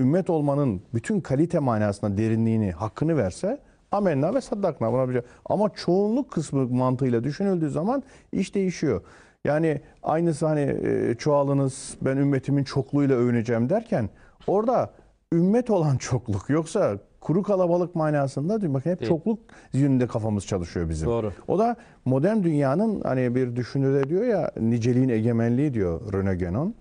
ümmet 0.00 0.30
olmanın 0.30 0.82
bütün 0.94 1.20
kalite 1.20 1.58
manasında 1.58 2.18
derinliğini, 2.18 2.72
hakkını 2.72 3.16
verse 3.16 3.60
amenna 3.92 4.34
ve 4.34 4.40
saddakna 4.40 4.92
buna 4.92 5.08
bir 5.08 5.12
şey- 5.12 5.22
Ama 5.44 5.68
çoğunluk 5.74 6.30
kısmı 6.30 6.66
mantığıyla 6.68 7.24
düşünüldüğü 7.24 7.70
zaman 7.70 8.02
iş 8.32 8.54
değişiyor. 8.54 9.02
Yani 9.44 9.80
aynısı 10.02 10.46
hani 10.46 10.60
e, 10.60 11.14
çoğalınız 11.18 11.96
ben 12.02 12.16
ümmetimin 12.16 12.64
çokluğuyla 12.64 13.16
övüneceğim 13.16 13.68
derken 13.68 14.08
orada 14.46 14.90
ümmet 15.32 15.70
olan 15.70 15.96
çokluk 15.98 16.50
yoksa 16.50 16.98
kuru 17.28 17.42
kalabalık 17.42 17.94
manasında 17.94 18.60
değil. 18.60 18.74
Bakın 18.74 18.90
hep 18.90 19.00
Değil. 19.00 19.08
çokluk 19.08 19.38
yönünde 19.72 20.06
kafamız 20.06 20.46
çalışıyor 20.46 20.88
bizim. 20.88 21.08
Doğru. 21.08 21.32
O 21.48 21.58
da 21.58 21.76
modern 22.04 22.42
dünyanın 22.42 23.00
hani 23.00 23.34
bir 23.34 23.56
düşünürde 23.56 24.08
diyor 24.08 24.24
ya 24.24 24.50
niceliğin 24.60 25.08
egemenliği 25.08 25.74
diyor 25.74 26.12
René 26.12 26.38
Guénon. 26.38 26.72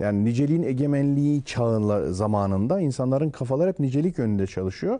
Yani 0.00 0.24
niceliğin 0.24 0.62
egemenliği 0.62 1.44
çağında 1.44 2.12
zamanında 2.12 2.80
insanların 2.80 3.30
kafalar 3.30 3.68
hep 3.68 3.78
nicelik 3.78 4.18
yönünde 4.18 4.46
çalışıyor. 4.46 4.98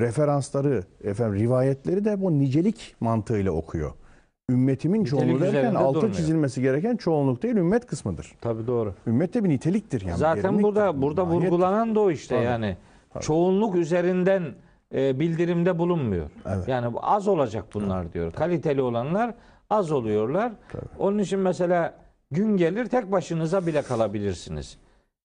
referansları, 0.00 0.84
efendim 1.04 1.38
rivayetleri 1.38 2.04
de 2.04 2.20
bu 2.20 2.38
nicelik 2.38 2.96
mantığıyla 3.00 3.52
okuyor. 3.52 3.92
Ümmetimin 4.50 5.00
Nitelik 5.00 5.20
çoğunluğu 5.20 5.40
derken 5.40 5.74
altı 5.74 5.94
durmuyor. 5.94 6.14
çizilmesi 6.14 6.62
gereken 6.62 6.96
çoğunluk 6.96 7.42
değil, 7.42 7.56
ümmet 7.56 7.86
kısmıdır. 7.86 8.32
Tabii 8.40 8.66
doğru. 8.66 8.94
Ümmet 9.06 9.34
de 9.34 9.44
bir 9.44 9.48
niteliktir 9.48 10.06
yani. 10.06 10.18
Zaten 10.18 10.62
burada 10.62 11.02
burada 11.02 11.26
vurgulanan 11.26 11.94
da 11.94 12.00
o 12.00 12.10
işte 12.10 12.34
Tabii. 12.34 12.44
yani. 12.44 12.76
Çoğunluk 13.20 13.74
üzerinden 13.76 14.54
e, 14.94 15.20
bildirimde 15.20 15.78
bulunmuyor. 15.78 16.30
Evet. 16.46 16.68
Yani 16.68 16.96
az 17.02 17.28
olacak 17.28 17.64
bunlar 17.74 18.12
diyor. 18.12 18.32
Kaliteli 18.32 18.82
olanlar 18.82 19.34
az 19.70 19.92
oluyorlar. 19.92 20.52
Tabii. 20.72 20.82
Onun 20.98 21.18
için 21.18 21.38
mesela 21.38 21.94
gün 22.30 22.56
gelir 22.56 22.86
tek 22.86 23.12
başınıza 23.12 23.66
bile 23.66 23.82
kalabilirsiniz. 23.82 24.78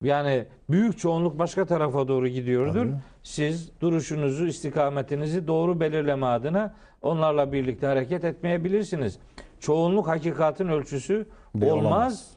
Yani 0.04 0.46
büyük 0.70 0.98
çoğunluk 1.00 1.40
başka 1.40 1.66
tarafa 1.66 2.08
doğru 2.08 2.28
gidiyordur. 2.28 2.86
Tabii. 2.86 2.96
Siz 3.24 3.72
duruşunuzu, 3.82 4.48
istikametinizi 4.48 5.48
doğru 5.48 5.80
belirleme 5.80 6.26
adına 6.26 6.74
onlarla 7.02 7.52
birlikte 7.52 7.88
hareket 7.88 8.24
etmeyebilirsiniz. 8.24 9.20
Çoğunluk 9.60 10.08
hakikatin 10.08 10.68
ölçüsü 10.68 11.28
De 11.56 11.72
olmaz. 11.74 11.86
olamaz. 11.86 12.32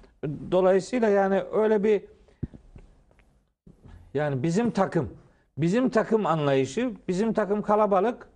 Dolayısıyla 0.50 1.08
yani 1.08 1.42
öyle 1.52 1.84
bir 1.84 2.02
yani 4.14 4.42
bizim 4.42 4.70
takım, 4.70 5.08
bizim 5.58 5.88
takım 5.88 6.26
anlayışı, 6.26 6.92
bizim 7.08 7.32
takım 7.32 7.62
kalabalık, 7.62 8.28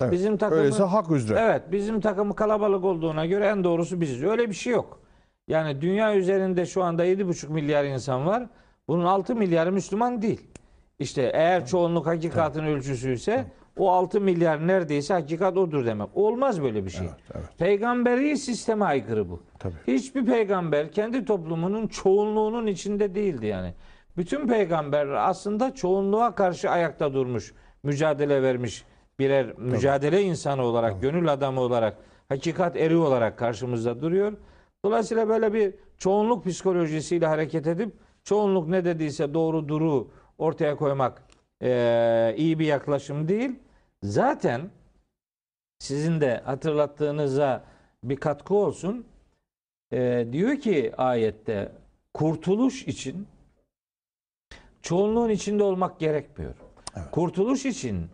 Evet. 0.00 0.12
bizim 0.12 0.36
takımı 0.36 0.60
Öyleyse 0.60 0.82
hak 0.82 1.10
üzere. 1.10 1.38
Evet, 1.40 1.62
bizim 1.72 2.00
takımı 2.00 2.36
kalabalık 2.36 2.84
olduğuna 2.84 3.26
göre 3.26 3.46
en 3.46 3.64
doğrusu 3.64 4.00
biziz. 4.00 4.22
Öyle 4.22 4.48
bir 4.48 4.54
şey 4.54 4.72
yok. 4.72 5.00
Yani 5.48 5.80
dünya 5.80 6.16
üzerinde 6.16 6.66
şu 6.66 6.82
anda 6.82 7.06
7,5 7.06 7.48
milyar 7.52 7.84
insan 7.84 8.26
var. 8.26 8.46
Bunun 8.88 9.04
6 9.04 9.36
milyarı 9.36 9.72
Müslüman 9.72 10.22
değil. 10.22 10.40
İşte 10.98 11.30
eğer 11.34 11.66
çoğunluk 11.66 12.06
hakikatin 12.06 12.64
ölçüsüyse 12.64 13.44
o 13.78 13.90
6 13.90 14.20
milyar 14.20 14.66
neredeyse 14.66 15.14
hakikat 15.14 15.56
odur 15.56 15.86
demek. 15.86 16.08
Olmaz 16.14 16.62
böyle 16.62 16.84
bir 16.84 16.90
şey. 16.90 17.06
Evet, 17.06 17.20
evet. 17.34 17.58
Peygamberi 17.58 18.38
sisteme 18.38 18.84
aykırı 18.84 19.30
bu. 19.30 19.42
Tabii. 19.58 19.74
Hiçbir 19.86 20.26
peygamber 20.26 20.92
kendi 20.92 21.24
toplumunun 21.24 21.86
çoğunluğunun 21.86 22.66
içinde 22.66 23.14
değildi 23.14 23.46
yani. 23.46 23.74
Bütün 24.16 24.48
peygamberler 24.48 25.28
aslında 25.28 25.74
çoğunluğa 25.74 26.34
karşı 26.34 26.70
ayakta 26.70 27.14
durmuş, 27.14 27.54
mücadele 27.82 28.42
vermiş 28.42 28.84
birer 29.18 29.58
mücadele 29.58 30.22
insanı 30.22 30.62
olarak, 30.62 31.02
gönül 31.02 31.32
adamı 31.32 31.60
olarak, 31.60 31.96
hakikat 32.28 32.76
eri 32.76 32.96
olarak 32.96 33.38
karşımızda 33.38 34.00
duruyor. 34.00 34.32
Dolayısıyla 34.84 35.28
böyle 35.28 35.52
bir 35.54 35.74
çoğunluk 35.98 36.44
psikolojisiyle 36.44 37.26
hareket 37.26 37.66
edip 37.66 37.94
çoğunluk 38.24 38.68
ne 38.68 38.84
dediyse 38.84 39.34
doğru 39.34 39.68
duru 39.68 40.10
ortaya 40.38 40.76
koymak 40.76 41.22
eee, 41.60 42.34
iyi 42.38 42.58
bir 42.58 42.66
yaklaşım 42.66 43.28
değil. 43.28 43.58
Zaten 44.02 44.70
sizin 45.78 46.20
de 46.20 46.40
hatırlattığınıza 46.44 47.64
bir 48.04 48.16
katkı 48.16 48.54
olsun. 48.54 49.06
Ee, 49.92 50.26
diyor 50.32 50.56
ki 50.56 50.92
ayette 50.96 51.72
kurtuluş 52.14 52.82
için 52.86 53.26
çoğunluğun 54.88 55.28
içinde 55.30 55.64
olmak 55.64 55.98
gerekmiyor. 56.00 56.54
Kurtuluş 57.12 57.64
için 57.66 58.06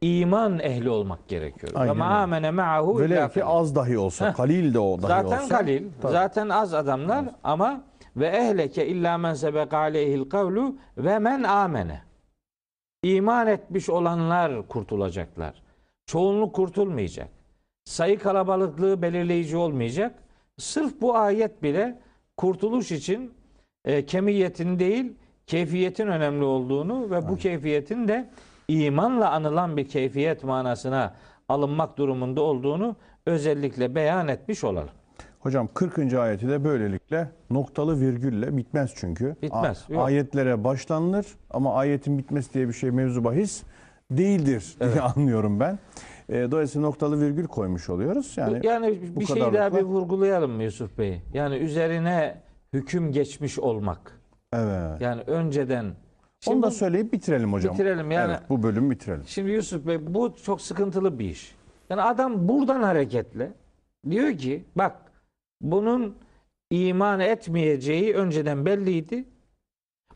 iman 0.00 0.58
ehli 0.58 0.90
olmak 0.90 1.28
gerekiyor. 1.28 1.74
Ve 1.74 1.78
Aynen 1.78 1.96
ma 1.96 2.04
öyle. 2.06 2.14
amene 2.14 2.50
ma'ahu 2.50 3.00
Velev 3.00 3.28
ki 3.28 3.34
kalil. 3.34 3.46
az 3.46 3.74
dahi 3.74 3.98
olsa, 3.98 4.28
Heh. 4.30 4.34
kalil 4.36 4.74
de 4.74 4.78
o 4.78 4.98
dahi 5.02 5.08
Zaten 5.08 5.38
olsa. 5.42 5.48
kalil, 5.58 5.82
Tabii. 6.02 6.12
zaten 6.12 6.48
az 6.48 6.74
adamlar 6.74 7.24
ama 7.44 7.84
ve 8.16 8.26
ehleke 8.26 8.86
illa 8.86 9.18
men 9.18 9.34
sebeka 9.34 9.78
aleyhil 9.78 10.28
kavlu 10.30 10.76
ve 10.98 11.18
men 11.18 11.42
amene. 11.42 12.02
İman 13.02 13.46
etmiş 13.46 13.90
olanlar 13.90 14.68
kurtulacaklar. 14.68 15.62
Çoğunluk 16.06 16.54
kurtulmayacak. 16.54 17.28
Sayı 17.84 18.18
kalabalıklığı 18.18 19.02
belirleyici 19.02 19.56
olmayacak. 19.56 20.14
Sırf 20.58 21.00
bu 21.00 21.16
ayet 21.16 21.62
bile 21.62 21.98
kurtuluş 22.36 22.92
için 22.92 23.34
e, 23.84 24.06
kemiyetin 24.06 24.78
değil, 24.78 25.12
keyfiyetin 25.46 26.06
önemli 26.06 26.44
olduğunu 26.44 27.10
ve 27.10 27.28
bu 27.28 27.36
keyfiyetin 27.36 28.08
de 28.08 28.30
imanla 28.68 29.30
anılan 29.30 29.76
bir 29.76 29.88
keyfiyet 29.88 30.44
manasına 30.44 31.14
alınmak 31.48 31.98
durumunda 31.98 32.40
olduğunu 32.40 32.96
özellikle 33.26 33.94
beyan 33.94 34.28
etmiş 34.28 34.64
olalım. 34.64 34.88
Hocam 35.40 35.68
40. 35.74 36.14
ayeti 36.14 36.48
de 36.48 36.64
böylelikle 36.64 37.28
noktalı 37.50 38.00
virgülle 38.00 38.56
bitmez 38.56 38.92
çünkü. 38.96 39.36
Bitmez, 39.42 39.84
A- 39.88 39.92
yok. 39.92 40.06
ayetlere 40.06 40.64
başlanılır 40.64 41.26
ama 41.50 41.74
ayetin 41.74 42.18
bitmesi 42.18 42.54
diye 42.54 42.68
bir 42.68 42.72
şey 42.72 42.90
mevzu 42.90 43.24
bahis 43.24 43.62
değildir 44.10 44.76
diye 44.80 45.00
anlıyorum 45.16 45.60
ben. 45.60 45.78
E, 46.28 46.50
dolayısıyla 46.50 46.88
noktalı 46.88 47.20
virgül 47.20 47.46
koymuş 47.46 47.90
oluyoruz. 47.90 48.34
Yani, 48.36 48.66
Yani, 48.66 48.98
bu 49.16 49.20
bir 49.20 49.26
şey 49.26 49.52
daha 49.52 49.76
bir 49.76 49.82
vurgulayalım 49.82 50.60
Yusuf 50.60 50.98
Bey? 50.98 51.22
Yani 51.34 51.56
üzerine 51.56 52.36
hüküm 52.72 53.12
geçmiş 53.12 53.58
olmak. 53.58 54.13
Evet. 54.58 55.00
Yani 55.00 55.22
önceden 55.22 55.94
Onu 56.46 56.62
da 56.62 56.70
söyleyip 56.70 57.12
bitirelim 57.12 57.52
hocam. 57.52 57.74
Bitirelim 57.74 58.10
yani. 58.10 58.30
Evet, 58.32 58.42
bu 58.48 58.62
bölümü 58.62 58.90
bitirelim. 58.90 59.24
Şimdi 59.26 59.50
Yusuf 59.50 59.86
Bey 59.86 60.14
bu 60.14 60.36
çok 60.44 60.60
sıkıntılı 60.60 61.18
bir 61.18 61.30
iş. 61.30 61.54
Yani 61.90 62.02
adam 62.02 62.48
buradan 62.48 62.82
hareketle 62.82 63.52
diyor 64.10 64.38
ki 64.38 64.64
bak 64.76 64.96
bunun 65.60 66.16
iman 66.70 67.20
etmeyeceği 67.20 68.14
önceden 68.14 68.66
belliydi. 68.66 69.24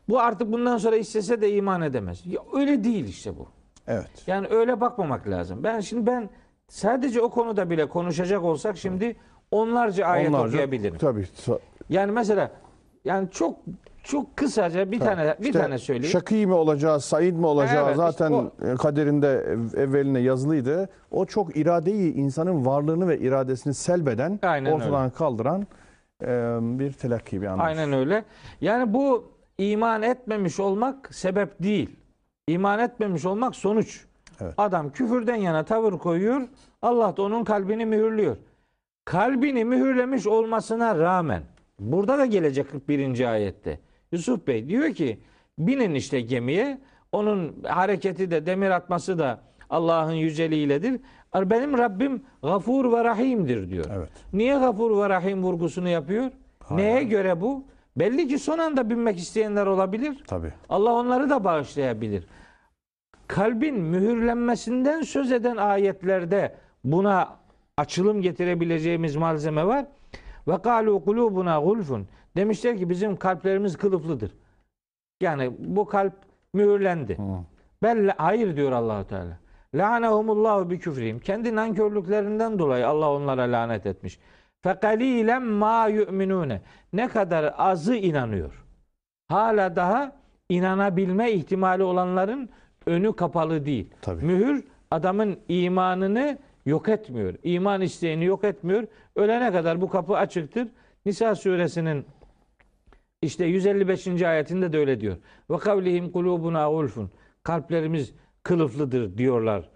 Bu 0.09 0.19
artık 0.19 0.51
bundan 0.51 0.77
sonra 0.77 0.95
istese 0.95 1.41
de 1.41 1.53
iman 1.53 1.81
edemez. 1.81 2.21
Ya 2.25 2.41
öyle 2.53 2.83
değil 2.83 3.07
işte 3.07 3.37
bu. 3.37 3.47
Evet. 3.87 4.23
Yani 4.27 4.47
öyle 4.47 4.81
bakmamak 4.81 5.27
lazım. 5.27 5.63
Ben 5.63 5.79
şimdi 5.79 6.07
ben 6.07 6.29
sadece 6.67 7.21
o 7.21 7.29
konuda 7.29 7.69
bile 7.69 7.89
konuşacak 7.89 8.43
olsak 8.43 8.77
şimdi 8.77 9.15
onlarca 9.51 10.05
ayet 10.05 10.29
Onlarca- 10.29 10.47
okuyabilirim. 10.47 10.97
Tabii. 10.97 11.27
Yani 11.89 12.11
mesela 12.11 12.51
yani 13.05 13.27
çok 13.31 13.59
çok 14.03 14.37
kısaca 14.37 14.91
bir 14.91 14.99
tane 14.99 15.35
bir 15.39 15.45
İşte 15.45 15.59
tane 15.59 15.77
söyleyeyim. 15.77 16.11
Şakî 16.11 16.47
mi 16.47 16.53
olacağı, 16.53 16.99
Said 17.01 17.35
mi 17.35 17.45
olacağı 17.45 17.85
Evet, 17.87 17.95
zaten 17.95 18.51
işte 18.61 18.75
kaderinde 18.75 19.27
ev- 19.33 19.77
evveline 19.79 20.19
yazılıydı. 20.19 20.89
O 21.11 21.25
çok 21.25 21.57
iradeyi, 21.57 22.13
insanın 22.13 22.65
varlığını 22.65 23.07
ve 23.07 23.19
iradesini 23.19 23.73
selbeden, 23.73 24.39
Aynen 24.41 24.71
ortadan 24.71 25.09
kaldıran 25.09 25.67
e, 26.23 26.27
bir 26.61 26.93
telakki, 26.93 27.41
bir 27.41 27.47
anlayış. 27.47 27.79
Aynen 27.79 27.93
öyle. 27.99 28.25
Yani 28.61 28.93
bu 28.93 29.31
iman 29.57 30.01
etmemiş 30.01 30.59
olmak 30.59 31.15
sebep 31.15 31.63
değil. 31.63 31.95
İman 32.47 32.79
etmemiş 32.79 33.25
olmak 33.25 33.55
sonuç. 33.55 34.05
Evet. 34.41 34.53
Adam 34.57 34.89
küfürden 34.91 35.35
yana 35.35 35.63
tavır 35.65 35.93
koyuyor. 35.97 36.41
Allah 36.81 37.17
da 37.17 37.21
onun 37.21 37.43
kalbini 37.43 37.85
mühürlüyor. 37.85 38.37
Kalbini 39.05 39.65
mühürlemiş 39.65 40.27
olmasına 40.27 40.97
rağmen 40.97 41.41
burada 41.79 42.17
da 42.17 42.25
gelecek 42.25 42.71
41. 42.71 43.31
ayette. 43.31 43.79
Yusuf 44.11 44.47
Bey 44.47 44.69
diyor 44.69 44.93
ki 44.93 45.19
binin 45.57 45.95
işte 45.95 46.21
gemiye. 46.21 46.81
Onun 47.11 47.63
hareketi 47.63 48.31
de 48.31 48.45
demir 48.45 48.69
atması 48.69 49.19
da 49.19 49.39
Allah'ın 49.69 50.13
yüceliyledir. 50.13 51.01
Benim 51.35 51.77
Rabbim 51.77 52.21
gafur 52.43 52.91
ve 52.91 53.03
rahimdir 53.03 53.69
diyor. 53.69 53.85
Evet. 53.93 54.09
Niye 54.33 54.55
gafur 54.55 55.03
ve 55.03 55.09
rahim 55.09 55.43
vurgusunu 55.43 55.89
yapıyor? 55.89 56.31
Neye 56.71 57.03
göre 57.03 57.41
bu? 57.41 57.63
Belli 57.95 58.27
ki 58.27 58.39
son 58.39 58.57
anda 58.59 58.89
binmek 58.89 59.17
isteyenler 59.17 59.65
olabilir. 59.65 60.23
Tabii. 60.27 60.53
Allah 60.69 60.93
onları 60.93 61.29
da 61.29 61.43
bağışlayabilir. 61.43 62.23
Kalbin 63.27 63.79
mühürlenmesinden 63.79 65.01
söz 65.01 65.31
eden 65.31 65.57
ayetlerde 65.57 66.55
buna 66.83 67.37
açılım 67.77 68.21
getirebileceğimiz 68.21 69.15
malzeme 69.15 69.65
var. 69.65 69.85
Ve 70.47 70.61
kalu 70.61 71.03
kulubuna 71.05 71.59
gulfun. 71.59 72.07
Demişler 72.35 72.77
ki 72.77 72.89
bizim 72.89 73.15
kalplerimiz 73.15 73.77
kılıflıdır. 73.77 74.31
Yani 75.21 75.51
bu 75.59 75.85
kalp 75.85 76.13
mühürlendi. 76.53 77.17
Ben 77.83 78.11
hayır 78.17 78.55
diyor 78.55 78.71
Allahu 78.71 79.07
Teala. 79.07 79.37
Lanehumullahu 79.75 80.69
bi 80.69 80.79
küfrihim. 80.79 81.19
Kendi 81.19 81.55
nankörlüklerinden 81.55 82.59
dolayı 82.59 82.87
Allah 82.87 83.11
onlara 83.11 83.41
lanet 83.41 83.85
etmiş. 83.85 84.19
Fekalilen 84.61 85.43
ma 85.43 85.87
yu'minune. 85.87 86.61
Ne 86.93 87.07
kadar 87.07 87.53
azı 87.57 87.95
inanıyor. 87.95 88.65
Hala 89.27 89.75
daha 89.75 90.11
inanabilme 90.49 91.31
ihtimali 91.31 91.83
olanların 91.83 92.49
önü 92.85 93.15
kapalı 93.15 93.65
değil. 93.65 93.93
Tabii. 94.01 94.25
Mühür 94.25 94.63
adamın 94.91 95.39
imanını 95.47 96.37
yok 96.69 96.89
etmiyor. 96.89 97.33
İman 97.43 97.81
isteğini 97.81 98.25
yok 98.25 98.43
etmiyor. 98.43 98.87
Ölene 99.15 99.51
kadar 99.51 99.81
bu 99.81 99.89
kapı 99.89 100.17
açıktır. 100.17 100.67
Nisa 101.05 101.35
suresinin 101.35 102.05
işte 103.21 103.45
155. 103.45 104.07
ayetinde 104.21 104.73
de 104.73 104.77
öyle 104.77 105.01
diyor. 105.01 105.17
Ve 105.49 105.57
kavlihim 105.57 106.11
kulubuna 106.11 106.71
ulfun. 106.71 107.11
Kalplerimiz 107.43 108.13
kılıflıdır 108.43 109.17
diyorlar. 109.17 109.69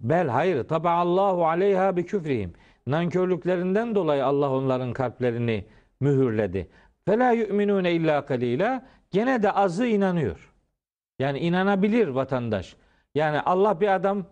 Bel 0.00 0.28
hayır. 0.28 0.64
Tabi 0.64 0.88
Allahu 0.88 1.46
aleyha 1.46 1.96
bi 1.96 2.06
küfrihim. 2.06 2.52
Nankörlüklerinden 2.86 3.94
dolayı 3.94 4.24
Allah 4.26 4.50
onların 4.50 4.92
kalplerini 4.92 5.64
mühürledi. 6.00 6.68
Fela 7.04 7.30
yu'minune 7.30 7.92
illa 7.92 8.26
kalila. 8.26 8.86
Gene 9.10 9.42
de 9.42 9.52
azı 9.52 9.86
inanıyor. 9.86 10.54
Yani 11.18 11.38
inanabilir 11.38 12.08
vatandaş. 12.08 12.76
Yani 13.14 13.40
Allah 13.40 13.80
bir 13.80 13.94
adam 13.94 14.26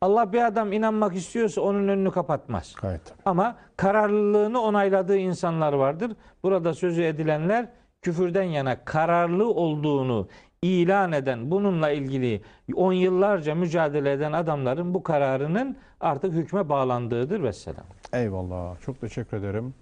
Allah 0.00 0.32
bir 0.32 0.46
adam 0.46 0.72
inanmak 0.72 1.16
istiyorsa 1.16 1.60
onun 1.60 1.88
önünü 1.88 2.10
kapatmaz. 2.10 2.74
Gayet 2.82 3.04
tabii. 3.04 3.18
Ama 3.24 3.56
kararlılığını 3.76 4.60
onayladığı 4.60 5.16
insanlar 5.16 5.72
vardır. 5.72 6.12
Burada 6.42 6.74
sözü 6.74 7.02
edilenler 7.02 7.68
küfürden 8.02 8.42
yana 8.42 8.84
kararlı 8.84 9.48
olduğunu 9.48 10.28
ilan 10.62 11.12
eden, 11.12 11.50
bununla 11.50 11.90
ilgili 11.90 12.42
on 12.74 12.92
yıllarca 12.92 13.54
mücadele 13.54 14.12
eden 14.12 14.32
adamların 14.32 14.94
bu 14.94 15.02
kararının 15.02 15.76
artık 16.00 16.32
hükme 16.32 16.68
bağlandığıdır 16.68 17.42
vesselam. 17.42 17.84
Eyvallah. 18.12 18.80
Çok 18.80 19.00
teşekkür 19.00 19.36
ederim. 19.36 19.74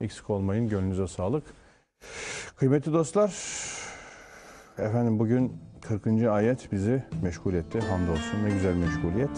Eksik 0.00 0.30
olmayın. 0.30 0.68
Gönlünüze 0.68 1.06
sağlık. 1.06 1.44
Kıymetli 2.56 2.92
dostlar, 2.92 3.30
efendim 4.78 5.18
bugün 5.18 5.69
40. 5.80 6.28
ayet 6.28 6.72
bizi 6.72 7.04
meşgul 7.22 7.54
etti. 7.54 7.80
Hamdolsun 7.80 8.44
ne 8.44 8.50
güzel 8.50 8.74
meşguliyet. 8.74 9.30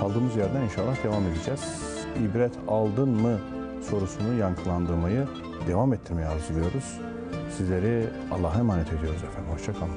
Kaldığımız 0.00 0.36
yerden 0.36 0.62
inşallah 0.62 1.04
devam 1.04 1.26
edeceğiz. 1.26 1.60
İbret 2.30 2.52
aldın 2.68 3.08
mı 3.08 3.38
sorusunu 3.90 4.34
yankılandırmayı 4.38 5.26
devam 5.68 5.92
ettirmeye 5.92 6.28
arzuluyoruz. 6.28 7.00
Sizleri 7.56 8.06
Allah'a 8.30 8.58
emanet 8.58 8.92
ediyoruz 8.92 9.24
efendim. 9.24 9.52
Hoşçakalın. 9.52 9.90